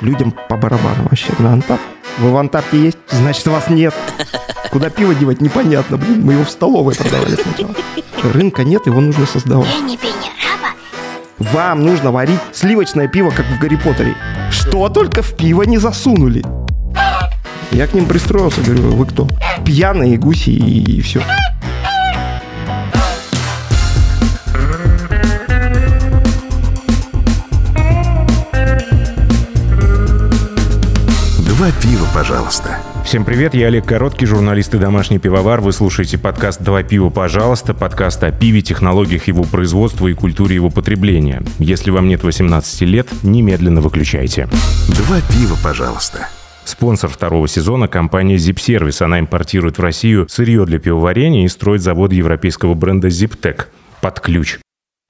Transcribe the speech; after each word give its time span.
людям 0.00 0.34
по 0.48 0.56
барабану 0.56 1.04
вообще 1.04 1.32
на 1.38 1.52
Антап. 1.52 1.80
Вы 2.18 2.30
в 2.30 2.36
Антапте 2.36 2.80
есть? 2.80 2.98
Значит, 3.10 3.46
вас 3.46 3.68
нет. 3.68 3.94
Куда 4.70 4.90
пиво 4.90 5.14
девать, 5.14 5.40
непонятно. 5.40 5.96
Блин, 5.96 6.24
мы 6.24 6.34
его 6.34 6.44
в 6.44 6.50
столовой 6.50 6.94
продавали 6.94 7.36
сначала. 7.36 7.74
Рынка 8.32 8.64
нет, 8.64 8.86
его 8.86 9.00
нужно 9.00 9.26
создавать. 9.26 9.68
Вам 11.38 11.84
нужно 11.84 12.10
варить 12.10 12.40
сливочное 12.52 13.08
пиво, 13.08 13.30
как 13.30 13.46
в 13.46 13.58
Гарри 13.60 13.76
Поттере. 13.76 14.14
Что 14.50 14.88
только 14.88 15.22
в 15.22 15.34
пиво 15.36 15.62
не 15.62 15.78
засунули. 15.78 16.44
Я 17.70 17.86
к 17.86 17.94
ним 17.94 18.06
пристроился, 18.06 18.60
говорю, 18.62 18.90
вы 18.90 19.06
кто? 19.06 19.28
Пьяные 19.64 20.16
гуси 20.16 20.50
и, 20.50 20.96
и 20.96 21.00
все. 21.00 21.22
Два 31.68 31.82
пива, 31.82 32.06
пожалуйста. 32.14 32.78
Всем 33.04 33.26
привет, 33.26 33.52
я 33.52 33.66
Олег 33.66 33.84
Короткий, 33.84 34.24
журналист 34.24 34.74
и 34.74 34.78
домашний 34.78 35.18
пивовар. 35.18 35.60
Вы 35.60 35.72
слушаете 35.72 36.16
подкаст 36.16 36.62
«Два 36.62 36.82
пива, 36.82 37.10
пожалуйста», 37.10 37.74
подкаст 37.74 38.24
о 38.24 38.32
пиве, 38.32 38.62
технологиях 38.62 39.28
его 39.28 39.42
производства 39.42 40.06
и 40.06 40.14
культуре 40.14 40.54
его 40.54 40.70
потребления. 40.70 41.42
Если 41.58 41.90
вам 41.90 42.08
нет 42.08 42.22
18 42.22 42.80
лет, 42.82 43.08
немедленно 43.22 43.82
выключайте. 43.82 44.48
Два 44.88 45.20
пива, 45.30 45.58
пожалуйста. 45.62 46.30
Спонсор 46.64 47.10
второго 47.10 47.46
сезона– 47.46 47.86
компания 47.88 48.36
Zip 48.36 48.56
Service. 48.56 49.04
Она 49.04 49.20
импортирует 49.20 49.76
в 49.76 49.82
Россию 49.82 50.26
сырье 50.30 50.64
для 50.64 50.78
пивоварения 50.78 51.44
и 51.44 51.48
строит 51.48 51.82
завод 51.82 52.14
европейского 52.14 52.72
бренда 52.72 53.08
ZipTech 53.08 53.66
под 54.00 54.20
ключ. 54.20 54.58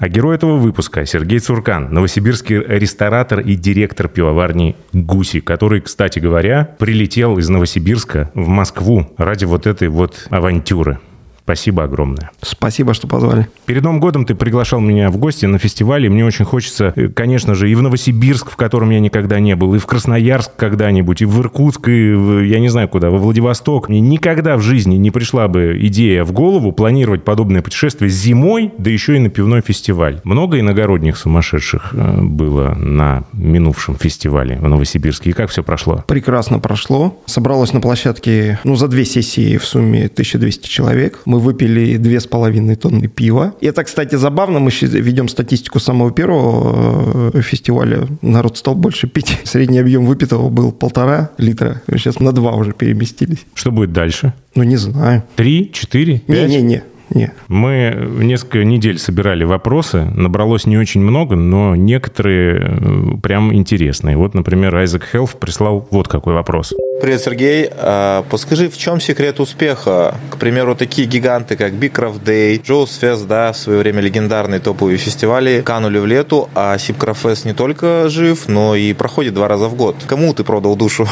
А 0.00 0.08
герой 0.08 0.36
этого 0.36 0.58
выпуска– 0.58 1.04
Сергей 1.06 1.40
Цуркан, 1.40 1.92
новосибирский 1.92 2.56
ресторатор 2.56 3.40
и 3.40 3.56
директор 3.56 4.06
пивоварни 4.06 4.76
«Гуси», 4.92 5.40
который, 5.40 5.80
кстати 5.80 6.20
говоря, 6.20 6.76
прилетел 6.78 7.36
из 7.38 7.48
Новосибирска 7.48 8.30
в 8.32 8.46
Москву 8.46 9.12
ради 9.16 9.44
вот 9.44 9.66
этой 9.66 9.88
вот 9.88 10.28
авантюры. 10.30 11.00
Спасибо 11.48 11.84
огромное. 11.84 12.30
Спасибо, 12.42 12.92
что 12.92 13.08
позвали. 13.08 13.48
Перед 13.64 13.82
Новым 13.82 14.00
годом 14.00 14.26
ты 14.26 14.34
приглашал 14.34 14.80
меня 14.80 15.10
в 15.10 15.16
гости 15.16 15.46
на 15.46 15.58
фестивале. 15.58 16.10
Мне 16.10 16.22
очень 16.26 16.44
хочется, 16.44 16.92
э, 16.94 17.08
конечно 17.08 17.54
же, 17.54 17.70
и 17.70 17.74
в 17.74 17.80
Новосибирск, 17.80 18.50
в 18.50 18.56
котором 18.56 18.90
я 18.90 19.00
никогда 19.00 19.40
не 19.40 19.56
был, 19.56 19.74
и 19.74 19.78
в 19.78 19.86
Красноярск 19.86 20.50
когда-нибудь, 20.56 21.22
и 21.22 21.24
в 21.24 21.40
Иркутск, 21.40 21.88
и 21.88 22.12
в, 22.12 22.42
я 22.42 22.60
не 22.60 22.68
знаю 22.68 22.90
куда, 22.90 23.08
во 23.08 23.16
Владивосток. 23.16 23.88
Мне 23.88 24.00
никогда 24.00 24.58
в 24.58 24.60
жизни 24.60 24.96
не 24.96 25.10
пришла 25.10 25.48
бы 25.48 25.78
идея 25.80 26.22
в 26.22 26.32
голову 26.32 26.70
планировать 26.72 27.24
подобное 27.24 27.62
путешествие 27.62 28.10
зимой, 28.10 28.70
да 28.76 28.90
еще 28.90 29.16
и 29.16 29.18
на 29.18 29.30
пивной 29.30 29.62
фестиваль. 29.62 30.20
Много 30.24 30.60
иногородних 30.60 31.16
сумасшедших 31.16 31.94
э, 31.94 32.20
было 32.20 32.74
на 32.74 33.24
минувшем 33.32 33.96
фестивале 33.96 34.58
в 34.58 34.68
Новосибирске. 34.68 35.30
И 35.30 35.32
как 35.32 35.48
все 35.48 35.62
прошло? 35.62 36.04
Прекрасно 36.06 36.58
прошло. 36.58 37.18
Собралось 37.24 37.72
на 37.72 37.80
площадке, 37.80 38.58
ну, 38.64 38.76
за 38.76 38.86
две 38.86 39.06
сессии 39.06 39.56
в 39.56 39.64
сумме 39.64 40.08
1200 40.08 40.68
человек. 40.68 41.22
Мы 41.24 41.37
выпили 41.38 41.96
две 41.96 42.20
с 42.20 42.26
половиной 42.26 42.76
тонны 42.76 43.08
пива. 43.08 43.54
И 43.60 43.66
это, 43.66 43.84
кстати, 43.84 44.16
забавно. 44.16 44.58
Мы 44.58 44.70
ведем 44.70 45.28
статистику 45.28 45.80
самого 45.80 46.10
первого 46.10 47.30
э, 47.34 47.40
фестиваля. 47.42 48.06
Народ 48.22 48.56
стал 48.58 48.74
больше 48.74 49.08
пить. 49.08 49.38
Средний 49.44 49.78
объем 49.78 50.06
выпитого 50.06 50.48
был 50.50 50.72
полтора 50.72 51.30
литра. 51.38 51.82
Сейчас 51.90 52.20
на 52.20 52.32
два 52.32 52.52
уже 52.52 52.72
переместились. 52.72 53.46
Что 53.54 53.70
будет 53.70 53.92
дальше? 53.92 54.32
Ну, 54.54 54.62
не 54.62 54.76
знаю. 54.76 55.22
Три, 55.36 55.70
четыре, 55.72 56.18
пять? 56.18 56.48
Не-не-не. 56.48 56.82
Нет. 57.10 57.32
Мы 57.48 58.08
несколько 58.20 58.64
недель 58.64 58.98
собирали 58.98 59.44
вопросы. 59.44 60.04
Набралось 60.14 60.66
не 60.66 60.76
очень 60.76 61.00
много, 61.00 61.36
но 61.36 61.74
некоторые 61.74 62.60
э, 62.60 63.20
прям 63.22 63.54
интересные. 63.54 64.16
Вот, 64.16 64.34
например, 64.34 64.76
Айзек 64.76 65.04
Хелф 65.10 65.36
прислал 65.36 65.86
вот 65.90 66.08
какой 66.08 66.34
вопрос. 66.34 66.74
Привет, 67.00 67.22
Сергей. 67.22 67.70
А, 67.76 68.24
подскажи, 68.28 68.68
в 68.68 68.76
чем 68.76 69.00
секрет 69.00 69.38
успеха? 69.38 70.16
К 70.30 70.36
примеру, 70.36 70.74
такие 70.74 71.06
гиганты, 71.06 71.56
как 71.56 71.72
Big 71.72 71.92
Craft 71.92 72.24
Day, 72.24 72.60
Joe's 72.60 72.88
Fest, 73.00 73.26
да, 73.28 73.52
в 73.52 73.56
свое 73.56 73.78
время 73.78 74.00
легендарные 74.00 74.58
топовые 74.58 74.98
фестивали, 74.98 75.62
канули 75.64 75.98
в 75.98 76.06
лету, 76.06 76.48
а 76.56 76.76
Сипкраф 76.76 77.24
Fest 77.24 77.46
не 77.46 77.52
только 77.52 78.08
жив, 78.08 78.48
но 78.48 78.74
и 78.74 78.94
проходит 78.94 79.34
два 79.34 79.46
раза 79.46 79.68
в 79.68 79.76
год. 79.76 79.94
Кому 80.08 80.34
ты 80.34 80.42
продал 80.42 80.74
душу? 80.74 81.06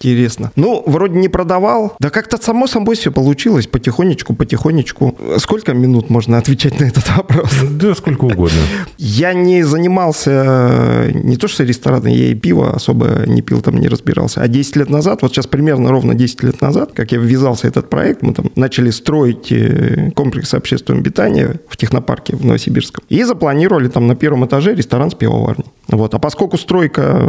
Интересно. 0.00 0.52
Ну, 0.56 0.82
вроде 0.86 1.18
не 1.18 1.28
продавал. 1.28 1.96
Да 2.00 2.08
как-то 2.08 2.38
само 2.42 2.66
собой 2.66 2.96
все 2.96 3.12
получилось. 3.12 3.66
Потихонечку, 3.66 4.34
потихонечку. 4.34 5.03
Сколько 5.38 5.74
минут 5.74 6.10
можно 6.10 6.38
отвечать 6.38 6.80
на 6.80 6.84
этот 6.84 7.08
вопрос? 7.16 7.50
Да, 7.70 7.94
сколько 7.94 8.24
угодно. 8.24 8.58
Я 8.98 9.32
не 9.34 9.62
занимался 9.62 10.30
э, 10.30 11.10
не 11.12 11.36
то 11.36 11.48
что 11.48 11.64
рестораном, 11.64 12.08
я 12.08 12.26
и 12.26 12.34
пиво 12.34 12.74
особо 12.74 13.24
не 13.26 13.42
пил, 13.42 13.60
там 13.60 13.76
не 13.78 13.88
разбирался. 13.88 14.42
А 14.42 14.48
10 14.48 14.76
лет 14.76 14.90
назад, 14.90 15.22
вот 15.22 15.32
сейчас 15.32 15.46
примерно 15.46 15.90
ровно 15.90 16.14
10 16.14 16.42
лет 16.42 16.60
назад, 16.60 16.92
как 16.94 17.12
я 17.12 17.18
ввязался 17.18 17.66
в 17.66 17.70
этот 17.70 17.90
проект, 17.90 18.22
мы 18.22 18.34
там 18.34 18.50
начали 18.56 18.90
строить 18.90 19.50
э, 19.52 20.10
комплекс 20.14 20.54
общественного 20.54 21.04
питания 21.04 21.60
в 21.68 21.76
технопарке 21.76 22.36
в 22.36 22.44
Новосибирском. 22.44 23.04
И 23.08 23.22
запланировали 23.24 23.88
там 23.88 24.06
на 24.06 24.14
первом 24.14 24.44
этаже 24.46 24.74
ресторан 24.74 25.10
с 25.10 25.14
пивоварней. 25.14 25.66
Вот. 25.88 26.14
А 26.14 26.18
поскольку 26.18 26.56
стройка, 26.56 27.28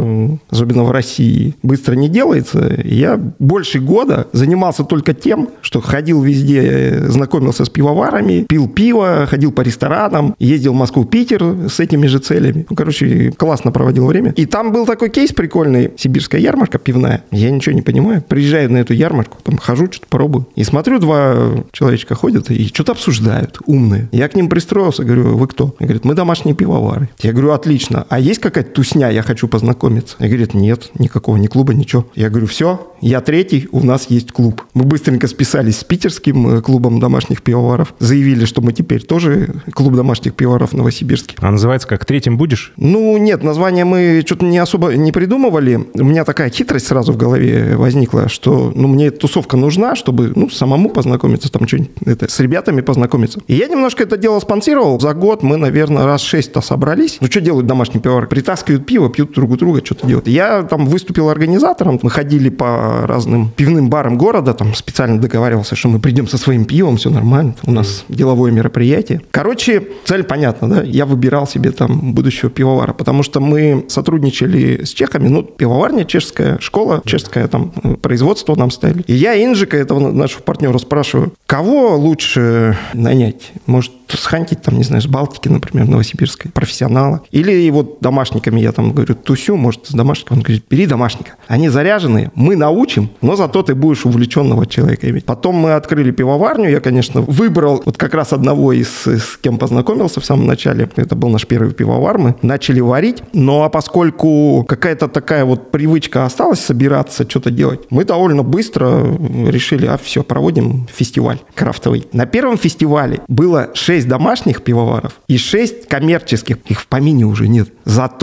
особенно 0.50 0.84
в 0.84 0.90
России, 0.90 1.54
быстро 1.62 1.94
не 1.94 2.08
делается, 2.08 2.80
я 2.84 3.16
больше 3.38 3.78
года 3.80 4.28
занимался 4.32 4.84
только 4.84 5.14
тем, 5.14 5.48
что 5.60 5.80
ходил 5.80 6.22
везде, 6.22 6.62
э, 6.62 7.08
знакомился 7.08 7.64
с 7.64 7.68
пивоварами, 7.68 8.46
пил 8.48 8.68
пиво, 8.68 9.26
ходил 9.28 9.52
по 9.52 9.60
ресторанам, 9.60 10.34
ездил 10.38 10.72
в 10.72 10.76
Москву, 10.76 11.04
Питер 11.04 11.68
с 11.68 11.80
этими 11.80 12.06
же 12.06 12.18
целями. 12.18 12.66
Ну, 12.68 12.76
короче, 12.76 13.32
классно 13.36 13.72
проводил 13.72 14.06
время. 14.06 14.32
И 14.36 14.46
там 14.46 14.72
был 14.72 14.86
такой 14.86 15.10
кейс 15.10 15.32
прикольный, 15.32 15.92
сибирская 15.96 16.40
ярмарка 16.40 16.78
пивная. 16.78 17.24
Я 17.30 17.50
ничего 17.50 17.74
не 17.74 17.82
понимаю. 17.82 18.22
Приезжаю 18.26 18.70
на 18.72 18.78
эту 18.78 18.94
ярмарку, 18.94 19.38
там 19.42 19.58
хожу, 19.58 19.86
что-то 19.86 20.06
пробую. 20.08 20.46
И 20.54 20.64
смотрю, 20.64 20.98
два 20.98 21.64
человечка 21.72 22.14
ходят 22.14 22.50
и 22.50 22.66
что-то 22.68 22.92
обсуждают, 22.92 23.58
умные. 23.66 24.08
Я 24.12 24.28
к 24.28 24.34
ним 24.34 24.48
пристроился, 24.48 25.04
говорю, 25.04 25.36
вы 25.36 25.46
кто? 25.46 25.74
Они 25.78 25.86
говорят, 25.86 26.04
мы 26.04 26.14
домашние 26.14 26.54
пивовары. 26.54 27.08
Я 27.20 27.32
говорю, 27.32 27.52
отлично. 27.52 28.06
А 28.08 28.18
есть 28.18 28.40
какая-то 28.50 28.70
тусня, 28.70 29.10
я 29.10 29.22
хочу 29.22 29.48
познакомиться? 29.48 30.16
Они 30.18 30.28
говорят, 30.28 30.54
нет, 30.54 30.90
никакого, 30.98 31.36
ни 31.36 31.46
клуба, 31.46 31.74
ничего. 31.74 32.06
Я 32.14 32.30
говорю, 32.30 32.46
все, 32.46 32.92
я 33.00 33.20
третий, 33.20 33.68
у 33.72 33.84
нас 33.84 34.06
есть 34.08 34.32
клуб. 34.32 34.62
Мы 34.74 34.84
быстренько 34.84 35.26
списались 35.28 35.78
с 35.78 35.84
питерским 35.84 36.48
э, 36.48 36.62
клубом 36.62 37.00
домашних 37.00 37.42
пивоваров. 37.42 37.94
Заявили, 37.98 38.44
что 38.44 38.62
мы 38.62 38.72
теперь 38.72 39.02
тоже 39.02 39.54
клуб 39.72 39.94
домашних 39.94 40.34
пивоваров 40.34 40.70
в 40.70 40.76
Новосибирске. 40.76 41.36
А 41.40 41.50
называется 41.50 41.88
как 41.88 42.04
«Третьим 42.04 42.36
будешь»? 42.36 42.72
Ну, 42.76 43.16
нет, 43.18 43.42
название 43.42 43.84
мы 43.84 44.22
что-то 44.24 44.44
не 44.44 44.58
особо 44.58 44.94
не 44.94 45.12
придумывали. 45.12 45.86
У 45.94 46.04
меня 46.04 46.24
такая 46.24 46.50
хитрость 46.50 46.86
сразу 46.86 47.12
в 47.12 47.16
голове 47.16 47.76
возникла, 47.76 48.28
что 48.28 48.72
ну, 48.74 48.88
мне 48.88 49.10
тусовка 49.10 49.56
нужна, 49.56 49.96
чтобы 49.96 50.32
ну, 50.34 50.48
самому 50.48 50.90
познакомиться, 50.90 51.50
там 51.50 51.66
что-нибудь 51.66 51.90
это, 52.04 52.30
с 52.30 52.40
ребятами 52.40 52.80
познакомиться. 52.80 53.40
И 53.46 53.54
я 53.54 53.66
немножко 53.68 54.04
это 54.04 54.16
дело 54.16 54.40
спонсировал. 54.40 55.00
За 55.00 55.14
год 55.14 55.42
мы, 55.42 55.56
наверное, 55.56 56.04
раз 56.04 56.22
шесть-то 56.22 56.60
собрались. 56.60 57.18
Ну, 57.20 57.26
что 57.26 57.40
делают 57.40 57.66
домашние 57.66 58.00
пивовары? 58.00 58.26
Притаскивают 58.36 58.84
пиво, 58.84 59.08
пьют 59.08 59.32
друг 59.32 59.52
у 59.52 59.56
друга, 59.56 59.80
что-то 59.82 60.06
делают. 60.06 60.28
Я 60.28 60.62
там 60.64 60.84
выступил 60.84 61.30
организатором. 61.30 61.98
Мы 62.02 62.10
ходили 62.10 62.50
по 62.50 63.06
разным 63.06 63.48
пивным 63.48 63.88
барам 63.88 64.18
города, 64.18 64.52
там 64.52 64.74
специально 64.74 65.18
договаривался, 65.18 65.74
что 65.74 65.88
мы 65.88 66.00
придем 66.00 66.28
со 66.28 66.36
своим 66.36 66.66
пивом, 66.66 66.98
все 66.98 67.08
нормально. 67.08 67.54
У 67.64 67.70
нас 67.70 68.04
деловое 68.10 68.52
мероприятие. 68.52 69.22
Короче, 69.30 69.88
цель 70.04 70.22
понятна, 70.22 70.68
да? 70.68 70.82
Я 70.82 71.06
выбирал 71.06 71.46
себе 71.46 71.70
там 71.70 72.12
будущего 72.12 72.50
пивовара, 72.50 72.92
потому 72.92 73.22
что 73.22 73.40
мы 73.40 73.86
сотрудничали 73.88 74.84
с 74.84 74.90
чехами, 74.90 75.28
ну, 75.28 75.42
пивоварня 75.42 76.04
чешская, 76.04 76.58
школа 76.60 77.00
чешская, 77.06 77.48
там, 77.48 77.70
производство 78.02 78.54
нам 78.54 78.70
ставили. 78.70 79.02
И 79.06 79.14
я 79.14 79.42
Инжика, 79.42 79.78
этого 79.78 80.12
нашего 80.12 80.42
партнера, 80.42 80.76
спрашиваю, 80.76 81.32
кого 81.46 81.96
лучше 81.96 82.76
нанять? 82.92 83.52
Может, 83.64 83.92
схантить, 84.08 84.62
там, 84.62 84.76
не 84.76 84.84
знаю, 84.84 85.02
с 85.02 85.06
Балтики, 85.06 85.48
например, 85.48 85.88
Новосибирской, 85.88 86.50
профессионала. 86.50 87.22
Или 87.30 87.68
вот 87.70 87.98
домашниками 88.26 88.60
я 88.60 88.72
там 88.72 88.92
говорю, 88.92 89.14
тусю, 89.14 89.56
может, 89.56 89.86
с 89.86 89.92
домашником. 89.92 90.38
Он 90.38 90.42
говорит, 90.42 90.64
бери 90.68 90.86
домашника. 90.86 91.32
Они 91.46 91.68
заряженные, 91.68 92.30
мы 92.34 92.56
научим, 92.56 93.08
но 93.22 93.36
зато 93.36 93.62
ты 93.62 93.74
будешь 93.74 94.04
увлеченного 94.04 94.66
человека 94.66 95.08
иметь. 95.08 95.24
Потом 95.24 95.54
мы 95.54 95.74
открыли 95.74 96.10
пивоварню, 96.10 96.68
я, 96.68 96.80
конечно, 96.80 97.20
выбрал 97.20 97.82
вот 97.84 97.96
как 97.96 98.14
раз 98.14 98.32
одного 98.32 98.72
из, 98.72 98.88
с 99.06 99.36
кем 99.40 99.58
познакомился 99.58 100.20
в 100.20 100.24
самом 100.24 100.46
начале. 100.46 100.88
Это 100.96 101.14
был 101.14 101.28
наш 101.28 101.46
первый 101.46 101.72
пивовар, 101.72 102.18
мы 102.18 102.34
начали 102.42 102.80
варить. 102.80 103.22
Но 103.32 103.62
а 103.62 103.68
поскольку 103.68 104.64
какая-то 104.68 105.08
такая 105.08 105.44
вот 105.44 105.70
привычка 105.70 106.24
осталась 106.24 106.60
собираться, 106.60 107.28
что-то 107.28 107.50
делать, 107.50 107.80
мы 107.90 108.04
довольно 108.04 108.42
быстро 108.42 109.06
решили, 109.48 109.86
а 109.86 109.96
все, 109.96 110.22
проводим 110.22 110.88
фестиваль 110.92 111.38
крафтовый. 111.54 112.06
На 112.12 112.26
первом 112.26 112.58
фестивале 112.58 113.20
было 113.28 113.70
6 113.74 114.08
домашних 114.08 114.62
пивоваров 114.62 115.20
и 115.28 115.38
6 115.38 115.86
коммерческих. 115.86 116.56
Их 116.66 116.80
в 116.80 116.86
помине 116.88 117.24
уже 117.24 117.48
нет. 117.48 117.68
Зато 117.84 118.15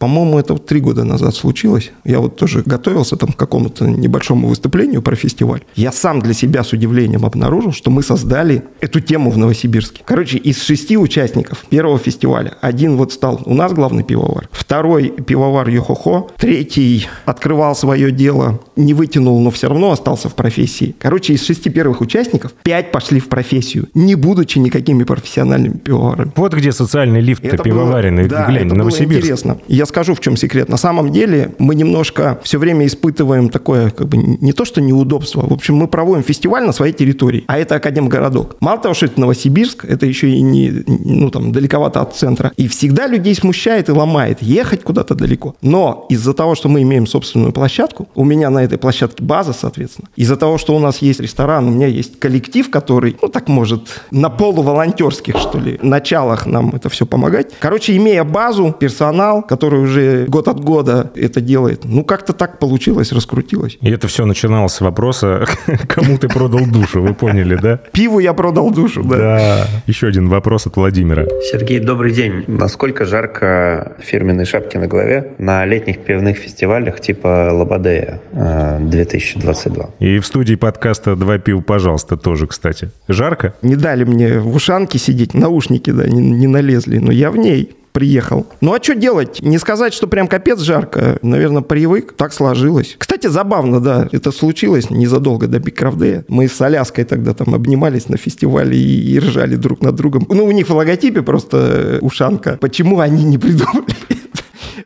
По-моему, 0.00 0.38
это 0.38 0.54
вот 0.54 0.64
три 0.64 0.80
года 0.80 1.04
назад 1.04 1.34
случилось. 1.34 1.92
Я 2.04 2.20
вот 2.20 2.36
тоже 2.36 2.62
готовился 2.64 3.16
там 3.16 3.32
к 3.32 3.36
какому-то 3.36 3.86
небольшому 3.86 4.48
выступлению 4.48 5.02
про 5.02 5.14
фестиваль. 5.14 5.60
Я 5.76 5.92
сам 5.92 6.20
для 6.20 6.32
себя 6.32 6.64
с 6.64 6.72
удивлением 6.72 7.26
обнаружил, 7.26 7.72
что 7.72 7.90
мы 7.90 8.02
создали 8.02 8.62
эту 8.80 9.00
тему 9.00 9.30
в 9.30 9.36
Новосибирске. 9.36 10.02
Короче, 10.06 10.38
из 10.38 10.62
шести 10.62 10.96
участников 10.96 11.66
первого 11.68 11.98
фестиваля 11.98 12.54
один 12.62 12.96
вот 12.96 13.12
стал 13.12 13.42
у 13.44 13.52
нас 13.52 13.74
главный 13.74 14.02
пивовар, 14.02 14.48
второй 14.52 15.10
пивовар 15.10 15.68
Йохохо, 15.68 16.28
третий 16.38 17.06
открывал 17.26 17.76
свое 17.76 18.10
дело, 18.10 18.58
не 18.76 18.94
вытянул, 18.94 19.38
но 19.40 19.50
все 19.50 19.68
равно 19.68 19.90
остался 19.90 20.30
в 20.30 20.34
профессии. 20.34 20.96
Короче, 20.98 21.34
из 21.34 21.44
шести 21.44 21.68
первых 21.68 22.00
участников 22.00 22.52
пять 22.62 22.90
пошли 22.90 23.20
в 23.20 23.28
профессию, 23.28 23.88
не 23.92 24.14
будучи 24.14 24.58
никакими 24.58 25.04
профессиональными 25.04 25.74
пивоварами. 25.74 26.32
Вот 26.36 26.54
где 26.54 26.72
социальный 26.72 27.20
лифт 27.20 27.44
Это 27.44 27.62
пивоваренный. 27.62 28.26
да, 28.28 28.46
Глянь, 28.46 28.66
Новосибирск. 28.66 29.29
Интересно. 29.30 29.58
Я 29.68 29.86
скажу, 29.86 30.14
в 30.14 30.20
чем 30.20 30.36
секрет. 30.36 30.68
На 30.68 30.76
самом 30.76 31.12
деле 31.12 31.54
мы 31.58 31.74
немножко 31.74 32.38
все 32.42 32.58
время 32.58 32.86
испытываем 32.86 33.48
такое, 33.48 33.90
как 33.90 34.08
бы, 34.08 34.16
не 34.16 34.52
то 34.52 34.64
что 34.64 34.80
неудобство. 34.80 35.46
В 35.46 35.52
общем, 35.52 35.76
мы 35.76 35.86
проводим 35.86 36.24
фестиваль 36.24 36.64
на 36.64 36.72
своей 36.72 36.92
территории, 36.92 37.44
а 37.46 37.58
это 37.58 37.76
Академгородок. 37.76 38.56
Мало 38.60 38.78
того, 38.78 38.94
что 38.94 39.06
это 39.06 39.20
Новосибирск, 39.20 39.84
это 39.84 40.06
еще 40.06 40.30
и 40.30 40.40
не, 40.40 40.84
ну, 40.86 41.30
там, 41.30 41.52
далековато 41.52 42.00
от 42.00 42.16
центра. 42.16 42.52
И 42.56 42.66
всегда 42.66 43.06
людей 43.06 43.34
смущает 43.34 43.88
и 43.88 43.92
ломает 43.92 44.42
ехать 44.42 44.82
куда-то 44.82 45.14
далеко. 45.14 45.54
Но 45.62 46.06
из-за 46.10 46.32
того, 46.32 46.54
что 46.54 46.68
мы 46.68 46.82
имеем 46.82 47.06
собственную 47.06 47.52
площадку, 47.52 48.08
у 48.14 48.24
меня 48.24 48.50
на 48.50 48.64
этой 48.64 48.78
площадке 48.78 49.22
база, 49.22 49.52
соответственно, 49.52 50.08
из-за 50.16 50.36
того, 50.36 50.58
что 50.58 50.74
у 50.74 50.78
нас 50.80 51.02
есть 51.02 51.20
ресторан, 51.20 51.68
у 51.68 51.70
меня 51.70 51.86
есть 51.86 52.18
коллектив, 52.18 52.68
который, 52.70 53.16
ну, 53.22 53.28
так 53.28 53.48
может, 53.48 53.82
на 54.10 54.28
полуволонтерских, 54.28 55.36
что 55.36 55.58
ли, 55.58 55.78
началах 55.82 56.46
нам 56.46 56.70
это 56.74 56.88
все 56.88 57.06
помогать. 57.06 57.52
Короче, 57.60 57.96
имея 57.96 58.24
базу, 58.24 58.74
персонал, 58.80 59.19
который 59.48 59.80
уже 59.80 60.26
год 60.26 60.48
от 60.48 60.60
года 60.60 61.10
это 61.14 61.40
делает, 61.40 61.82
ну, 61.84 62.04
как-то 62.04 62.32
так 62.32 62.58
получилось, 62.58 63.12
раскрутилось. 63.12 63.78
И 63.80 63.90
это 63.90 64.08
все 64.08 64.24
начиналось 64.24 64.72
с 64.72 64.80
вопроса, 64.80 65.46
кому 65.88 66.18
ты 66.18 66.28
продал 66.28 66.66
душу, 66.66 67.02
вы 67.02 67.14
поняли, 67.14 67.56
да? 67.56 67.80
Пиву 67.92 68.18
я 68.18 68.32
продал 68.32 68.70
душу, 68.70 69.02
да. 69.02 69.16
Да. 69.16 69.66
Еще 69.86 70.06
один 70.08 70.28
вопрос 70.28 70.66
от 70.66 70.76
Владимира. 70.76 71.26
Сергей, 71.50 71.80
добрый 71.80 72.12
день. 72.12 72.44
Насколько 72.46 73.04
жарко 73.04 73.96
фирменной 74.00 74.44
шапки 74.44 74.76
на 74.76 74.86
голове 74.86 75.32
на 75.38 75.64
летних 75.64 75.98
пивных 75.98 76.36
фестивалях 76.36 77.00
типа 77.00 77.50
Лободея 77.52 78.20
э, 78.32 78.78
2022? 78.80 79.90
И 79.98 80.18
в 80.18 80.26
студии 80.26 80.54
подкаста 80.54 81.16
«Два 81.16 81.38
пива, 81.38 81.60
пожалуйста» 81.60 82.16
тоже, 82.16 82.46
кстати. 82.46 82.90
Жарко? 83.08 83.54
Не 83.62 83.76
дали 83.76 84.04
мне 84.04 84.38
в 84.38 84.54
ушанке 84.54 84.98
сидеть, 84.98 85.34
наушники, 85.34 85.90
да, 85.90 86.08
не, 86.08 86.20
не 86.20 86.46
налезли, 86.46 86.98
но 86.98 87.12
я 87.12 87.30
в 87.30 87.36
ней 87.36 87.70
приехал. 88.00 88.46
Ну 88.62 88.72
а 88.72 88.82
что 88.82 88.94
делать? 88.94 89.42
Не 89.42 89.58
сказать, 89.58 89.92
что 89.92 90.06
прям 90.06 90.26
капец 90.26 90.60
жарко. 90.60 91.18
Наверное, 91.20 91.60
привык. 91.60 92.14
Так 92.16 92.32
сложилось. 92.32 92.96
Кстати, 92.96 93.26
забавно, 93.26 93.78
да. 93.78 94.08
Это 94.10 94.32
случилось 94.32 94.88
незадолго 94.88 95.46
до 95.46 95.58
Day. 95.58 96.24
Мы 96.28 96.48
с 96.48 96.58
Аляской 96.62 97.04
тогда 97.04 97.34
там 97.34 97.54
обнимались 97.54 98.08
на 98.08 98.16
фестивале 98.16 98.74
и, 98.74 99.12
и 99.12 99.18
ржали 99.18 99.56
друг 99.56 99.82
над 99.82 99.96
другом. 99.96 100.26
Ну, 100.30 100.46
у 100.46 100.50
них 100.50 100.70
в 100.70 100.74
логотипе 100.74 101.20
просто 101.20 101.98
ушанка. 102.00 102.56
Почему 102.58 103.00
они 103.00 103.22
не 103.22 103.36
придумали? 103.36 103.84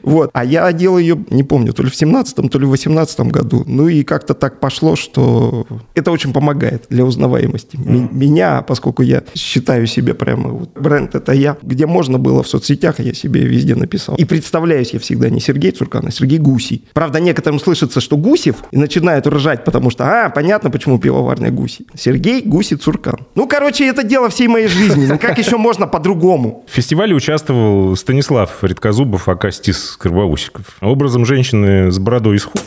Вот. 0.02 0.31
А 0.32 0.44
я 0.44 0.67
одел 0.67 0.99
ее, 0.99 1.17
не 1.31 1.43
помню, 1.43 1.73
то 1.73 1.82
ли 1.82 1.91
в 1.91 1.94
17-м, 1.94 2.49
то 2.49 2.58
ли 2.58 2.67
в 2.67 2.70
18 2.70 3.20
году. 3.20 3.64
Ну 3.67 3.88
и 3.88 4.02
как-то 4.02 4.35
так 4.35 4.61
пошло, 4.61 4.96
что 4.96 5.67
это 5.94 6.11
очень 6.11 6.32
помогает 6.32 6.87
для 6.91 7.05
узнаваемости. 7.05 7.76
М- 7.76 8.08
Меня, 8.12 8.62
поскольку 8.62 9.02
я 9.02 9.23
считаю 9.35 9.87
себя 9.87 10.14
прямо 10.14 10.50
вот, 10.50 10.70
бренд 10.79 11.14
это 11.14 11.32
я, 11.32 11.56
где 11.62 11.87
можно 11.87 12.19
было 12.19 12.43
в 12.43 12.49
соцсетях, 12.49 13.00
я 13.00 13.14
себе 13.14 13.43
везде 13.43 13.75
написал. 13.75 14.17
И 14.17 14.25
представляюсь 14.25 14.91
я 14.93 14.99
всегда 15.00 15.31
не 15.31 15.41
Сергей 15.41 15.70
Цуркан, 15.73 16.06
а 16.06 16.11
Сергей 16.11 16.38
Гусей. 16.38 16.85
Правда, 16.93 17.20
некоторым 17.20 17.61
слышится, 17.61 18.00
что 18.00 18.17
Гусев, 18.17 18.56
и 18.70 18.76
начинают 18.76 19.26
ржать, 19.26 19.64
потому 19.64 19.91
что, 19.91 20.05
а, 20.05 20.31
понятно, 20.31 20.70
почему 20.70 20.99
пивоварня 20.99 21.50
Гуси. 21.50 21.87
Сергей 21.94 22.43
Гуси 22.43 22.75
Цуркан. 22.76 23.19
Ну, 23.35 23.46
короче, 23.46 23.87
это 23.87 24.02
дело 24.02 24.29
всей 24.29 24.49
моей 24.49 24.69
жизни. 24.69 25.06
Ну, 25.06 25.19
как 25.19 25.38
еще 25.38 25.56
можно 25.56 25.87
по-другому? 25.87 26.64
В 26.67 26.70
фестивале 26.75 27.14
участвовал 27.14 27.96
Станислав 27.96 28.62
Редкозубов, 28.62 29.29
ака 29.29 29.50
Стис 29.84 29.96
Карбоусиков. 29.96 30.76
Образом 30.81 31.26
женщины 31.26 31.90
с 31.92 31.98
бородой 31.98 32.36
из 32.36 32.44
ху... 32.44 32.58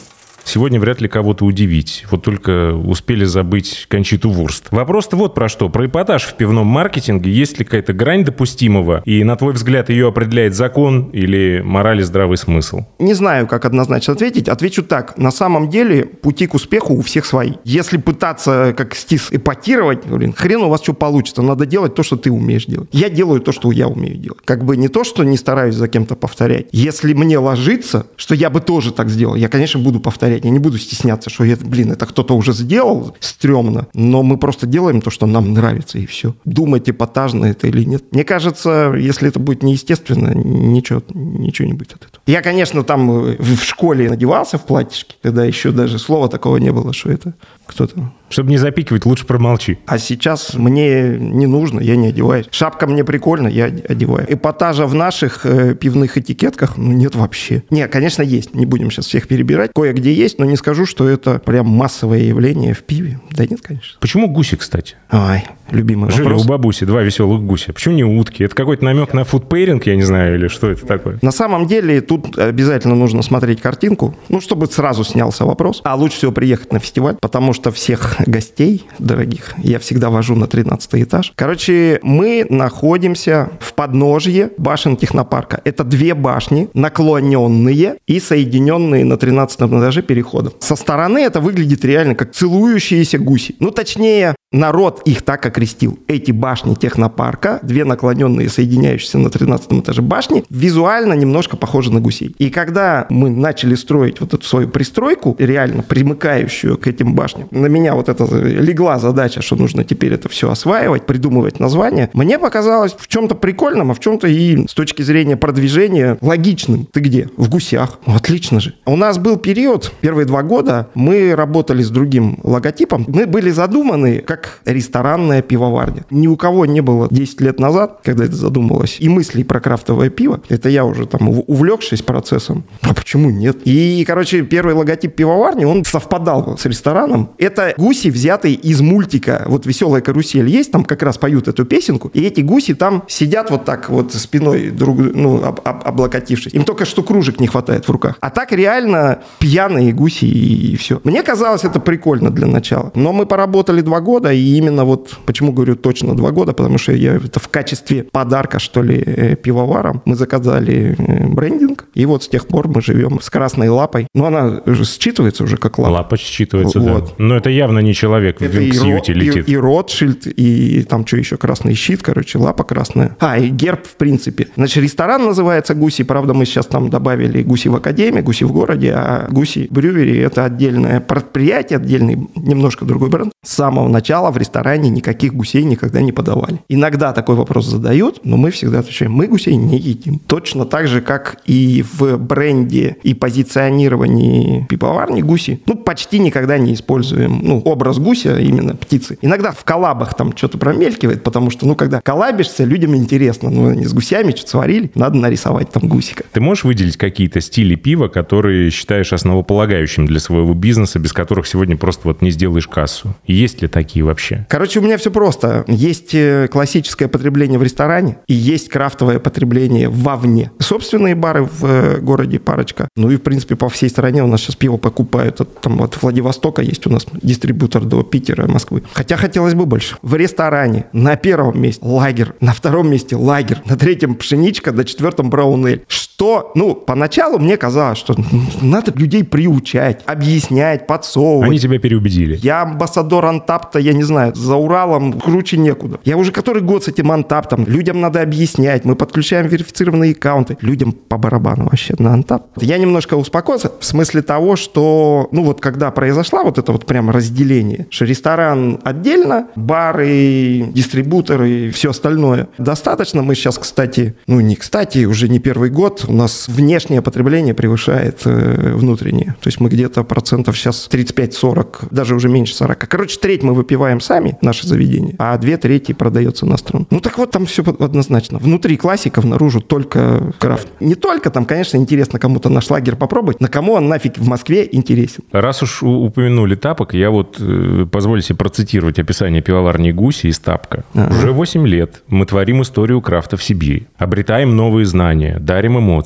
Сегодня 0.47 0.79
вряд 0.79 1.01
ли 1.01 1.09
кого-то 1.09 1.43
удивить. 1.43 2.05
Вот 2.09 2.23
только 2.23 2.73
успели 2.73 3.25
забыть 3.25 3.85
Кончиту 3.89 4.29
Вурст. 4.29 4.67
Вопрос-то 4.71 5.17
вот 5.17 5.35
про 5.35 5.49
что. 5.49 5.67
Про 5.67 5.87
эпатаж 5.87 6.23
в 6.23 6.35
пивном 6.35 6.67
маркетинге. 6.67 7.29
Есть 7.29 7.59
ли 7.59 7.65
какая-то 7.65 7.91
грань 7.91 8.23
допустимого? 8.23 9.01
И, 9.03 9.25
на 9.25 9.35
твой 9.35 9.51
взгляд, 9.51 9.89
ее 9.89 10.07
определяет 10.07 10.55
закон 10.55 11.09
или 11.11 11.61
мораль 11.65 11.99
и 11.99 12.03
здравый 12.03 12.37
смысл? 12.37 12.85
Не 12.97 13.13
знаю, 13.13 13.45
как 13.45 13.65
однозначно 13.65 14.13
ответить. 14.13 14.47
Отвечу 14.47 14.83
так. 14.83 15.17
На 15.17 15.31
самом 15.31 15.69
деле 15.69 16.05
пути 16.05 16.47
к 16.47 16.53
успеху 16.53 16.93
у 16.93 17.01
всех 17.01 17.25
свои. 17.25 17.55
Если 17.65 17.97
пытаться, 17.97 18.73
как 18.77 18.95
стис, 18.95 19.27
эпатировать, 19.31 20.05
блин, 20.05 20.31
хрен 20.31 20.61
у 20.61 20.69
вас 20.69 20.81
что 20.81 20.93
получится. 20.93 21.41
Надо 21.41 21.65
делать 21.65 21.93
то, 21.93 22.03
что 22.03 22.15
ты 22.15 22.31
умеешь 22.31 22.67
делать. 22.67 22.87
Я 22.93 23.09
делаю 23.09 23.41
то, 23.41 23.51
что 23.51 23.69
я 23.73 23.89
умею 23.89 24.15
делать. 24.15 24.39
Как 24.45 24.63
бы 24.63 24.77
не 24.77 24.87
то, 24.87 25.03
что 25.03 25.25
не 25.25 25.35
стараюсь 25.35 25.75
за 25.75 25.89
кем-то 25.89 26.15
повторять. 26.15 26.67
Если 26.71 27.13
мне 27.13 27.37
ложится, 27.37 28.07
что 28.15 28.33
я 28.33 28.49
бы 28.49 28.61
тоже 28.61 28.93
так 28.93 29.09
сделал, 29.09 29.35
я, 29.35 29.49
конечно, 29.49 29.81
буду 29.81 29.99
повторять. 29.99 30.36
Я 30.43 30.49
не 30.49 30.59
буду 30.59 30.77
стесняться, 30.77 31.29
что, 31.29 31.43
я, 31.43 31.55
блин, 31.55 31.91
это 31.91 32.05
кто-то 32.05 32.35
уже 32.35 32.53
сделал, 32.53 33.15
стрёмно. 33.19 33.87
Но 33.93 34.23
мы 34.23 34.37
просто 34.37 34.67
делаем 34.67 35.01
то, 35.01 35.09
что 35.09 35.25
нам 35.25 35.53
нравится, 35.53 35.97
и 35.97 36.05
все. 36.05 36.35
Думать, 36.45 36.89
эпатажно 36.89 37.45
это 37.45 37.67
или 37.67 37.83
нет. 37.83 38.03
Мне 38.11 38.23
кажется, 38.23 38.93
если 38.97 39.29
это 39.29 39.39
будет 39.39 39.63
неестественно, 39.63 40.33
ничего, 40.33 41.01
ничего 41.13 41.67
не 41.67 41.73
будет 41.73 41.93
от 41.93 42.03
этого. 42.03 42.23
Я, 42.27 42.41
конечно, 42.41 42.83
там 42.83 43.09
э, 43.11 43.35
в 43.39 43.63
школе 43.63 44.09
надевался 44.09 44.57
в 44.57 44.65
платьишке, 44.65 45.15
когда 45.21 45.45
еще 45.45 45.71
даже 45.71 45.99
слова 45.99 46.27
такого 46.27 46.57
не 46.57 46.71
было, 46.71 46.93
что 46.93 47.09
это 47.09 47.33
кто-то 47.65 48.11
Чтобы 48.29 48.49
не 48.49 48.57
запикивать, 48.57 49.05
лучше 49.05 49.25
промолчи. 49.25 49.77
а 49.85 49.97
сейчас 49.97 50.53
мне 50.53 51.17
не 51.17 51.47
нужно, 51.47 51.79
я 51.79 51.95
не 51.95 52.07
одеваюсь. 52.07 52.47
Шапка 52.51 52.87
мне 52.87 53.03
прикольно, 53.03 53.47
я 53.47 53.65
одеваю. 53.65 54.25
Эпатажа 54.27 54.85
в 54.85 54.93
наших 54.93 55.45
э, 55.45 55.75
пивных 55.75 56.17
этикетках 56.17 56.77
ну, 56.77 56.91
нет 56.91 57.15
вообще. 57.15 57.63
Не, 57.69 57.87
конечно, 57.87 58.21
есть. 58.21 58.53
Не 58.53 58.65
будем 58.65 58.91
сейчас 58.91 59.07
всех 59.07 59.27
перебирать. 59.27 59.71
Кое-где 59.73 60.13
есть, 60.13 60.26
но 60.37 60.45
не 60.45 60.55
скажу, 60.55 60.85
что 60.85 61.07
это 61.07 61.39
прям 61.39 61.67
массовое 61.67 62.19
явление 62.19 62.73
в 62.73 62.83
пиве. 62.83 63.19
Да 63.31 63.45
нет, 63.45 63.61
конечно. 63.61 63.97
Почему 63.99 64.27
гуси, 64.27 64.55
кстати? 64.57 64.95
Ай, 65.11 65.45
любимый 65.71 66.11
Жили 66.11 66.23
вопрос. 66.23 66.45
у 66.45 66.47
бабуси 66.47 66.85
два 66.85 67.01
веселых 67.01 67.41
гуся. 67.43 67.73
Почему 67.73 67.95
не 67.95 68.03
утки? 68.03 68.43
Это 68.43 68.55
какой-то 68.55 68.83
намек 68.83 69.13
на 69.13 69.23
фудпейринг, 69.23 69.85
я 69.85 69.95
не 69.95 70.03
знаю, 70.03 70.35
или 70.35 70.47
что 70.47 70.69
это 70.69 70.85
такое? 70.85 71.19
На 71.21 71.31
самом 71.31 71.67
деле 71.67 72.01
тут 72.01 72.37
обязательно 72.37 72.95
нужно 72.95 73.21
смотреть 73.21 73.61
картинку, 73.61 74.15
ну, 74.29 74.41
чтобы 74.41 74.67
сразу 74.67 75.03
снялся 75.03 75.45
вопрос. 75.45 75.81
А 75.83 75.95
лучше 75.95 76.17
всего 76.17 76.31
приехать 76.31 76.73
на 76.73 76.79
фестиваль, 76.79 77.15
потому 77.21 77.53
что 77.53 77.71
всех 77.71 78.15
гостей 78.25 78.85
дорогих 78.99 79.53
я 79.57 79.79
всегда 79.79 80.09
вожу 80.09 80.35
на 80.35 80.47
13 80.47 80.95
этаж. 81.03 81.33
Короче, 81.35 81.99
мы 82.03 82.45
находимся 82.49 83.49
в 83.59 83.73
подножье 83.73 84.51
башен 84.57 84.97
технопарка. 84.97 85.61
Это 85.63 85.83
две 85.83 86.13
башни, 86.13 86.69
наклоненные 86.73 87.97
и 88.07 88.19
соединенные 88.19 89.05
на 89.05 89.17
13 89.17 89.59
этаже 89.61 90.01
переходом. 90.07 90.53
Со 90.59 90.75
стороны 90.75 91.19
это 91.19 91.39
выглядит 91.39 91.85
реально 91.85 92.15
как 92.15 92.33
целующиеся 92.33 93.19
гуси. 93.19 93.55
Ну, 93.59 93.71
точнее, 93.71 94.35
народ 94.51 95.01
их 95.05 95.23
так 95.23 95.45
окрестил. 95.45 95.99
Эти 96.07 96.31
башни 96.31 96.75
технопарка, 96.75 97.59
две 97.63 97.83
наклоненные, 97.83 98.49
соединяющиеся 98.49 99.17
на 99.17 99.29
13 99.29 99.73
этаже 99.73 100.01
башни, 100.01 100.43
визуально 100.49 101.13
немножко 101.13 101.57
похожи 101.57 101.91
на 101.91 101.99
гусей. 101.99 102.35
И 102.37 102.49
когда 102.49 103.05
мы 103.09 103.29
начали 103.29 103.75
строить 103.75 104.21
вот 104.21 104.33
эту 104.33 104.45
свою 104.45 104.69
пристройку, 104.69 105.35
реально 105.37 105.83
примыкающую 105.83 106.77
к 106.77 106.87
этим 106.87 107.13
башням, 107.13 107.47
на 107.51 107.67
меня 107.67 107.95
вот 107.95 108.09
это 108.09 108.23
легла 108.25 108.99
задача, 108.99 109.41
что 109.41 109.55
нужно 109.55 109.83
теперь 109.83 110.13
это 110.13 110.29
все 110.29 110.49
осваивать, 110.49 111.05
придумывать 111.05 111.59
названия, 111.59 112.09
мне 112.13 112.39
показалось 112.39 112.95
в 112.97 113.07
чем-то 113.07 113.35
прикольным, 113.35 113.91
а 113.91 113.93
в 113.93 113.99
чем-то 113.99 114.27
и 114.27 114.65
с 114.67 114.73
точки 114.73 115.01
зрения 115.01 115.35
продвижения 115.35 116.17
логичным. 116.21 116.87
Ты 116.91 117.01
где? 117.01 117.29
В 117.37 117.49
гусях. 117.49 117.99
Ну, 118.05 118.15
отлично 118.15 118.59
же. 118.59 118.75
У 118.85 118.95
нас 118.95 119.17
был 119.17 119.37
период, 119.37 119.91
первые 119.99 120.25
два 120.25 120.43
года, 120.43 120.89
мы 120.95 121.35
работали 121.35 121.81
с 121.81 121.89
другим 121.89 122.39
логотипом. 122.43 123.05
Мы 123.07 123.25
были 123.25 123.49
задуманы 123.49 124.19
как 124.19 124.46
ресторанная 124.65 125.41
пивоварня. 125.41 126.05
Ни 126.09 126.27
у 126.27 126.35
кого 126.37 126.65
не 126.65 126.81
было 126.81 127.07
10 127.09 127.41
лет 127.41 127.59
назад, 127.59 127.99
когда 128.03 128.25
это 128.25 128.35
задумалось, 128.35 128.97
и 128.99 129.09
мыслей 129.09 129.43
про 129.43 129.59
крафтовое 129.59 130.09
пиво. 130.09 130.39
Это 130.49 130.69
я 130.69 130.85
уже 130.85 131.05
там 131.05 131.29
ув- 131.29 131.43
увлекшись 131.47 132.01
процессом. 132.01 132.63
А 132.81 132.93
почему 132.93 133.29
нет? 133.29 133.57
И, 133.65 134.03
короче, 134.05 134.41
первый 134.43 134.75
логотип 134.75 135.15
пивоварни, 135.15 135.65
он 135.65 135.83
совпадал 135.85 136.57
с 136.57 136.65
рестораном. 136.65 137.29
Это 137.37 137.73
гуси, 137.77 138.09
взятые 138.09 138.55
из 138.55 138.81
мультика. 138.81 139.43
Вот 139.47 139.65
«Веселая 139.65 140.01
карусель» 140.01 140.47
есть, 140.49 140.71
там 140.71 140.83
как 140.83 141.01
раз 141.03 141.17
поют 141.17 141.47
эту 141.47 141.65
песенку. 141.65 142.09
И 142.13 142.21
эти 142.21 142.41
гуси 142.41 142.73
там 142.73 143.03
сидят 143.07 143.49
вот 143.51 143.65
так 143.65 143.89
вот 143.89 144.13
спиной 144.13 144.69
друг, 144.69 144.97
ну, 144.99 145.43
об- 145.43 145.61
об- 145.63 145.87
облокотившись. 145.87 146.53
Им 146.53 146.63
только 146.63 146.85
что 146.85 147.03
кружек 147.03 147.39
не 147.39 147.47
хватает 147.47 147.87
в 147.87 147.91
руках. 147.91 148.15
А 148.21 148.29
так 148.29 148.51
реально 148.51 149.19
пьяные 149.39 149.91
гуси 149.93 150.25
и, 150.25 150.75
все. 150.77 150.99
Мне 151.03 151.23
казалось 151.23 151.63
это 151.63 151.79
прикольно 151.79 152.29
для 152.29 152.47
начала. 152.47 152.91
Но 152.95 153.13
мы 153.13 153.25
поработали 153.25 153.81
два 153.81 153.99
года, 154.01 154.26
года, 154.27 154.33
и 154.33 154.57
именно 154.57 154.85
вот, 154.85 155.17
почему 155.25 155.51
говорю 155.51 155.75
точно 155.75 156.15
два 156.15 156.31
года, 156.31 156.53
потому 156.53 156.77
что 156.77 156.91
я 156.91 157.15
это 157.15 157.39
в 157.39 157.47
качестве 157.47 158.03
подарка, 158.03 158.59
что 158.59 158.81
ли, 158.81 159.03
э, 159.05 159.35
пивоварам, 159.35 160.01
мы 160.05 160.15
заказали 160.15 160.95
э, 160.97 161.27
брендинг, 161.27 161.85
и 161.93 162.05
вот 162.05 162.23
с 162.23 162.27
тех 162.27 162.47
пор 162.47 162.67
мы 162.67 162.81
живем 162.81 163.19
с 163.21 163.29
красной 163.29 163.69
лапой. 163.69 164.07
Но 164.13 164.25
она 164.25 164.61
же 164.65 164.83
считывается 164.83 165.43
уже 165.43 165.57
как 165.57 165.79
лапа. 165.79 165.91
Лапа 165.93 166.15
считывается, 166.15 166.79
Вот. 166.79 167.05
да. 167.05 167.11
Но 167.17 167.35
это 167.35 167.49
явно 167.49 167.79
не 167.79 167.93
человек 167.93 168.39
в 168.39 168.41
Это 168.41 168.57
и, 168.57 168.65
винксьюте 168.65 169.13
летит. 169.13 169.49
и, 169.49 169.53
и 169.53 169.57
Ротшильд, 169.57 170.27
и 170.27 170.83
там 170.83 171.05
что 171.05 171.17
еще, 171.17 171.37
красный 171.37 171.73
щит, 171.73 172.01
короче, 172.01 172.37
лапа 172.37 172.63
красная. 172.63 173.15
А, 173.19 173.37
и 173.37 173.49
герб, 173.49 173.85
в 173.85 173.95
принципе. 173.95 174.47
Значит, 174.55 174.83
ресторан 174.83 175.25
называется 175.25 175.73
«Гуси», 175.73 176.03
правда, 176.03 176.33
мы 176.33 176.45
сейчас 176.45 176.65
там 176.65 176.89
добавили 176.89 177.43
«Гуси 177.43 177.69
в 177.69 177.75
Академии», 177.75 178.21
«Гуси 178.21 178.43
в 178.45 178.51
городе», 178.51 178.93
а 178.95 179.27
«Гуси 179.29 179.67
Брювери»— 179.69 180.17
это 180.19 180.45
отдельное 180.45 180.99
предприятие, 180.99 181.77
отдельный, 181.77 182.17
немножко 182.35 182.85
другой 182.85 183.09
бренд. 183.09 183.31
С 183.45 183.53
самого 183.53 183.87
начала 183.87 184.16
в 184.31 184.37
ресторане 184.37 184.89
никаких 184.89 185.33
гусей 185.33 185.63
никогда 185.63 186.01
не 186.01 186.11
подавали. 186.11 186.59
Иногда 186.69 187.13
такой 187.13 187.35
вопрос 187.35 187.65
задают, 187.65 188.21
но 188.23 188.37
мы 188.37 188.51
всегда 188.51 188.79
отвечаем, 188.79 189.11
мы 189.11 189.27
гусей 189.27 189.55
не 189.55 189.77
едим. 189.77 190.19
Точно 190.19 190.65
так 190.65 190.87
же, 190.87 191.01
как 191.01 191.41
и 191.45 191.83
в 191.93 192.17
бренде 192.17 192.97
и 193.03 193.13
позиционировании 193.13 194.65
пивоварни 194.69 195.21
гуси, 195.21 195.61
ну, 195.65 195.75
почти 195.75 196.19
никогда 196.19 196.57
не 196.57 196.73
используем, 196.73 197.39
ну, 197.41 197.59
образ 197.59 197.99
гуся, 197.99 198.39
именно 198.39 198.75
птицы. 198.75 199.17
Иногда 199.21 199.51
в 199.51 199.63
коллабах 199.63 200.15
там 200.15 200.35
что-то 200.35 200.57
промелькивает, 200.57 201.23
потому 201.23 201.49
что, 201.49 201.65
ну, 201.67 201.75
когда 201.75 202.01
коллабишься, 202.01 202.63
людям 202.63 202.95
интересно. 202.95 203.49
Ну, 203.49 203.69
они 203.69 203.85
с 203.85 203.93
гусями 203.93 204.31
что-то 204.31 204.51
сварили, 204.51 204.91
надо 204.95 205.17
нарисовать 205.17 205.69
там 205.71 205.87
гусика. 205.87 206.23
Ты 206.31 206.41
можешь 206.41 206.63
выделить 206.63 206.97
какие-то 206.97 207.41
стили 207.41 207.75
пива, 207.75 208.07
которые 208.07 208.69
считаешь 208.71 209.13
основополагающим 209.13 210.05
для 210.05 210.19
своего 210.19 210.53
бизнеса, 210.53 210.99
без 210.99 211.13
которых 211.13 211.47
сегодня 211.47 211.77
просто 211.77 212.07
вот 212.07 212.21
не 212.21 212.31
сделаешь 212.31 212.67
кассу? 212.67 213.15
Есть 213.25 213.61
ли 213.61 213.67
такие 213.67 214.03
вообще? 214.07 214.45
Короче, 214.49 214.79
у 214.79 214.83
меня 214.83 214.97
все 214.97 215.11
просто. 215.11 215.63
Есть 215.67 216.15
э, 216.15 216.47
классическое 216.51 217.07
потребление 217.07 217.59
в 217.59 217.63
ресторане 217.63 218.17
и 218.27 218.33
есть 218.33 218.69
крафтовое 218.69 219.19
потребление 219.19 219.89
вовне. 219.89 220.51
Собственные 220.59 221.15
бары 221.15 221.43
в 221.43 221.65
э, 221.65 221.97
городе 221.99 222.39
парочка. 222.39 222.87
Ну 222.95 223.11
и, 223.11 223.17
в 223.17 223.21
принципе, 223.21 223.55
по 223.55 223.69
всей 223.69 223.89
стране 223.89 224.23
у 224.23 224.27
нас 224.27 224.41
сейчас 224.41 224.55
пиво 224.55 224.77
покупают. 224.77 225.41
От, 225.41 225.61
там, 225.61 225.81
от 225.81 226.01
Владивостока 226.01 226.61
есть 226.61 226.87
у 226.87 226.89
нас 226.89 227.05
дистрибутор 227.21 227.83
до 227.83 228.03
Питера, 228.03 228.47
Москвы. 228.47 228.83
Хотя 228.93 229.17
хотелось 229.17 229.53
бы 229.53 229.65
больше. 229.65 229.97
В 230.01 230.15
ресторане 230.15 230.85
на 230.93 231.15
первом 231.15 231.61
месте 231.61 231.85
лагерь, 231.85 232.33
на 232.39 232.53
втором 232.53 232.89
месте 232.89 233.15
лагерь, 233.15 233.59
на 233.65 233.77
третьем 233.77 234.15
пшеничка, 234.15 234.71
на 234.71 234.83
четвертом 234.83 235.29
браунель. 235.29 235.83
Что? 236.17 236.51
Ну, 236.55 236.73
поначалу 236.73 237.37
мне 237.37 237.57
казалось, 237.57 237.99
что 237.99 238.15
надо 238.59 238.91
людей 238.95 239.23
приучать, 239.23 240.01
объяснять, 240.07 240.87
подсовывать. 240.87 241.47
Они 241.47 241.59
тебя 241.59 241.77
переубедили. 241.77 242.39
Я 242.41 242.63
амбассадор 242.63 243.23
Антапта, 243.27 243.77
я 243.77 243.93
не 243.93 244.01
знаю, 244.01 244.33
за 244.33 244.55
Уралом 244.55 245.13
круче 245.19 245.57
некуда. 245.57 245.99
Я 246.05 246.17
уже 246.17 246.31
который 246.31 246.63
год 246.63 246.85
с 246.85 246.87
этим 246.87 247.11
Антаптом. 247.11 247.65
Людям 247.67 248.01
надо 248.01 248.23
объяснять. 248.23 248.83
Мы 248.83 248.95
подключаем 248.95 249.45
верифицированные 249.45 250.13
аккаунты. 250.13 250.57
Людям 250.61 250.91
по 250.91 251.19
барабану 251.19 251.65
вообще 251.65 251.93
на 251.99 252.13
Антап. 252.13 252.47
Я 252.59 252.79
немножко 252.79 253.13
успокоился 253.13 253.71
в 253.79 253.85
смысле 253.85 254.23
того, 254.23 254.55
что, 254.55 255.29
ну 255.31 255.43
вот 255.43 255.61
когда 255.61 255.91
произошла 255.91 256.43
вот 256.43 256.57
это 256.57 256.71
вот 256.71 256.87
прямо 256.87 257.13
разделение, 257.13 257.85
что 257.91 258.05
ресторан 258.05 258.79
отдельно, 258.83 259.49
бары, 259.55 260.65
дистрибуторы 260.73 261.67
и 261.67 261.69
все 261.69 261.91
остальное. 261.91 262.47
Достаточно. 262.57 263.21
Мы 263.21 263.35
сейчас, 263.35 263.59
кстати, 263.59 264.15
ну 264.25 264.39
не 264.39 264.55
кстати, 264.55 265.05
уже 265.05 265.29
не 265.29 265.37
первый 265.37 265.69
год, 265.69 266.05
у 266.07 266.13
нас 266.13 266.47
внешнее 266.47 267.01
потребление 267.01 267.53
превышает 267.53 268.21
э, 268.25 268.73
внутреннее. 268.75 269.35
То 269.41 269.47
есть 269.47 269.59
мы 269.59 269.69
где-то 269.69 270.03
процентов 270.03 270.57
сейчас 270.57 270.87
35-40, 270.91 271.87
даже 271.91 272.15
уже 272.15 272.29
меньше 272.29 272.55
40. 272.55 272.87
Короче, 272.87 273.19
треть 273.19 273.43
мы 273.43 273.53
выпиваем 273.53 273.99
сами, 274.01 274.37
наше 274.41 274.67
заведение, 274.67 275.15
а 275.17 275.37
две 275.37 275.57
трети 275.57 275.93
продается 275.93 276.45
на 276.45 276.57
страну. 276.57 276.87
Ну 276.89 276.99
так 276.99 277.17
вот, 277.17 277.31
там 277.31 277.45
все 277.45 277.63
однозначно. 277.63 278.39
Внутри 278.39 278.77
классиков, 278.77 279.25
наружу 279.25 279.61
только 279.61 280.33
крафт. 280.39 280.67
Не 280.79 280.95
только 280.95 281.29
там, 281.29 281.45
конечно, 281.45 281.77
интересно 281.77 282.19
кому-то 282.19 282.49
наш 282.49 282.69
лагерь 282.69 282.95
попробовать, 282.95 283.41
на 283.41 283.47
кому 283.47 283.73
он 283.73 283.87
нафиг 283.87 284.17
в 284.17 284.27
Москве 284.27 284.67
интересен. 284.71 285.23
Раз 285.31 285.63
уж 285.63 285.83
упомянули 285.83 286.55
тапок, 286.55 286.93
я 286.93 287.09
вот 287.09 287.37
э, 287.39 287.85
позволю 287.91 288.21
себе 288.21 288.35
процитировать 288.35 288.99
описание 288.99 289.41
пивоварни 289.41 289.91
Гуси 289.91 290.27
из 290.27 290.39
тапка. 290.39 290.83
Уже 290.93 291.31
8 291.31 291.67
лет 291.67 292.03
мы 292.07 292.25
творим 292.25 292.61
историю 292.61 293.01
крафта 293.01 293.37
в 293.37 293.43
Сибири. 293.43 293.87
Обретаем 293.97 294.55
новые 294.55 294.85
знания, 294.85 295.37
дарим 295.39 295.77
эмоции, 295.77 295.96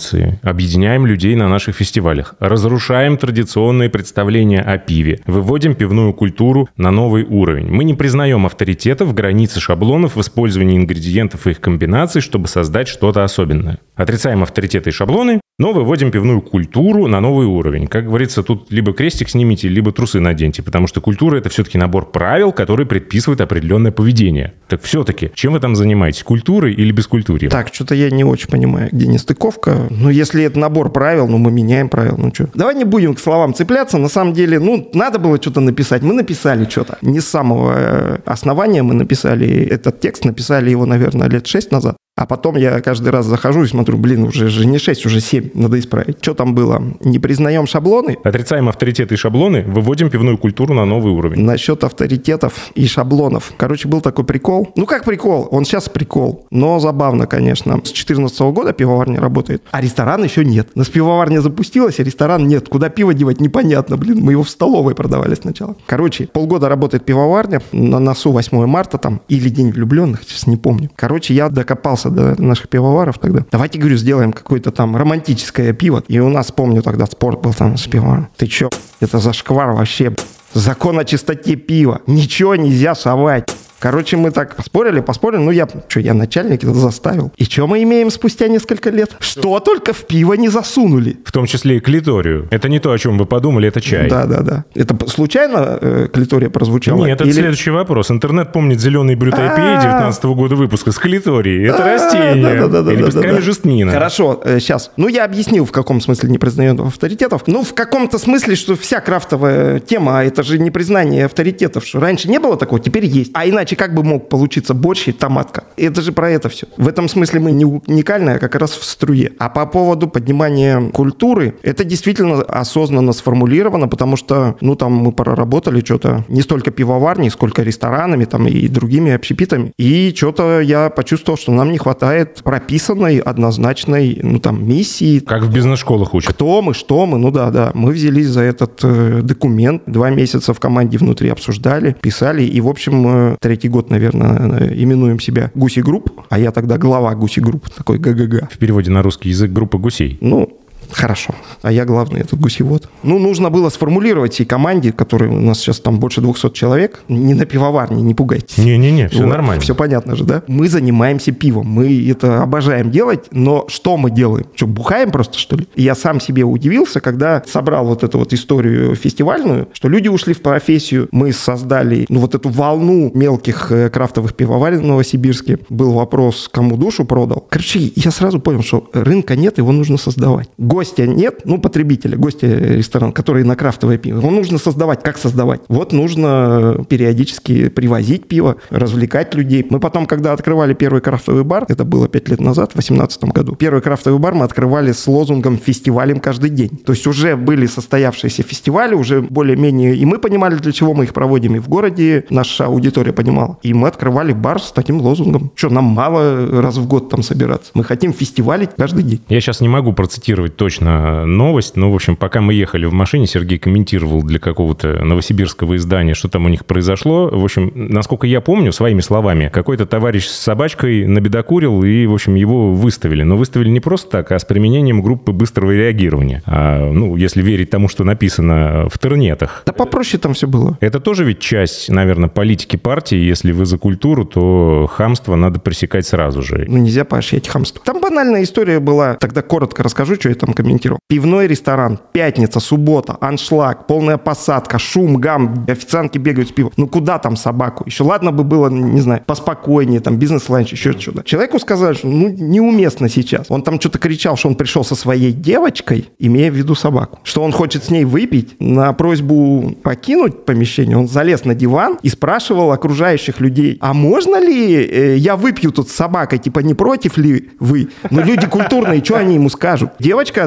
объединяем 0.42 1.06
людей 1.06 1.36
на 1.36 1.50
наших 1.50 1.76
фестивалях, 1.76 2.36
разрушаем 2.40 3.18
традиционные 3.18 3.90
представления 3.90 4.62
о 4.62 4.78
пиве, 4.78 5.20
выводим 5.26 5.76
пивную 5.76 6.14
культуру 6.14 6.70
на 6.78 6.92
новый 6.92 7.24
уровень. 7.24 7.70
Мы 7.70 7.84
не 7.84 7.94
признаем 7.94 8.46
авторитетов, 8.46 9.14
границы 9.14 9.60
шаблонов 9.60 10.16
в 10.16 10.22
использовании 10.22 10.78
ингредиентов 10.78 11.48
и 11.48 11.52
их 11.52 11.60
комбинаций, 11.60 12.22
чтобы 12.22 12.48
создать 12.48 12.88
что-то 12.88 13.24
особенное. 13.24 13.80
Отрицаем 13.96 14.44
авторитеты 14.44 14.92
и 14.92 14.94
шаблоны, 14.94 15.41
но 15.62 15.74
выводим 15.74 16.10
пивную 16.10 16.42
культуру 16.42 17.06
на 17.06 17.22
новый 17.22 17.46
уровень. 17.46 17.86
Как 17.86 18.06
говорится, 18.06 18.42
тут 18.42 18.72
либо 18.72 18.94
крестик 18.94 19.30
снимите, 19.30 19.68
либо 19.68 19.92
трусы 19.92 20.20
наденьте, 20.20 20.64
потому 20.64 20.88
что 20.88 21.02
культура— 21.02 21.38
это 21.38 21.50
все-таки 21.50 21.78
набор 21.78 22.10
правил, 22.10 22.52
которые 22.52 22.88
предписывают 22.88 23.42
определенное 23.42 23.92
поведение. 23.92 24.56
Так 24.68 24.82
все-таки, 24.82 25.30
чем 25.36 25.54
вы 25.54 25.60
там 25.60 25.76
занимаетесь? 25.76 26.24
Культурой 26.24 26.74
или 26.74 26.92
бескультурьем? 26.92 27.52
Так, 27.52 27.72
что-то 27.72 27.94
я 27.94 28.10
не 28.10 28.24
очень 28.24 28.50
понимаю, 28.50 28.90
где 28.92 29.06
нестыковка. 29.06 29.86
Ну, 29.92 30.10
если 30.10 30.44
это 30.44 30.58
набор 30.58 30.92
правил, 30.92 31.28
ну, 31.28 31.38
мы 31.38 31.52
меняем 31.52 31.90
правила, 31.90 32.18
ну 32.18 32.34
что. 32.34 32.50
Давай 32.56 32.74
не 32.74 32.84
будем 32.84 33.14
к 33.14 33.20
словам 33.20 33.54
цепляться. 33.54 34.00
На 34.00 34.10
самом 34.10 34.34
деле, 34.34 34.60
ну, 34.60 34.90
надо 34.96 35.20
было 35.20 35.38
что-то 35.40 35.60
написать. 35.60 36.02
Мы 36.02 36.16
написали 36.16 36.68
что-то. 36.68 36.98
Не 37.04 37.20
с 37.20 37.28
самого 37.28 37.74
э, 37.78 38.18
основания 38.26 38.82
мы 38.82 38.96
написали 38.96 39.48
этот 39.66 40.00
текст. 40.00 40.26
Написали 40.26 40.72
его, 40.72 40.88
наверное, 40.88 41.30
лет 41.30 41.46
шесть 41.46 41.72
назад. 41.72 41.98
А 42.18 42.26
потом 42.26 42.58
я 42.58 42.82
каждый 42.82 43.10
раз 43.10 43.26
захожу 43.26 43.64
и 43.64 43.68
смотрю, 43.68 43.98
блин, 43.98 44.24
уже 44.26 44.50
же 44.50 44.66
не 44.66 44.78
6, 44.78 45.06
уже 45.06 45.22
7, 45.22 45.52
надо 45.54 45.80
исправить. 45.80 46.18
Что 46.22 46.34
там 46.34 46.54
было? 46.54 46.82
Не 47.00 47.20
признаем 47.20 47.66
шаблоны? 47.66 48.18
Отрицаем 48.24 48.68
авторитеты 48.68 49.16
и 49.16 49.18
шаблоны, 49.18 49.64
выводим 49.64 50.10
пивную 50.10 50.38
культуру 50.38 50.74
на 50.74 50.86
новый 50.86 51.14
уровень. 51.14 51.42
Насчет 51.42 51.84
авторитетов 51.84 52.72
и 52.76 52.86
шаблонов. 52.86 53.54
Короче, 53.58 53.88
был 53.88 54.02
такой 54.02 54.26
прикол. 54.26 54.72
Ну, 54.76 54.86
как 54.86 55.06
прикол? 55.06 55.48
Он 55.52 55.64
сейчас 55.64 55.88
прикол. 55.88 56.46
Но 56.52 56.80
забавно, 56.80 57.28
конечно. 57.28 57.76
С 57.78 57.92
2014 57.92 58.40
года 58.42 58.74
пивоварня 58.74 59.22
работает, 59.22 59.64
а 59.72 59.82
ресторан 59.82 60.24
еще 60.24 60.44
нет. 60.44 60.68
У 60.76 60.80
нас 60.80 60.90
пивоварня 60.90 61.40
запустилась, 61.40 62.00
а 62.00 62.04
ресторан 62.04 62.46
нет. 62.46 62.68
Куда 62.68 62.90
пиво 62.90 63.14
девать, 63.14 63.40
непонятно, 63.40 63.96
блин. 63.96 64.20
Мы 64.22 64.34
его 64.34 64.44
в 64.44 64.50
столовой 64.50 64.96
продавали 64.96 65.36
сначала. 65.36 65.76
Короче, 65.86 66.28
полгода 66.28 66.68
работает 66.68 67.06
пивоварня. 67.06 67.62
На 67.72 68.00
носу 68.00 68.32
8 68.32 68.66
марта 68.66 68.98
там. 68.98 69.22
Или 69.30 69.50
День 69.50 69.72
влюбленных, 69.72 70.24
сейчас 70.24 70.46
не 70.46 70.58
помню. 70.58 70.90
Короче, 70.96 71.34
я 71.34 71.50
докопался 71.50 72.01
до 72.10 72.42
наших 72.42 72.70
пивоваров 72.70 73.20
тогда. 73.20 73.46
Давайте, 73.52 73.80
говорю, 73.80 73.98
сделаем 73.98 74.34
какое-то 74.34 74.72
там 74.72 74.96
романтическое 74.96 75.74
пиво. 75.74 76.04
И 76.08 76.20
у 76.20 76.30
нас, 76.30 76.52
помню, 76.52 76.82
тогда 76.82 77.06
спорт 77.06 77.42
был 77.42 77.54
там 77.54 77.78
с 77.78 77.88
пивоваром. 77.88 78.30
Ты 78.38 78.48
чё? 78.48 78.70
Это 79.00 79.20
зашквар 79.20 79.72
вообще. 79.72 80.14
Закон 80.54 81.00
о 81.00 81.06
чистоте 81.06 81.56
пива. 81.56 82.02
Ничего 82.08 82.56
нельзя 82.56 82.94
совать. 82.96 83.50
Короче, 83.82 84.16
мы 84.16 84.30
так 84.30 84.56
поспорили, 84.56 85.00
поспорили. 85.00 85.42
Ну, 85.42 85.50
я, 85.50 85.68
что, 85.88 86.00
я 86.00 86.14
начальник 86.14 86.64
это 86.64 86.76
заставил. 86.76 87.32
И 87.38 87.46
что 87.46 87.66
мы 87.66 87.82
имеем 87.82 88.12
спустя 88.12 88.48
несколько 88.48 88.92
лет? 88.92 89.16
Что 89.20 89.60
только 89.60 89.92
в 89.94 90.06
пиво 90.06 90.34
не 90.34 90.50
засунули. 90.50 91.18
В 91.26 91.32
том 91.32 91.48
числе 91.48 91.78
и 91.78 91.80
клиторию. 91.80 92.48
Это 92.52 92.70
не 92.70 92.80
то, 92.80 92.92
о 92.92 92.98
чем 93.00 93.18
вы 93.18 93.26
подумали, 93.26 93.68
это 93.68 93.82
чай. 93.82 94.08
Да, 94.08 94.28
да, 94.28 94.42
да. 94.42 94.66
Это 94.76 94.96
случайно 95.10 95.80
э, 95.82 96.08
клитория 96.14 96.52
прозвучала? 96.52 97.08
Нет, 97.08 97.20
это 97.20 97.24
Или- 97.24 97.32
следующий 97.32 97.72
вопрос. 97.72 98.12
Интернет 98.12 98.54
помнит 98.54 98.80
зеленый 98.80 99.16
брют 99.16 99.34
IPA 99.34 99.82
19 99.82 100.26
года 100.26 100.56
выпуска 100.56 100.92
с 100.92 101.00
клиторией. 101.00 101.68
Это 101.68 101.84
растение. 101.84 102.36
да-да-да-да-да-да. 102.36 102.94
И 102.94 102.96
лепестками 102.98 103.40
жестнина. 103.40 103.92
Хорошо, 103.92 104.44
сейчас. 104.60 104.92
Ну, 104.96 105.08
я 105.08 105.26
объяснил, 105.26 105.66
в 105.66 105.72
каком 105.72 106.02
смысле 106.02 106.30
не 106.30 106.38
признает 106.38 106.80
авторитетов. 106.80 107.48
Ну, 107.48 107.64
в 107.64 107.74
каком-то 107.74 108.20
смысле, 108.20 108.56
что 108.56 108.76
вся 108.76 109.00
крафтовая 109.00 109.80
тема, 109.80 110.20
а 110.20 110.24
это 110.24 110.44
же 110.44 110.60
не 110.60 110.70
признание 110.70 111.26
авторитетов, 111.26 111.84
что 111.84 112.00
раньше 112.00 112.30
не 112.30 112.38
было 112.38 112.58
такого, 112.58 112.80
теперь 112.80 113.06
есть. 113.06 113.32
А 113.34 113.50
иначе 113.50 113.71
как 113.76 113.94
бы 113.94 114.04
мог 114.04 114.30
получиться 114.30 114.74
борщ 114.74 115.08
и 115.08 115.12
томатка? 115.12 115.66
Это 115.78 116.02
же 116.02 116.12
про 116.12 116.30
это 116.30 116.50
все. 116.50 116.68
В 116.78 116.88
этом 116.88 117.08
смысле 117.10 117.40
мы 117.40 117.52
не 117.52 117.66
уникальны, 117.66 118.32
а 118.32 118.40
как 118.40 118.56
раз 118.56 118.72
в 118.72 118.84
струе. 118.84 119.32
А 119.40 119.50
по 119.50 119.66
поводу 119.66 120.08
поднимания 120.08 120.90
культуры, 120.92 121.56
это 121.64 121.84
действительно 121.84 122.42
осознанно 122.42 123.14
сформулировано, 123.14 123.88
потому 123.88 124.16
что, 124.18 124.56
ну, 124.62 124.76
там 124.76 124.94
мы 124.94 125.12
проработали 125.12 125.82
что-то 125.84 126.26
не 126.28 126.42
столько 126.42 126.72
пивоварней, 126.72 127.30
сколько 127.30 127.62
ресторанами 127.62 128.26
там 128.26 128.48
и 128.48 128.68
другими 128.68 129.12
общепитами. 129.12 129.72
И 129.78 130.14
что-то 130.16 130.60
я 130.62 130.90
почувствовал, 130.90 131.38
что 131.38 131.52
нам 131.52 131.72
не 131.72 131.78
хватает 131.78 132.42
прописанной, 132.44 133.18
однозначной, 133.20 134.20
ну, 134.22 134.40
там, 134.40 134.68
миссии, 134.68 135.20
Как 135.20 135.44
в 135.44 135.54
бизнес-школах 135.54 136.14
учат. 136.14 136.34
кто 136.34 136.62
мы, 136.62 136.74
что 136.74 137.06
мы, 137.06 137.18
ну 137.18 137.32
да, 137.32 137.50
да. 137.50 137.72
Мы 137.74 137.92
взялись 137.92 138.28
за 138.28 138.42
этот 138.42 138.80
э, 138.84 139.22
документ, 139.24 139.84
два 139.86 140.10
месяца 140.10 140.54
в 140.54 140.60
команде 140.60 140.98
внутри 140.98 141.30
обсуждали, 141.30 141.96
писали, 142.02 142.44
и, 142.44 142.62
в 142.62 142.68
общем, 142.68 143.34
э, 143.34 143.38
третий 143.62 143.70
год, 143.70 143.92
наверное, 143.92 144.74
именуем 144.74 145.20
себя 145.20 145.52
Гуси 145.54 145.82
Групп, 145.82 146.10
а 146.30 146.40
я 146.40 146.52
тогда 146.52 146.80
глава 146.80 147.14
Гуси 147.14 147.42
Групп, 147.42 147.70
такой 147.70 148.00
ГГГ. 148.00 148.52
В 148.52 148.58
переводе 148.58 148.90
на 148.90 149.04
русский 149.04 149.30
язык 149.30 149.52
группа 149.52 149.78
гусей. 149.78 150.18
Ну, 150.20 150.61
Хорошо. 150.92 151.34
А 151.62 151.72
я 151.72 151.86
главный, 151.86 152.22
этот 152.22 152.40
гусевод. 152.40 152.90
Ну, 153.04 153.20
нужно 153.20 153.50
было 153.50 153.70
сформулировать 153.70 154.34
всей 154.34 154.46
команде, 154.46 154.92
которой 154.92 155.30
у 155.30 155.40
нас 155.40 155.60
сейчас 155.60 155.80
там 155.80 156.00
больше 156.00 156.22
200 156.22 156.52
человек, 156.52 157.02
не 157.08 157.34
на 157.34 157.46
пивоварне, 157.46 158.02
не 158.02 158.14
пугайтесь. 158.14 158.58
Не-не-не, 158.58 159.10
все 159.10 159.24
Вот, 159.24 159.28
нормально. 159.28 159.62
Все 159.62 159.76
понятно 159.76 160.16
же, 160.16 160.24
да? 160.24 160.44
Мы 160.48 160.68
занимаемся 160.68 161.32
пивом. 161.32 161.68
Мы 161.68 162.10
это 162.10 162.42
обожаем 162.44 162.92
делать, 162.92 163.26
но 163.32 163.66
что 163.68 163.98
мы 163.98 164.12
делаем? 164.12 164.46
Что, 164.56 164.68
бухаем 164.68 165.12
просто, 165.12 165.38
что 165.38 165.56
ли? 165.56 165.68
И 165.76 165.84
я 165.84 165.96
сам 165.96 166.20
себе 166.20 166.44
удивился, 166.44 167.00
когда 167.00 167.44
собрал 167.48 167.86
вот 167.86 168.04
эту 168.04 168.20
вот 168.20 168.34
историю 168.34 168.96
фестивальную, 168.96 169.68
что 169.74 169.90
люди 169.90 170.08
ушли 170.08 170.34
в 170.34 170.42
профессию, 170.42 171.08
мы 171.12 171.32
создали, 171.32 172.06
ну, 172.10 172.20
вот 172.20 172.36
эту 172.36 172.50
волну 172.50 173.12
мелких 173.14 173.72
э, 173.72 173.90
крафтовых 173.90 174.36
пивоварен 174.36 174.80
в 174.80 174.86
Новосибирске. 174.86 175.60
Был 175.70 175.94
вопрос, 175.94 176.50
кому 176.52 176.78
душу 176.78 177.06
продал. 177.06 177.46
Короче, 177.50 177.92
я 177.96 178.12
сразу 178.12 178.40
понял, 178.40 178.64
что 178.64 178.90
рынка 178.94 179.36
нет, 179.36 179.58
его 179.58 179.72
нужно 179.72 179.98
создавать. 179.98 180.50
Гостя 180.82 181.06
нет, 181.06 181.42
ну, 181.46 181.60
потребителя, 181.60 182.18
гостя 182.18 182.48
ресторан, 182.48 183.12
который 183.12 183.44
на 183.44 183.56
крафтовое 183.56 184.00
пиво. 184.00 184.18
Его 184.18 184.32
нужно 184.32 184.58
создавать. 184.58 185.04
Как 185.04 185.20
создавать? 185.20 185.62
Вот 185.68 185.94
нужно 185.94 186.84
периодически 186.90 187.70
привозить 187.70 188.28
пиво, 188.28 188.56
развлекать 188.72 189.36
людей. 189.36 189.64
Мы 189.70 189.80
потом, 189.80 190.08
когда 190.08 190.34
открывали 190.34 190.74
первый 190.74 191.00
крафтовый 191.02 191.44
бар, 191.44 191.68
это 191.70 191.86
было 191.86 192.08
5 192.08 192.30
лет 192.30 192.40
назад, 192.40 192.72
в 192.72 192.74
2018 192.74 193.26
году, 193.26 193.56
первый 193.56 193.84
крафтовый 193.84 194.20
бар 194.20 194.34
мы 194.34 194.44
открывали 194.44 194.92
с 194.92 195.06
лозунгом 195.06 195.60
«фестивалем 195.60 196.20
каждый 196.20 196.50
день». 196.50 196.70
То 196.84 196.94
есть 196.94 197.06
уже 197.06 197.36
были 197.36 197.68
состоявшиеся 197.68 198.42
фестивали, 198.42 198.96
уже 198.96 199.22
более-менее, 199.22 199.96
и 199.96 200.04
мы 200.04 200.18
понимали, 200.18 200.56
для 200.56 200.72
чего 200.72 200.96
мы 200.96 201.04
их 201.04 201.14
проводим, 201.14 201.58
и 201.58 201.60
в 201.60 201.70
городе 201.70 202.26
наша 202.32 202.66
аудитория 202.66 203.14
понимала. 203.14 203.60
И 203.62 203.76
мы 203.76 203.88
открывали 203.88 204.34
бар 204.34 204.60
с 204.60 204.72
таким 204.72 205.00
лозунгом. 205.00 205.52
Что, 205.54 205.70
нам 205.70 205.84
мало 205.84 206.60
раз 206.60 206.78
в 206.78 206.88
год 206.88 207.10
там 207.10 207.22
собираться? 207.22 207.70
Мы 207.76 207.84
хотим 207.84 208.14
фестивалить 208.14 208.72
каждый 208.76 209.04
день. 209.04 209.22
Я 209.30 209.40
сейчас 209.42 209.62
не 209.62 209.70
могу 209.70 209.94
процитировать 209.94 210.58
точно 210.58 210.71
новость, 210.80 211.76
но, 211.76 211.92
в 211.92 211.96
общем, 211.96 212.16
пока 212.16 212.42
мы 212.42 212.54
ехали 212.54 212.86
в 212.86 212.94
машине, 212.94 213.28
Сергей 213.28 213.60
комментировал 213.60 214.24
для 214.24 214.40
какого-то 214.40 215.04
новосибирского 215.04 215.76
издания, 215.76 216.14
что 216.14 216.30
там 216.30 216.46
у 216.46 216.50
них 216.50 216.66
произошло. 216.66 217.28
В 217.28 217.44
общем, 217.44 217.72
насколько 217.76 218.28
я 218.28 218.42
помню, 218.42 218.72
своими 218.72 219.02
словами, 219.02 219.50
какой-то 219.52 219.86
товарищ 219.86 220.26
с 220.26 220.38
собачкой 220.38 221.08
набедокурил, 221.08 221.84
и, 221.84 222.06
в 222.06 222.14
общем, 222.14 222.36
его 222.36 222.74
выставили. 222.74 223.24
Но 223.24 223.38
выставили 223.38 223.70
не 223.70 223.80
просто 223.80 224.10
так, 224.10 224.32
а 224.32 224.40
с 224.40 224.46
применением 224.46 225.02
группы 225.02 225.32
быстрого 225.32 225.72
реагирования. 225.72 226.44
А, 226.46 226.92
ну, 226.92 227.16
если 227.16 227.42
верить 227.42 227.70
тому, 227.70 227.88
что 227.88 228.04
написано 228.04 228.88
в 228.90 229.00
тернетах. 229.00 229.64
Да 229.66 229.74
попроще 229.74 230.22
там 230.22 230.34
все 230.34 230.48
было. 230.48 230.78
Это 230.82 231.00
тоже 231.00 231.26
ведь 231.26 231.40
часть, 231.40 231.90
наверное, 231.90 232.30
политики 232.30 232.76
партии. 232.76 233.18
Если 233.18 233.52
вы 233.52 233.66
за 233.66 233.78
культуру, 233.78 234.26
то 234.26 234.88
хамство 234.92 235.36
надо 235.36 235.60
пресекать 235.60 236.06
сразу 236.06 236.42
же. 236.42 236.66
Ну, 236.68 236.78
нельзя 236.78 237.06
поощрять 237.06 237.48
хамство. 237.48 237.82
Там 237.84 238.02
банальная 238.02 238.44
история 238.44 238.80
была. 238.80 239.16
Тогда 239.16 239.42
коротко 239.42 239.84
расскажу, 239.84 240.16
что 240.16 240.30
я 240.30 240.36
там 240.36 240.54
комментировал. 240.64 241.00
Пивной 241.08 241.48
ресторан, 241.48 242.00
пятница, 242.14 242.60
суббота, 242.60 243.18
аншлаг, 243.20 243.88
полная 243.88 244.18
посадка, 244.18 244.80
шум, 244.80 245.18
гам, 245.18 245.66
официантки 245.68 246.18
бегают 246.18 246.50
с 246.50 246.52
пивом. 246.52 246.72
Ну, 246.78 246.88
куда 246.88 247.20
там 247.20 247.36
собаку? 247.36 247.84
Еще 247.86 248.04
ладно 248.04 248.32
бы 248.32 248.44
было, 248.44 248.70
не 248.70 249.02
знаю, 249.02 249.24
поспокойнее, 249.26 250.00
там, 250.00 250.18
бизнес-ланч, 250.18 250.72
еще 250.72 250.94
что-то. 250.94 251.24
Человеку 251.24 251.60
сказали, 251.60 251.96
что, 251.96 252.08
ну, 252.08 252.30
неуместно 252.30 253.10
сейчас. 253.10 253.48
Он 253.50 253.62
там 253.64 253.80
что-то 253.80 254.00
кричал, 254.00 254.38
что 254.38 254.50
он 254.50 254.56
пришел 254.56 254.84
со 254.84 254.96
своей 254.96 255.32
девочкой, 255.32 256.10
имея 256.20 256.52
в 256.52 256.56
виду 256.56 256.76
собаку. 256.76 257.20
Что 257.24 257.44
он 257.44 257.52
хочет 257.52 257.84
с 257.84 257.90
ней 257.90 258.06
выпить. 258.06 258.56
На 258.60 258.94
просьбу 258.94 259.76
покинуть 259.84 260.46
помещение 260.46 260.98
он 260.98 261.08
залез 261.08 261.46
на 261.46 261.56
диван 261.56 261.98
и 262.02 262.10
спрашивал 262.10 262.72
окружающих 262.72 263.40
людей, 263.40 263.78
а 263.82 263.94
можно 263.94 264.40
ли 264.40 264.76
э, 264.76 265.18
я 265.18 265.36
выпью 265.36 265.72
тут 265.72 265.90
с 265.90 265.94
собакой? 265.94 266.40
Типа, 266.40 266.60
не 266.60 266.74
против 266.74 267.18
ли 267.18 267.50
вы? 267.60 267.90
Ну, 268.10 268.22
люди 268.22 268.48
культурные, 268.48 269.04
что 269.04 269.18
они 269.18 269.36
ему 269.36 269.50
скажут? 269.50 269.92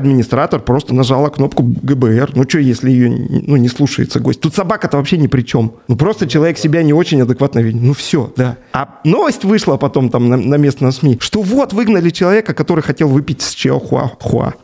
Девочка-администратор 0.05 0.61
просто 0.61 0.95
нажала 0.95 1.31
кнопку 1.31 1.63
ГБР. 1.63 2.33
Ну, 2.35 2.45
что, 2.45 2.59
если 2.59 2.91
ее 2.91 3.09
ну, 3.47 3.57
не 3.57 3.69
слушается 3.69 4.21
гость? 4.21 4.41
Тут 4.41 4.55
собака-то 4.55 4.99
вообще 4.99 5.17
ни 5.17 5.29
при 5.29 5.43
чем. 5.43 5.73
Ну, 5.89 5.97
просто 5.97 6.29
человек 6.29 6.59
себя 6.59 6.83
не 6.83 6.93
очень 6.93 7.23
адекватно 7.23 7.61
видит. 7.61 7.81
Ну, 7.81 7.95
все, 7.95 8.33
да. 8.37 8.59
А 8.73 9.01
новость 9.05 9.45
вышла 9.45 9.77
потом 9.77 10.11
там 10.11 10.29
на, 10.29 10.37
на 10.37 10.57
местном 10.57 10.93
СМИ, 10.93 11.19
что 11.21 11.41
вот 11.41 11.73
выгнали 11.73 12.11
человека, 12.11 12.53
который 12.53 12.83
хотел 12.83 13.09
выпить 13.09 13.41
с 13.41 13.55
Чиохуа. 13.55 14.13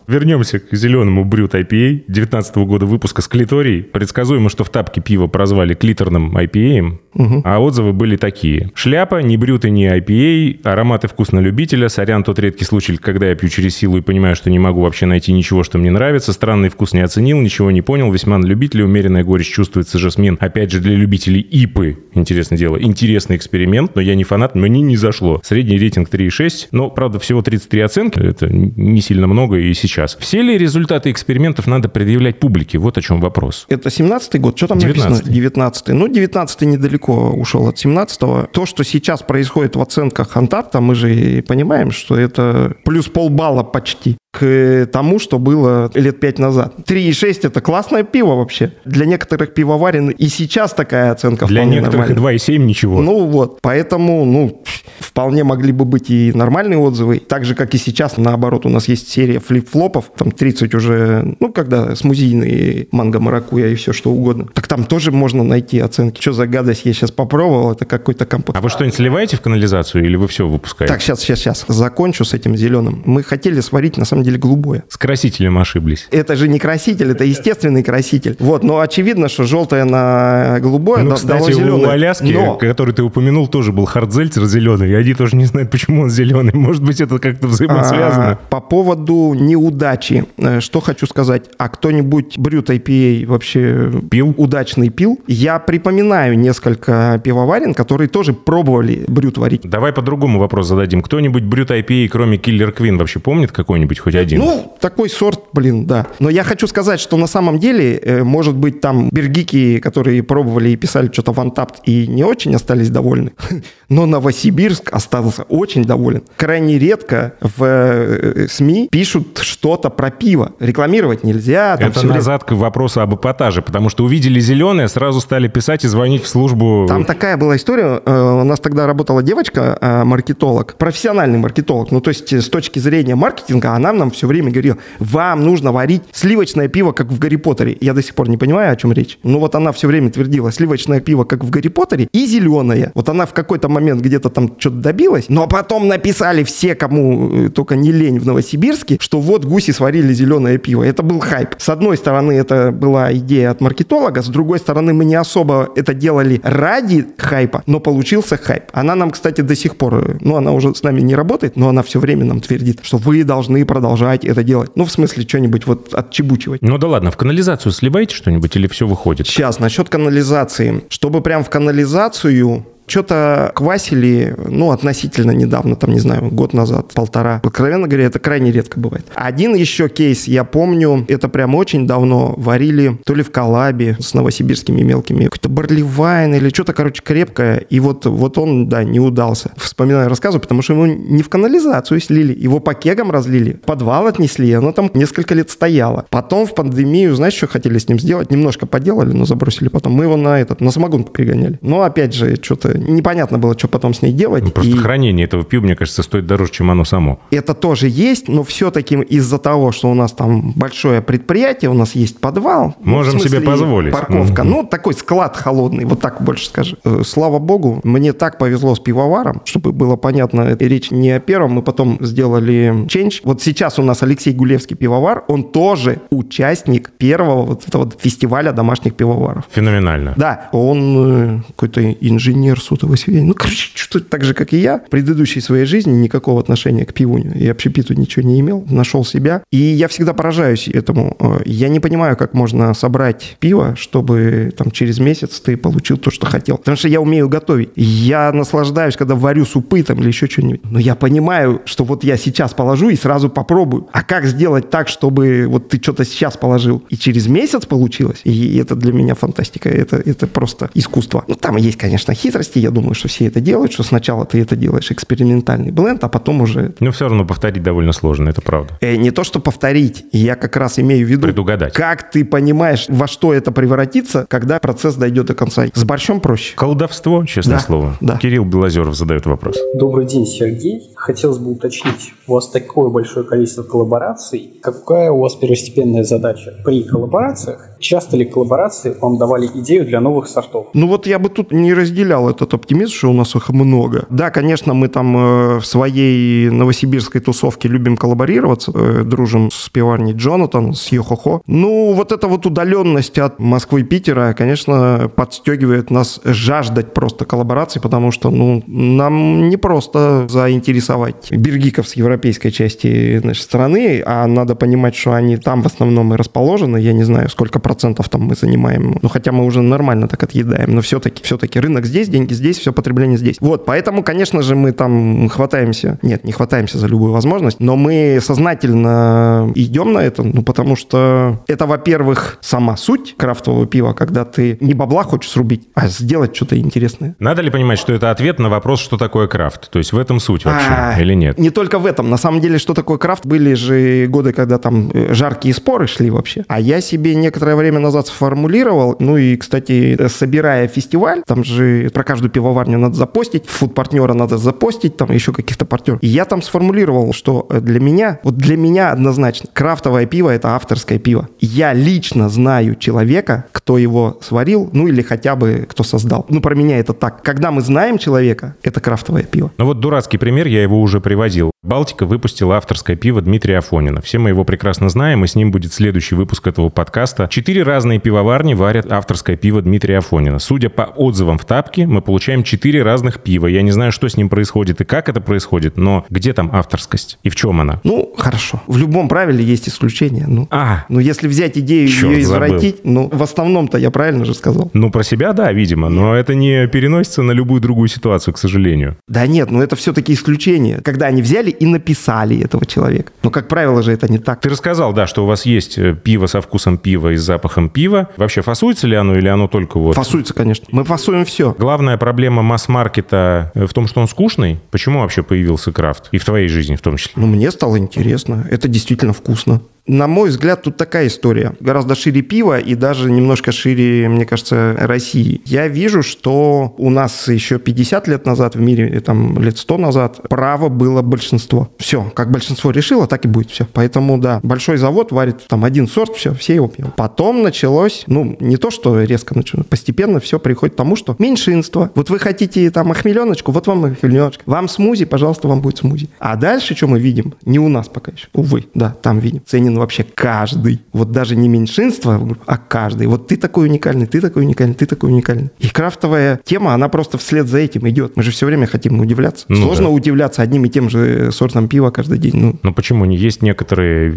Вернемся 0.06 0.58
к 0.58 0.74
зеленому 0.74 1.24
брют 1.24 1.54
IPA 1.54 2.04
19 2.06 2.56
года 2.56 2.86
выпуска 2.86 3.22
с 3.22 3.28
клиторией. 3.28 3.82
Предсказуемо, 3.82 4.50
что 4.50 4.64
в 4.64 4.68
тапке 4.68 5.00
пиво 5.00 5.26
прозвали 5.26 5.74
клиторным 5.74 6.36
IPA, 6.36 6.98
а 7.44 7.60
отзывы 7.60 7.92
были 7.92 8.16
такие. 8.16 8.70
Шляпа, 8.74 9.22
не 9.22 9.36
брют 9.36 9.64
и 9.64 9.70
не 9.70 9.86
IPA, 9.86 10.60
ароматы 10.64 11.08
вкусно 11.08 11.40
любителя, 11.40 11.88
сорян, 11.88 12.24
тот 12.24 12.38
редкий 12.38 12.64
случай, 12.64 12.96
когда 12.96 13.28
я 13.28 13.34
пью 13.34 13.48
через 13.48 13.76
силу 13.76 13.98
и 13.98 14.02
понимаю, 14.02 14.36
что 14.36 14.50
не 14.50 14.58
могу 14.58 14.82
вообще 14.82 15.06
найти 15.06 15.29
ничего, 15.32 15.62
что 15.62 15.78
мне 15.78 15.90
нравится, 15.90 16.32
странный 16.32 16.68
вкус 16.68 16.92
не 16.92 17.00
оценил, 17.00 17.40
ничего 17.40 17.70
не 17.70 17.82
понял, 17.82 18.10
весьма 18.12 18.38
на 18.38 18.46
любителя, 18.46 18.84
умеренная 18.84 19.24
горечь 19.24 19.50
чувствуется 19.50 19.98
жасмин. 19.98 20.38
Опять 20.40 20.70
же, 20.70 20.80
для 20.80 20.94
любителей 20.94 21.40
ипы, 21.40 21.98
интересное 22.14 22.58
дело, 22.58 22.80
интересный 22.80 23.36
эксперимент, 23.36 23.94
но 23.94 24.00
я 24.00 24.14
не 24.14 24.24
фанат, 24.24 24.54
мне 24.54 24.80
не 24.80 24.96
зашло. 24.96 25.40
Средний 25.44 25.78
рейтинг 25.78 26.08
3,6, 26.08 26.68
но, 26.72 26.90
правда, 26.90 27.18
всего 27.18 27.42
33 27.42 27.80
оценки, 27.80 28.18
это 28.18 28.48
не 28.48 29.00
сильно 29.00 29.26
много 29.26 29.58
и 29.58 29.72
сейчас. 29.74 30.16
Все 30.20 30.42
ли 30.42 30.56
результаты 30.58 31.10
экспериментов 31.10 31.66
надо 31.66 31.88
предъявлять 31.88 32.38
публике? 32.38 32.78
Вот 32.78 32.98
о 32.98 33.02
чем 33.02 33.20
вопрос. 33.20 33.66
Это 33.68 33.88
17-й 33.88 34.38
год? 34.38 34.56
Что 34.56 34.68
там 34.68 34.78
19-й. 34.78 34.88
написано? 34.88 35.14
19-й. 35.30 35.92
Ну, 35.94 36.08
19-й 36.08 36.66
недалеко 36.66 37.30
ушел 37.30 37.68
от 37.68 37.76
17-го. 37.76 38.48
То, 38.52 38.66
что 38.66 38.84
сейчас 38.84 39.22
происходит 39.22 39.76
в 39.76 39.80
оценках 39.80 40.36
Антарта, 40.36 40.80
мы 40.80 40.94
же 40.94 41.14
и 41.14 41.40
понимаем, 41.42 41.90
что 41.90 42.16
это 42.16 42.74
плюс 42.84 43.06
полбалла 43.08 43.62
почти 43.62 44.16
к 44.32 44.88
тому, 44.92 45.18
что 45.18 45.38
было 45.38 45.90
лет 45.94 46.20
пять 46.20 46.38
назад. 46.38 46.74
3,6 46.86 47.40
это 47.48 47.60
классное 47.60 48.04
пиво 48.04 48.36
вообще. 48.36 48.72
Для 48.84 49.04
некоторых 49.04 49.54
пивоварен 49.54 50.10
и 50.10 50.28
сейчас 50.28 50.72
такая 50.72 51.10
оценка 51.10 51.46
Для 51.46 51.64
некоторых 51.64 52.10
и 52.10 52.14
нормальная. 52.14 52.38
2,7 52.38 52.58
ничего. 52.58 53.02
Ну 53.02 53.26
вот, 53.26 53.58
поэтому, 53.60 54.24
ну, 54.24 54.62
вполне 55.00 55.42
могли 55.42 55.72
бы 55.72 55.84
быть 55.84 56.10
и 56.10 56.32
нормальные 56.32 56.78
отзывы. 56.78 57.18
Так 57.18 57.44
же, 57.44 57.54
как 57.56 57.74
и 57.74 57.78
сейчас, 57.78 58.16
наоборот, 58.18 58.66
у 58.66 58.68
нас 58.68 58.86
есть 58.86 59.08
серия 59.08 59.40
флип-флопов, 59.40 60.12
там 60.16 60.30
30 60.30 60.74
уже, 60.74 61.36
ну, 61.40 61.52
когда 61.52 61.96
смузийные 61.96 62.86
манго 62.92 63.18
маракуя 63.18 63.68
и 63.68 63.74
все 63.74 63.92
что 63.92 64.10
угодно. 64.10 64.46
Так 64.54 64.68
там 64.68 64.84
тоже 64.84 65.10
можно 65.10 65.42
найти 65.42 65.80
оценки. 65.80 66.20
Что 66.20 66.32
за 66.32 66.46
гадость 66.46 66.82
я 66.84 66.92
сейчас 66.92 67.10
попробовал, 67.10 67.72
это 67.72 67.84
какой-то 67.84 68.26
компот. 68.26 68.56
А 68.56 68.60
вы 68.60 68.68
что-нибудь 68.68 68.94
сливаете 68.94 69.36
в 69.36 69.40
канализацию 69.40 70.04
или 70.04 70.14
вы 70.14 70.28
все 70.28 70.46
выпускаете? 70.46 70.92
Так, 70.92 71.02
сейчас, 71.02 71.20
сейчас, 71.20 71.40
сейчас. 71.40 71.64
Закончу 71.66 72.24
с 72.24 72.32
этим 72.32 72.56
зеленым. 72.56 73.02
Мы 73.04 73.24
хотели 73.24 73.60
сварить, 73.60 73.96
на 73.96 74.04
самом 74.04 74.19
деле, 74.24 74.38
голубое. 74.38 74.84
С 74.88 74.96
красителем 74.96 75.58
ошиблись. 75.58 76.08
Это 76.10 76.36
же 76.36 76.48
не 76.48 76.58
краситель, 76.58 77.10
это 77.12 77.24
естественный 77.24 77.82
краситель. 77.82 78.36
Вот, 78.38 78.62
но 78.64 78.80
очевидно, 78.80 79.28
что 79.28 79.44
желтое 79.44 79.84
на 79.84 80.58
голубое 80.60 81.02
Ну, 81.02 81.14
кстати, 81.14 81.52
зеленое. 81.52 81.86
у 81.86 81.90
Аляски, 81.90 82.32
Но- 82.32 82.54
который 82.56 82.94
ты 82.94 83.02
упомянул, 83.02 83.48
тоже 83.48 83.72
был 83.72 83.84
хардзельцер 83.84 84.44
зеленый, 84.44 84.90
и 84.90 84.94
они 84.94 85.14
тоже 85.14 85.36
не 85.36 85.44
знают, 85.46 85.70
почему 85.70 86.02
он 86.02 86.10
зеленый. 86.10 86.52
Может 86.54 86.82
быть, 86.82 87.00
это 87.00 87.18
как-то 87.18 87.46
взаимосвязано. 87.46 88.32
А, 88.32 88.38
По 88.50 88.60
поводу 88.60 89.34
неудачи, 89.34 90.24
э, 90.38 90.60
что 90.60 90.80
хочу 90.80 91.06
сказать. 91.06 91.44
А 91.58 91.68
кто-нибудь 91.68 92.38
брют 92.38 92.70
IPA 92.70 93.26
вообще 93.26 93.90
Пил? 94.10 94.34
удачный 94.36 94.90
пил? 94.90 95.18
Я 95.26 95.58
припоминаю 95.58 96.38
несколько 96.38 97.20
пивоварен, 97.22 97.74
которые 97.74 98.08
тоже 98.08 98.32
пробовали 98.32 99.04
брют 99.08 99.38
варить. 99.38 99.62
Давай 99.64 99.92
по-другому 99.92 100.38
вопрос 100.38 100.68
зададим. 100.68 101.02
Кто-нибудь 101.02 101.42
брют 101.44 101.70
IPA, 101.70 102.08
кроме 102.08 102.36
Killer 102.36 102.74
Queen, 102.76 102.96
вообще 102.98 103.18
помнит 103.20 103.52
какой-нибудь 103.52 103.98
хоть 103.98 104.09
один? 104.18 104.40
Ну, 104.40 104.76
такой 104.80 105.08
сорт, 105.10 105.40
блин, 105.52 105.86
да. 105.86 106.06
Но 106.18 106.30
я 106.30 106.44
хочу 106.44 106.66
сказать, 106.66 107.00
что 107.00 107.16
на 107.16 107.26
самом 107.26 107.58
деле, 107.58 107.96
э, 107.96 108.22
может 108.22 108.54
быть, 108.54 108.80
там 108.80 109.08
бергики, 109.10 109.78
которые 109.80 110.22
пробовали 110.22 110.70
и 110.70 110.76
писали 110.76 111.10
что-то 111.12 111.32
в 111.32 111.40
Антапт 111.40 111.80
и 111.84 112.06
не 112.06 112.24
очень 112.24 112.54
остались 112.54 112.90
довольны. 112.90 113.32
Но 113.88 114.06
Новосибирск 114.06 114.92
остался 114.92 115.42
очень 115.44 115.84
доволен. 115.84 116.22
Крайне 116.36 116.78
редко 116.78 117.34
в 117.40 117.64
э, 117.64 118.46
СМИ 118.48 118.88
пишут 118.90 119.38
что-то 119.42 119.90
про 119.90 120.10
пиво. 120.10 120.52
Рекламировать 120.60 121.24
нельзя. 121.24 121.74
это 121.78 121.90
всё 121.92 122.00
время- 122.00 122.16
назад 122.16 122.44
к 122.44 122.52
вопросу 122.52 123.00
об 123.00 123.14
эпатаже, 123.14 123.62
потому 123.62 123.88
что 123.88 124.04
увидели 124.04 124.40
зеленое, 124.40 124.88
сразу 124.88 125.20
стали 125.20 125.48
писать 125.48 125.84
и 125.84 125.88
звонить 125.88 126.22
в 126.22 126.28
службу. 126.28 126.86
Там 126.88 127.04
такая 127.04 127.36
была 127.36 127.56
история. 127.56 128.00
э, 128.04 128.40
У 128.40 128.44
нас 128.44 128.60
тогда 128.60 128.86
работала 128.86 129.22
девочка, 129.22 129.76
э, 129.80 130.04
маркетолог, 130.04 130.74
профессиональный 130.78 131.38
маркетолог. 131.38 131.90
Ну, 131.90 132.00
то 132.00 132.10
есть 132.10 132.32
э, 132.32 132.40
с 132.40 132.48
точки 132.48 132.78
зрения 132.78 133.14
маркетинга 133.14 133.72
она 133.74 133.92
нам 134.00 134.10
все 134.10 134.26
время 134.26 134.50
говорила, 134.50 134.78
вам 134.98 135.44
нужно 135.44 135.72
варить 135.72 136.02
сливочное 136.12 136.68
пиво, 136.68 136.92
как 136.92 137.12
в 137.12 137.18
Гарри 137.18 137.36
Поттере. 137.36 137.76
Я 137.80 137.94
до 137.94 138.02
сих 138.02 138.14
пор 138.14 138.28
не 138.28 138.36
понимаю, 138.36 138.72
о 138.72 138.76
чем 138.76 138.92
речь. 138.92 139.18
Ну, 139.22 139.38
вот 139.38 139.54
она 139.54 139.72
все 139.72 139.86
время 139.86 140.10
твердила, 140.10 140.50
сливочное 140.50 141.00
пиво, 141.00 141.24
как 141.24 141.44
в 141.44 141.50
Гарри 141.50 141.68
Поттере, 141.68 142.08
и 142.12 142.26
зеленое. 142.26 142.90
Вот 142.94 143.08
она 143.08 143.26
в 143.26 143.32
какой-то 143.32 143.68
момент 143.68 144.02
где-то 144.02 144.30
там 144.30 144.54
что-то 144.58 144.76
добилась, 144.76 145.26
но 145.28 145.46
потом 145.46 145.88
написали 145.88 146.42
все, 146.42 146.74
кому 146.74 147.30
э, 147.32 147.48
только 147.50 147.76
не 147.76 147.92
лень 147.92 148.18
в 148.18 148.26
Новосибирске, 148.26 148.96
что 149.00 149.20
вот 149.20 149.44
гуси 149.44 149.70
сварили 149.70 150.12
зеленое 150.12 150.58
пиво. 150.58 150.82
Это 150.82 151.02
был 151.02 151.20
хайп. 151.20 151.54
С 151.58 151.68
одной 151.68 151.96
стороны, 151.96 152.32
это 152.32 152.72
была 152.72 153.12
идея 153.12 153.50
от 153.50 153.60
маркетолога, 153.60 154.22
с 154.22 154.28
другой 154.28 154.58
стороны, 154.58 154.92
мы 154.92 155.04
не 155.04 155.14
особо 155.14 155.68
это 155.76 155.94
делали 155.94 156.40
ради 156.42 157.06
хайпа, 157.18 157.62
но 157.66 157.80
получился 157.80 158.36
хайп. 158.36 158.64
Она 158.72 158.94
нам, 158.94 159.10
кстати, 159.10 159.42
до 159.42 159.54
сих 159.54 159.76
пор, 159.76 159.94
э, 159.94 160.16
ну, 160.20 160.36
она 160.36 160.52
уже 160.52 160.74
с 160.74 160.82
нами 160.82 161.00
не 161.00 161.14
работает, 161.14 161.56
но 161.56 161.68
она 161.68 161.82
все 161.82 162.00
время 162.00 162.24
нам 162.24 162.40
твердит, 162.40 162.80
что 162.82 162.96
вы 162.96 163.24
должны 163.24 163.64
продолжать 163.64 163.89
продолжать 163.90 164.24
это 164.24 164.42
делать. 164.44 164.70
Ну, 164.76 164.84
в 164.84 164.92
смысле, 164.92 165.26
что-нибудь 165.26 165.66
вот 165.66 165.94
отчебучивать. 165.94 166.62
Ну 166.62 166.78
да 166.78 166.86
ладно, 166.86 167.10
в 167.10 167.16
канализацию 167.16 167.72
сливаете 167.72 168.14
что-нибудь 168.14 168.54
или 168.56 168.68
все 168.68 168.86
выходит? 168.86 169.26
Сейчас, 169.26 169.58
насчет 169.58 169.88
канализации. 169.88 170.84
Чтобы 170.88 171.20
прям 171.22 171.42
в 171.42 171.50
канализацию 171.50 172.66
что-то 172.90 173.52
квасили, 173.54 174.34
ну, 174.46 174.70
относительно 174.70 175.30
недавно, 175.30 175.76
там, 175.76 175.92
не 175.92 176.00
знаю, 176.00 176.28
год 176.30 176.52
назад, 176.52 176.92
полтора. 176.94 177.40
Откровенно 177.42 177.86
говоря, 177.86 178.06
это 178.06 178.18
крайне 178.18 178.50
редко 178.50 178.80
бывает. 178.80 179.06
Один 179.14 179.54
еще 179.54 179.88
кейс, 179.88 180.26
я 180.26 180.44
помню, 180.44 181.04
это 181.08 181.28
прям 181.28 181.54
очень 181.54 181.86
давно 181.86 182.34
варили, 182.36 182.98
то 183.04 183.14
ли 183.14 183.22
в 183.22 183.30
коллабе 183.30 183.96
с 184.00 184.14
новосибирскими 184.14 184.82
мелкими, 184.82 185.24
какой-то 185.24 185.48
барливайн 185.48 186.34
или 186.34 186.48
что-то, 186.50 186.72
короче, 186.72 187.02
крепкое, 187.02 187.58
и 187.58 187.80
вот, 187.80 188.06
вот 188.06 188.38
он, 188.38 188.68
да, 188.68 188.84
не 188.84 189.00
удался. 189.00 189.52
Вспоминаю, 189.56 190.08
рассказываю, 190.08 190.42
потому 190.42 190.62
что 190.62 190.74
его 190.74 190.86
не 190.86 191.22
в 191.22 191.28
канализацию 191.28 192.00
слили, 192.00 192.36
его 192.36 192.60
по 192.60 192.74
кегам 192.74 193.10
разлили, 193.10 193.52
в 193.62 193.66
подвал 193.66 194.06
отнесли, 194.06 194.52
оно 194.52 194.72
там 194.72 194.90
несколько 194.94 195.34
лет 195.34 195.50
стояло. 195.50 196.06
Потом 196.10 196.46
в 196.46 196.54
пандемию, 196.54 197.14
знаешь, 197.14 197.34
что 197.34 197.46
хотели 197.46 197.78
с 197.78 197.88
ним 197.88 197.98
сделать? 197.98 198.30
Немножко 198.30 198.66
поделали, 198.66 199.12
но 199.12 199.24
забросили 199.24 199.68
потом. 199.68 199.92
Мы 199.92 200.04
его 200.04 200.16
на 200.16 200.40
этот, 200.40 200.60
на 200.60 200.70
самогонку 200.70 201.12
пригоняли. 201.12 201.58
Но 201.62 201.82
опять 201.82 202.14
же, 202.14 202.36
что-то 202.40 202.79
непонятно 202.80 203.38
было, 203.38 203.56
что 203.58 203.68
потом 203.68 203.94
с 203.94 204.02
ней 204.02 204.12
делать. 204.12 204.44
Ну, 204.44 204.50
просто 204.50 204.70
И 204.70 204.74
хранение 204.74 205.24
этого 205.26 205.44
пива, 205.44 205.62
мне 205.62 205.76
кажется, 205.76 206.02
стоит 206.02 206.26
дороже, 206.26 206.52
чем 206.52 206.70
оно 206.70 206.84
само. 206.84 207.18
Это 207.30 207.54
тоже 207.54 207.88
есть, 207.88 208.28
но 208.28 208.42
все-таки 208.42 208.96
из-за 208.96 209.38
того, 209.38 209.72
что 209.72 209.90
у 209.90 209.94
нас 209.94 210.12
там 210.12 210.52
большое 210.56 211.02
предприятие, 211.02 211.70
у 211.70 211.74
нас 211.74 211.94
есть 211.94 212.18
подвал. 212.20 212.74
ну, 212.80 212.90
Можем 212.90 213.12
смысле, 213.12 213.30
себе 213.30 213.40
позволить. 213.40 213.92
Парковка. 213.92 214.42
Мгм. 214.42 214.50
Ну, 214.50 214.64
такой 214.64 214.94
склад 214.94 215.36
холодный, 215.36 215.84
вот 215.84 216.00
так 216.00 216.22
больше 216.22 216.46
скажи. 216.46 216.76
Э, 216.84 217.02
Слава 217.04 217.38
богу, 217.38 217.80
мне 217.84 218.12
так 218.12 218.38
повезло 218.38 218.74
с 218.74 218.80
пивоваром, 218.80 219.42
чтобы 219.44 219.72
было 219.72 219.96
понятно, 219.96 220.42
это 220.42 220.64
речь 220.66 220.90
не 220.90 221.10
о 221.10 221.20
первом, 221.20 221.52
мы 221.52 221.62
потом 221.62 221.98
сделали 222.00 222.86
change. 222.86 223.20
Вот 223.24 223.42
сейчас 223.42 223.78
у 223.78 223.82
нас 223.82 224.02
Алексей 224.02 224.32
Гулевский 224.32 224.76
пивовар, 224.76 225.24
он 225.28 225.44
тоже 225.44 225.98
участник 226.10 226.90
первого 226.92 227.42
вот 227.42 227.66
этого 227.66 227.90
фестиваля 227.98 228.52
домашних 228.52 228.94
пивоваров. 228.94 229.44
Феноменально. 229.50 230.14
Да, 230.16 230.48
он 230.52 231.38
э, 231.38 231.42
какой-то 231.48 231.92
инженер 231.92 232.60
сотовой 232.70 232.96
связи. 232.98 233.20
Ну, 233.20 233.34
короче, 233.34 233.70
что-то 233.74 234.04
так 234.06 234.24
же, 234.24 234.32
как 234.34 234.52
и 234.52 234.58
я. 234.58 234.78
В 234.78 234.88
предыдущей 234.90 235.40
своей 235.40 235.64
жизни 235.64 235.92
никакого 235.92 236.40
отношения 236.40 236.84
к 236.84 236.94
пиву 236.94 237.18
и 237.18 237.48
общепиту 237.48 237.94
ничего 237.94 238.26
не 238.26 238.38
имел. 238.40 238.64
Нашел 238.70 239.04
себя. 239.04 239.42
И 239.50 239.56
я 239.56 239.88
всегда 239.88 240.12
поражаюсь 240.14 240.68
этому. 240.68 241.16
Э, 241.18 241.40
Я 241.44 241.68
не 241.68 241.80
понимаю, 241.80 242.16
как 242.16 242.32
можно 242.34 242.72
собрать 242.74 243.36
пиво, 243.40 243.74
чтобы 243.76 244.52
там 244.56 244.70
через 244.70 244.98
месяц 245.00 245.40
ты 245.40 245.56
получил 245.56 245.96
то, 245.96 246.10
что 246.10 246.26
хотел. 246.26 246.58
Потому 246.58 246.76
что 246.76 246.88
я 246.88 247.00
умею 247.00 247.28
готовить. 247.28 247.70
Я 247.74 248.32
наслаждаюсь, 248.32 248.96
когда 248.96 249.14
варю 249.14 249.44
супы 249.44 249.82
там 249.82 249.98
или 250.00 250.08
еще 250.08 250.26
что-нибудь. 250.26 250.60
Но 250.70 250.78
я 250.78 250.94
понимаю, 250.94 251.62
что 251.64 251.84
вот 251.84 252.04
я 252.04 252.16
сейчас 252.16 252.54
положу 252.54 252.90
и 252.90 252.96
сразу 252.96 253.28
попробую. 253.28 253.88
А 253.92 254.02
как 254.04 254.26
сделать 254.26 254.70
так, 254.70 254.88
чтобы 254.88 255.46
вот 255.48 255.68
ты 255.68 255.78
что-то 255.78 256.04
сейчас 256.04 256.36
положил 256.36 256.82
и 256.88 256.96
через 256.96 257.26
месяц 257.26 257.66
получилось? 257.66 258.20
И 258.24 258.56
это 258.58 258.76
для 258.76 258.92
меня 258.92 259.14
фантастика. 259.14 259.68
Это, 259.68 259.96
это 259.96 260.26
просто 260.28 260.70
искусство. 260.74 261.24
Ну, 261.26 261.34
там 261.34 261.56
есть, 261.56 261.78
конечно, 261.78 262.14
хитрости. 262.50 262.58
Я 262.58 262.70
думаю, 262.70 262.94
что 262.94 263.08
все 263.08 263.26
это 263.26 263.40
делают, 263.40 263.72
что 263.72 263.82
сначала 263.82 264.24
ты 264.26 264.40
это 264.40 264.56
делаешь 264.56 264.90
экспериментальный 264.90 265.70
бленд, 265.70 266.02
а 266.04 266.08
потом 266.08 266.40
уже 266.42 266.72
Но 266.80 266.90
все 266.90 267.06
равно 267.08 267.24
повторить 267.24 267.62
довольно 267.62 267.92
сложно, 267.92 268.28
это 268.28 268.40
правда. 268.42 268.74
Э, 268.80 268.96
не 268.96 269.10
то, 269.10 269.24
что 269.24 269.40
повторить, 269.40 270.04
я 270.12 270.34
как 270.36 270.56
раз 270.56 270.78
имею 270.78 271.06
в 271.06 271.10
виду, 271.10 271.22
Предугадать. 271.22 271.72
как 271.72 272.10
ты 272.10 272.24
понимаешь, 272.24 272.86
во 272.88 273.06
что 273.06 273.32
это 273.32 273.52
превратится, 273.52 274.26
когда 274.28 274.58
процесс 274.58 274.94
дойдет 274.94 275.26
до 275.26 275.34
конца. 275.34 275.66
С 275.74 275.84
борщом 275.84 276.20
проще. 276.20 276.54
Колдовство, 276.56 277.24
честное 277.24 277.56
Да, 277.56 277.60
слово. 277.60 277.96
да. 278.00 278.16
Кирилл 278.18 278.44
Белозеров 278.44 278.94
задает 278.94 279.26
вопрос. 279.26 279.56
Добрый 279.74 280.06
день, 280.06 280.26
Сергей. 280.26 280.90
Хотелось 280.94 281.38
бы 281.38 281.50
уточнить, 281.52 282.12
у 282.26 282.34
вас 282.34 282.48
такое 282.48 282.88
большое 282.90 283.24
количество 283.26 283.62
коллабораций. 283.62 284.54
Какая 284.62 285.10
у 285.10 285.20
вас 285.20 285.34
первостепенная 285.34 286.04
задача 286.04 286.54
при 286.64 286.82
коллаборациях? 286.82 287.68
Часто 287.80 288.16
ли 288.16 288.24
коллаборации 288.24 288.94
вам 289.00 289.16
давали 289.18 289.48
идею 289.54 289.86
для 289.86 290.00
новых 290.00 290.26
сортов? 290.28 290.68
Ну 290.74 290.86
вот 290.86 291.06
я 291.06 291.18
бы 291.18 291.28
тут 291.30 291.52
не 291.52 291.72
разделял 291.72 292.28
этот 292.40 292.54
оптимизм, 292.54 292.92
что 292.92 293.10
у 293.10 293.14
нас 293.14 293.34
их 293.34 293.48
много. 293.50 294.06
Да, 294.10 294.30
конечно, 294.30 294.74
мы 294.74 294.88
там 294.88 295.16
э, 295.16 295.58
в 295.58 295.64
своей 295.64 296.50
новосибирской 296.50 297.20
тусовке 297.20 297.68
любим 297.68 297.96
коллаборироваться, 297.96 298.72
э, 298.74 299.02
дружим 299.04 299.50
с 299.50 299.68
пиварней 299.68 300.12
Джонатан, 300.12 300.74
с 300.74 300.92
Йохохо. 300.92 301.42
Ну, 301.46 301.92
вот 301.92 302.12
эта 302.12 302.28
вот 302.28 302.46
удаленность 302.46 303.18
от 303.18 303.38
Москвы 303.38 303.80
и 303.80 303.84
Питера, 303.84 304.34
конечно, 304.34 305.10
подстегивает 305.14 305.90
нас 305.90 306.20
жаждать 306.24 306.94
просто 306.94 307.24
коллабораций, 307.24 307.80
потому 307.80 308.10
что, 308.12 308.30
ну, 308.30 308.62
нам 308.66 309.48
не 309.48 309.56
просто 309.56 310.26
заинтересовать 310.28 311.30
бергиков 311.30 311.88
с 311.88 311.94
европейской 311.94 312.50
части 312.50 313.18
значит, 313.18 313.42
страны, 313.42 314.02
а 314.04 314.26
надо 314.26 314.54
понимать, 314.54 314.94
что 314.94 315.12
они 315.12 315.36
там 315.36 315.62
в 315.62 315.66
основном 315.66 316.14
и 316.14 316.16
расположены. 316.16 316.78
Я 316.78 316.92
не 316.92 317.04
знаю, 317.04 317.28
сколько 317.28 317.58
процентов 317.58 318.08
там 318.08 318.22
мы 318.22 318.34
занимаем. 318.34 318.98
Ну, 319.02 319.08
хотя 319.08 319.32
мы 319.32 319.44
уже 319.44 319.62
нормально 319.62 320.08
так 320.08 320.22
отъедаем, 320.22 320.74
но 320.74 320.80
все-таки, 320.80 321.22
все-таки 321.22 321.60
рынок 321.60 321.86
здесь, 321.86 322.08
деньги 322.08 322.29
здесь, 322.34 322.58
все 322.58 322.72
потребление 322.72 323.18
здесь. 323.18 323.36
Вот, 323.40 323.64
поэтому, 323.64 324.02
конечно 324.02 324.42
же, 324.42 324.56
мы 324.56 324.72
там 324.72 325.28
хватаемся, 325.28 325.98
нет, 326.02 326.24
не 326.24 326.32
хватаемся 326.32 326.78
за 326.78 326.86
любую 326.86 327.12
возможность, 327.12 327.60
но 327.60 327.76
мы 327.76 328.18
сознательно 328.20 329.52
идем 329.54 329.92
на 329.92 330.00
это, 330.00 330.22
ну, 330.22 330.42
потому 330.42 330.76
что 330.76 331.40
это, 331.46 331.66
во-первых, 331.66 332.38
сама 332.40 332.76
суть 332.76 333.14
крафтового 333.16 333.66
пива, 333.66 333.92
когда 333.92 334.24
ты 334.24 334.58
не 334.60 334.74
бабла 334.74 335.04
хочешь 335.04 335.30
срубить, 335.30 335.68
а 335.74 335.88
сделать 335.88 336.34
что-то 336.34 336.58
интересное. 336.58 337.16
Надо 337.18 337.42
ли 337.42 337.50
понимать, 337.50 337.78
что 337.78 337.92
это 337.92 338.10
ответ 338.10 338.38
на 338.38 338.48
вопрос, 338.48 338.80
что 338.80 338.96
такое 338.96 339.26
крафт? 339.26 339.70
То 339.70 339.78
есть 339.78 339.92
в 339.92 339.98
этом 339.98 340.20
суть 340.20 340.44
вообще 340.44 340.68
А, 340.68 341.00
или 341.00 341.14
нет? 341.14 341.38
Не 341.38 341.50
только 341.50 341.78
в 341.78 341.86
этом. 341.86 342.10
На 342.10 342.16
самом 342.16 342.40
деле, 342.40 342.58
что 342.58 342.74
такое 342.74 342.98
крафт? 342.98 343.24
Были 343.24 343.54
же 343.54 344.06
годы, 344.08 344.32
когда 344.32 344.58
там 344.58 344.90
э, 344.92 345.14
жаркие 345.14 345.54
споры 345.54 345.86
шли 345.86 346.10
вообще. 346.10 346.44
А 346.48 346.60
я 346.60 346.80
себе 346.80 347.14
некоторое 347.14 347.56
время 347.56 347.78
назад 347.78 348.06
сформулировал, 348.08 348.96
ну 349.00 349.16
и, 349.16 349.36
кстати, 349.36 349.96
э, 349.98 350.08
собирая 350.08 350.68
фестиваль, 350.68 351.22
там 351.26 351.44
же 351.44 351.90
про 351.94 352.04
каждую 352.04 352.19
пивоварню 352.28 352.78
надо 352.78 352.94
запостить, 352.94 353.46
фуд-партнера 353.46 354.12
надо 354.14 354.36
запостить, 354.38 354.96
там 354.96 355.10
еще 355.10 355.32
каких-то 355.32 355.64
партнеров. 355.64 356.02
И 356.02 356.06
я 356.06 356.24
там 356.24 356.42
сформулировал, 356.42 357.12
что 357.12 357.46
э, 357.50 357.60
для 357.60 357.80
меня, 357.80 358.20
вот 358.22 358.36
для 358.36 358.56
меня 358.56 358.92
однозначно, 358.92 359.48
крафтовое 359.52 360.06
пиво– 360.06 360.28
это 360.30 360.54
авторское 360.54 360.98
пиво. 360.98 361.28
Я 361.40 361.72
лично 361.72 362.28
знаю 362.28 362.76
человека, 362.76 363.46
кто 363.52 363.78
его 363.78 364.18
сварил, 364.22 364.68
ну 364.72 364.88
или 364.88 365.02
хотя 365.02 365.36
бы 365.36 365.66
кто 365.68 365.82
создал. 365.82 366.26
Ну, 366.28 366.40
про 366.40 366.54
меня 366.54 366.78
это 366.78 366.92
так. 366.92 367.22
Когда 367.22 367.50
мы 367.50 367.60
знаем 367.60 367.98
человека, 367.98 368.56
это 368.62 368.80
крафтовое 368.80 369.22
пиво. 369.22 369.50
Ну 369.58 369.64
вот 369.64 369.80
дурацкий 369.80 370.18
пример, 370.18 370.46
я 370.46 370.62
его 370.62 370.80
уже 370.80 371.00
приводил. 371.00 371.50
Балтика 371.62 372.06
выпустила 372.06 372.56
авторское 372.56 372.96
пиво 372.96 373.20
Дмитрия 373.20 373.58
Афонина. 373.58 374.00
Все 374.00 374.18
мы 374.18 374.30
его 374.30 374.44
прекрасно 374.44 374.88
знаем, 374.88 375.24
и 375.24 375.26
с 375.26 375.34
ним 375.34 375.50
будет 375.50 375.74
следующий 375.74 376.14
выпуск 376.14 376.46
этого 376.46 376.70
подкаста. 376.70 377.28
Четыре 377.30 377.64
разные 377.64 377.98
пивоварни 377.98 378.54
варят 378.54 378.90
авторское 378.90 379.36
пиво 379.36 379.60
Дмитрия 379.60 379.98
Афонина. 379.98 380.38
Судя 380.38 380.70
по 380.70 380.84
отзывам 380.84 381.36
в 381.36 381.44
тапке, 381.44 381.86
мы 381.86 382.00
получаем 382.10 382.42
четыре 382.42 382.82
разных 382.82 383.20
пива. 383.20 383.46
Я 383.46 383.62
не 383.62 383.70
знаю, 383.70 383.92
что 383.92 384.08
с 384.08 384.16
ним 384.16 384.28
происходит 384.28 384.80
и 384.80 384.84
как 384.84 385.08
это 385.08 385.20
происходит, 385.20 385.76
но 385.76 386.04
где 386.10 386.32
там 386.32 386.50
авторскость 386.52 387.20
и 387.22 387.28
в 387.28 387.36
чем 387.36 387.60
она? 387.60 387.80
Ну, 387.84 388.12
хорошо. 388.18 388.60
В 388.66 388.78
любом 388.78 389.08
правиле 389.08 389.44
есть 389.44 389.68
исключения. 389.68 390.24
Ну, 390.26 390.48
А, 390.50 390.86
ну 390.88 390.98
если 390.98 391.28
взять 391.28 391.56
идею 391.56 391.86
и 391.86 391.90
ее 391.92 392.00
забыл. 392.00 392.18
извратить, 392.20 392.80
ну, 392.82 393.08
в 393.12 393.22
основном-то 393.22 393.78
я 393.78 393.92
правильно 393.92 394.24
же 394.24 394.34
сказал. 394.34 394.72
ну 394.72 394.90
про 394.90 395.04
себя, 395.04 395.32
да, 395.32 395.52
видимо, 395.52 395.88
но 395.88 396.16
это 396.16 396.34
не 396.34 396.66
переносится 396.66 397.22
на 397.22 397.30
любую 397.30 397.60
другую 397.60 397.86
ситуацию, 397.86 398.34
к 398.34 398.38
сожалению. 398.38 398.96
Да 399.06 399.24
нет, 399.28 399.52
ну 399.52 399.62
это 399.62 399.76
все-таки 399.76 400.12
исключение. 400.12 400.80
Когда 400.82 401.06
они 401.06 401.22
взяли 401.22 401.50
и 401.50 401.64
написали 401.64 402.40
этого 402.42 402.66
человека. 402.66 403.12
Но, 403.22 403.30
как 403.30 403.46
правило 403.46 403.84
же, 403.84 403.92
это 403.92 404.10
не 404.10 404.18
так. 404.18 404.40
Ты 404.40 404.48
рассказал, 404.48 404.92
да, 404.92 405.06
что 405.06 405.22
у 405.22 405.26
вас 405.28 405.46
есть 405.46 405.78
э, 405.78 405.94
пиво 405.94 406.26
со 406.26 406.40
вкусом 406.40 406.76
пива 406.76 407.12
и 407.12 407.16
с 407.16 407.22
запахом 407.22 407.68
пива. 407.68 408.08
Вообще 408.16 408.42
фасуется 408.42 408.88
ли 408.88 408.96
оно 408.96 409.14
или 409.16 409.28
оно 409.28 409.46
только 409.46 409.78
вот... 409.78 409.94
Фасуется, 409.94 410.34
конечно. 410.34 410.66
Мы 410.72 410.82
фасуем 410.82 411.24
все. 411.24 411.54
Главная 411.56 411.99
проблема 412.00 412.42
масс-маркета 412.42 413.52
э, 413.54 413.66
в 413.66 413.72
том, 413.72 413.86
что 413.86 414.00
он 414.00 414.08
скучный. 414.08 414.58
Почему 414.72 415.00
вообще 415.00 415.22
появился 415.22 415.70
крафт? 415.70 416.08
И 416.10 416.18
в 416.18 416.24
твоей 416.24 416.48
жизни 416.48 416.74
в 416.74 416.80
том 416.80 416.96
числе. 416.96 417.12
Ну, 417.14 417.28
мне 417.28 417.52
стало 417.52 417.78
интересно. 417.78 418.44
Это 418.50 418.66
действительно 418.66 419.12
вкусно. 419.12 419.60
На 419.86 420.06
мой 420.06 420.28
взгляд, 420.28 420.62
тут 420.62 420.76
такая 420.76 421.06
история. 421.06 421.54
Гораздо 421.60 421.94
шире 421.94 422.22
пива 422.22 422.58
и 422.58 422.74
даже 422.74 423.10
немножко 423.10 423.52
шире, 423.52 424.08
мне 424.08 424.24
кажется, 424.24 424.76
России. 424.78 425.42
Я 425.46 425.68
вижу, 425.68 426.02
что 426.02 426.74
у 426.78 426.90
нас 426.90 427.28
еще 427.28 427.58
50 427.58 428.08
лет 428.08 428.26
назад 428.26 428.54
в 428.54 428.60
мире, 428.60 429.00
там 429.00 429.38
лет 429.38 429.58
100 429.58 429.78
назад, 429.78 430.20
право 430.28 430.68
было 430.68 431.02
большинство. 431.02 431.70
Все, 431.78 432.10
как 432.14 432.30
большинство 432.30 432.70
решило, 432.70 433.06
так 433.06 433.24
и 433.24 433.28
будет 433.28 433.50
все. 433.50 433.66
Поэтому, 433.72 434.18
да, 434.18 434.40
большой 434.42 434.76
завод 434.76 435.12
варит 435.12 435.46
там 435.48 435.64
один 435.64 435.88
сорт, 435.88 436.14
все, 436.14 436.34
все 436.34 436.54
его 436.54 436.68
пьют. 436.68 436.94
Потом 436.96 437.42
началось, 437.42 438.04
ну, 438.06 438.36
не 438.40 438.56
то, 438.56 438.70
что 438.70 439.02
резко 439.02 439.36
началось, 439.36 439.66
постепенно 439.66 440.20
все 440.20 440.38
приходит 440.38 440.74
к 440.74 440.78
тому, 440.78 440.96
что 440.96 441.16
меньшинство. 441.18 441.90
Вот 441.94 442.10
вы 442.10 442.18
хотите 442.18 442.70
там 442.70 442.92
охмеленочку, 442.92 443.52
вот 443.52 443.66
вам 443.66 443.86
охмеленочка. 443.86 444.42
Вам 444.46 444.68
смузи, 444.68 445.04
пожалуйста, 445.04 445.48
вам 445.48 445.60
будет 445.60 445.78
смузи. 445.78 446.10
А 446.18 446.36
дальше 446.36 446.76
что 446.76 446.86
мы 446.86 447.00
видим? 447.00 447.34
Не 447.44 447.58
у 447.58 447.68
нас 447.68 447.88
пока 447.88 448.12
еще. 448.12 448.28
Увы, 448.34 448.66
да, 448.74 448.90
там 449.02 449.18
видим. 449.18 449.42
Ценнинг 449.44 449.69
ценен 449.70 449.78
вообще 449.78 450.04
каждый. 450.14 450.80
Вот 450.92 451.12
даже 451.12 451.36
не 451.36 451.48
меньшинство, 451.48 452.36
а 452.46 452.56
каждый. 452.56 453.06
Вот 453.06 453.26
ты 453.28 453.36
такой 453.36 453.68
уникальный, 453.68 454.06
ты 454.06 454.20
такой 454.20 454.42
уникальный, 454.42 454.74
ты 454.74 454.86
такой 454.86 455.10
уникальный. 455.10 455.50
И 455.58 455.68
крафтовая 455.68 456.40
тема, 456.44 456.74
она 456.74 456.88
просто 456.88 457.18
вслед 457.18 457.46
за 457.48 457.58
этим 457.58 457.88
идет. 457.88 458.16
Мы 458.16 458.22
же 458.22 458.30
все 458.30 458.46
время 458.46 458.66
хотим 458.66 459.00
удивляться. 459.00 459.46
Ну 459.48 459.56
Сложно 459.56 459.86
да. 459.86 459.90
удивляться 459.90 460.42
одним 460.42 460.64
и 460.64 460.68
тем 460.68 460.90
же 460.90 461.30
сортом 461.32 461.68
пива 461.68 461.90
каждый 461.90 462.18
день. 462.18 462.32
Ну, 462.34 462.58
Ну 462.62 462.72
почему? 462.74 463.04
Есть 463.10 463.42
некоторые 463.42 464.12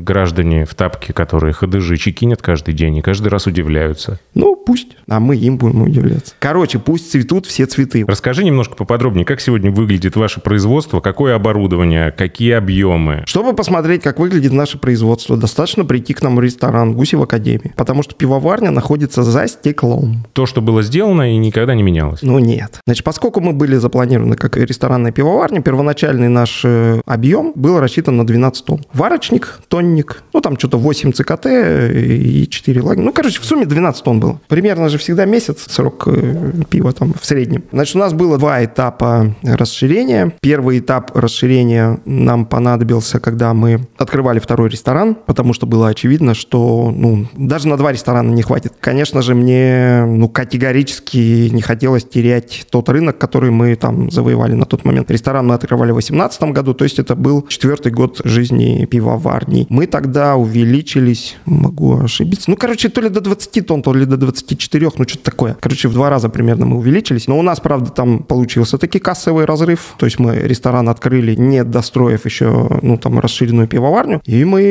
граждане 0.00 0.64
в 0.64 0.74
тапке, 0.74 1.12
которые 1.12 1.52
ходыжи 1.52 1.96
чекинят 1.96 2.42
каждый 2.42 2.74
день 2.74 2.96
и 2.96 3.02
каждый 3.02 3.28
раз 3.28 3.46
удивляются. 3.46 4.20
ну, 4.34 4.56
пусть. 4.56 4.88
А 5.08 5.18
мы 5.18 5.36
им 5.36 5.56
будем 5.56 5.82
удивляться. 5.82 6.34
Короче, 6.38 6.78
пусть 6.78 7.10
цветут 7.10 7.46
все 7.46 7.64
цветы. 7.66 8.04
Расскажи 8.06 8.44
немножко 8.44 8.74
поподробнее, 8.76 9.24
как 9.24 9.40
сегодня 9.40 9.70
выглядит 9.70 10.14
ваше 10.16 10.40
производство, 10.40 11.00
какое 11.00 11.34
оборудование, 11.34 12.10
какие 12.12 12.52
объемы. 12.52 13.22
Чтобы 13.26 13.54
посмотреть, 13.54 14.02
как 14.02 14.18
выглядит 14.18 14.52
наше 14.52 14.76
производство, 14.78 14.87
достаточно 14.96 15.84
прийти 15.84 16.14
к 16.14 16.22
нам 16.22 16.36
в 16.36 16.40
ресторан 16.40 16.94
«Гуси 16.94 17.16
в 17.16 17.22
Академии», 17.22 17.72
потому 17.76 18.02
что 18.02 18.14
пивоварня 18.14 18.70
находится 18.70 19.22
за 19.22 19.46
стеклом. 19.48 20.26
То, 20.32 20.46
что 20.46 20.60
было 20.60 20.82
сделано 20.82 21.32
и 21.32 21.36
никогда 21.36 21.74
не 21.74 21.82
менялось. 21.82 22.22
Ну 22.22 22.38
нет. 22.38 22.80
Значит, 22.86 23.04
поскольку 23.04 23.40
мы 23.40 23.52
были 23.52 23.76
запланированы 23.76 24.36
как 24.36 24.56
ресторанная 24.56 25.12
пивоварня, 25.12 25.60
первоначальный 25.62 26.28
наш 26.28 26.62
э, 26.64 27.00
объем 27.06 27.52
был 27.54 27.80
рассчитан 27.80 28.16
на 28.16 28.26
12 28.26 28.64
тонн. 28.64 28.84
Варочник, 28.92 29.60
тонник, 29.68 30.22
ну 30.32 30.40
там 30.40 30.58
что-то 30.58 30.78
8 30.78 31.12
ЦКТ 31.12 31.46
и 31.46 32.46
4 32.48 32.80
лаги. 32.82 33.00
Ну, 33.00 33.12
короче, 33.12 33.40
в 33.40 33.44
сумме 33.44 33.66
12 33.66 34.04
тонн 34.04 34.20
было. 34.20 34.40
Примерно 34.48 34.88
же 34.88 34.98
всегда 34.98 35.24
месяц 35.24 35.66
срок 35.68 36.04
э, 36.06 36.52
пива 36.70 36.92
там 36.92 37.14
в 37.14 37.24
среднем. 37.24 37.64
Значит, 37.72 37.96
у 37.96 37.98
нас 37.98 38.12
было 38.12 38.38
два 38.38 38.64
этапа 38.64 39.34
расширения. 39.42 40.32
Первый 40.40 40.78
этап 40.78 41.16
расширения 41.16 42.00
нам 42.04 42.46
понадобился, 42.46 43.20
когда 43.20 43.54
мы 43.54 43.86
открывали 43.96 44.38
второй 44.38 44.68
ресторан, 44.68 44.77
потому 45.26 45.52
что 45.52 45.66
было 45.66 45.88
очевидно, 45.88 46.34
что 46.34 46.92
ну, 46.94 47.26
даже 47.36 47.68
на 47.68 47.76
два 47.76 47.92
ресторана 47.92 48.30
не 48.30 48.42
хватит. 48.42 48.74
Конечно 48.80 49.22
же, 49.22 49.34
мне 49.34 50.04
ну, 50.06 50.28
категорически 50.28 51.48
не 51.52 51.62
хотелось 51.62 52.04
терять 52.04 52.66
тот 52.70 52.88
рынок, 52.88 53.18
который 53.18 53.50
мы 53.50 53.74
там 53.76 54.10
завоевали 54.10 54.54
на 54.54 54.64
тот 54.64 54.84
момент. 54.84 55.10
Ресторан 55.10 55.46
мы 55.46 55.54
открывали 55.54 55.90
в 55.90 55.94
2018 55.94 56.42
году, 56.54 56.74
то 56.74 56.84
есть 56.84 56.98
это 56.98 57.14
был 57.14 57.46
четвертый 57.48 57.92
год 57.92 58.20
жизни 58.24 58.84
пивоварни. 58.86 59.66
Мы 59.68 59.86
тогда 59.86 60.36
увеличились, 60.36 61.36
могу 61.44 62.00
ошибиться, 62.00 62.50
ну, 62.50 62.56
короче, 62.56 62.88
то 62.88 63.00
ли 63.00 63.08
до 63.08 63.20
20 63.20 63.66
тонн, 63.66 63.82
то 63.82 63.92
ли 63.92 64.04
до 64.04 64.16
24, 64.16 64.90
ну, 64.96 65.04
что-то 65.06 65.24
такое. 65.24 65.56
Короче, 65.60 65.88
в 65.88 65.92
два 65.92 66.10
раза 66.10 66.28
примерно 66.28 66.66
мы 66.66 66.78
увеличились. 66.78 67.28
Но 67.28 67.38
у 67.38 67.42
нас, 67.42 67.60
правда, 67.60 67.90
там 67.90 68.20
получился 68.20 68.78
таки 68.78 68.98
кассовый 68.98 69.44
разрыв. 69.44 69.94
То 69.98 70.06
есть 70.06 70.18
мы 70.18 70.36
ресторан 70.36 70.88
открыли, 70.88 71.34
не 71.34 71.64
достроив 71.64 72.24
еще, 72.24 72.78
ну, 72.82 72.96
там, 72.96 73.18
расширенную 73.18 73.68
пивоварню. 73.68 74.20
И 74.24 74.44
мы 74.44 74.67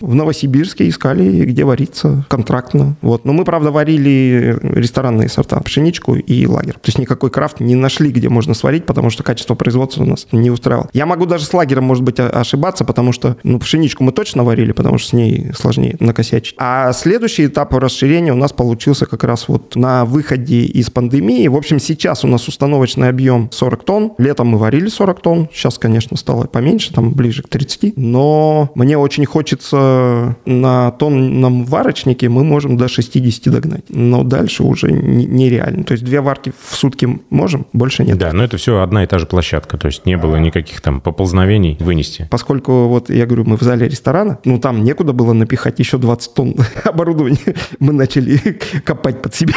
в 0.00 0.14
Новосибирске 0.14 0.88
искали, 0.88 1.44
где 1.44 1.64
вариться 1.64 2.24
контрактно. 2.28 2.96
Вот. 3.02 3.24
Но 3.24 3.32
мы, 3.32 3.44
правда, 3.44 3.70
варили 3.70 4.56
ресторанные 4.62 5.28
сорта, 5.28 5.60
пшеничку 5.60 6.14
и 6.14 6.46
лагер. 6.46 6.74
То 6.74 6.86
есть 6.86 6.98
никакой 6.98 7.30
крафт 7.30 7.60
не 7.60 7.74
нашли, 7.74 8.10
где 8.10 8.28
можно 8.28 8.54
сварить, 8.54 8.86
потому 8.86 9.10
что 9.10 9.22
качество 9.22 9.54
производства 9.54 10.02
у 10.02 10.06
нас 10.06 10.26
не 10.32 10.50
устраивало. 10.50 10.88
Я 10.92 11.06
могу 11.06 11.26
даже 11.26 11.44
с 11.44 11.52
лагером, 11.52 11.84
может 11.84 12.04
быть, 12.04 12.20
ошибаться, 12.20 12.84
потому 12.84 13.12
что, 13.12 13.36
ну, 13.42 13.58
пшеничку 13.58 14.04
мы 14.04 14.12
точно 14.12 14.44
варили, 14.44 14.72
потому 14.72 14.98
что 14.98 15.10
с 15.10 15.12
ней 15.12 15.52
сложнее 15.54 15.96
накосячить. 16.00 16.54
А 16.58 16.92
следующий 16.92 17.46
этап 17.46 17.74
расширения 17.74 18.32
у 18.32 18.36
нас 18.36 18.52
получился 18.52 19.06
как 19.06 19.24
раз 19.24 19.48
вот 19.48 19.76
на 19.76 20.04
выходе 20.04 20.62
из 20.62 20.90
пандемии. 20.90 21.46
В 21.48 21.56
общем, 21.56 21.78
сейчас 21.78 22.24
у 22.24 22.28
нас 22.28 22.48
установочный 22.48 23.08
объем 23.08 23.48
40 23.52 23.84
тонн. 23.84 24.12
Летом 24.18 24.48
мы 24.48 24.58
варили 24.58 24.88
40 24.88 25.20
тонн. 25.20 25.48
Сейчас, 25.52 25.78
конечно, 25.78 26.16
стало 26.16 26.44
поменьше, 26.44 26.92
там 26.92 27.12
ближе 27.12 27.42
к 27.42 27.48
30. 27.48 27.96
Но 27.96 28.70
мне 28.74 28.98
очень 28.98 29.17
хочется 29.26 30.36
на 30.46 30.90
тонном 30.92 31.64
варочнике 31.64 32.28
мы 32.28 32.44
можем 32.44 32.76
до 32.76 32.88
60 32.88 33.52
догнать. 33.52 33.84
Но 33.88 34.22
дальше 34.24 34.62
уже 34.62 34.90
не- 34.92 35.26
нереально. 35.26 35.84
То 35.84 35.92
есть 35.92 36.04
две 36.04 36.20
варки 36.20 36.52
в 36.68 36.74
сутки 36.76 37.20
можем, 37.30 37.66
больше 37.72 38.04
нет. 38.04 38.18
Да, 38.18 38.32
но 38.32 38.44
это 38.44 38.56
все 38.56 38.80
одна 38.80 39.04
и 39.04 39.06
та 39.06 39.18
же 39.18 39.26
площадка, 39.26 39.76
то 39.78 39.86
есть 39.86 40.06
не 40.06 40.16
было 40.16 40.36
никаких 40.36 40.80
там 40.80 41.00
поползновений 41.00 41.76
вынести. 41.80 42.28
Поскольку 42.30 42.88
вот 42.88 43.10
я 43.10 43.26
говорю, 43.26 43.44
мы 43.44 43.56
в 43.56 43.62
зале 43.62 43.88
ресторана, 43.88 44.38
ну 44.44 44.58
там 44.58 44.84
некуда 44.84 45.12
было 45.12 45.32
напихать 45.32 45.78
еще 45.78 45.98
20 45.98 46.34
тонн 46.34 46.54
оборудования. 46.84 47.54
Мы 47.78 47.92
начали 47.92 48.38
копать 48.84 49.22
под 49.22 49.34
себя. 49.34 49.54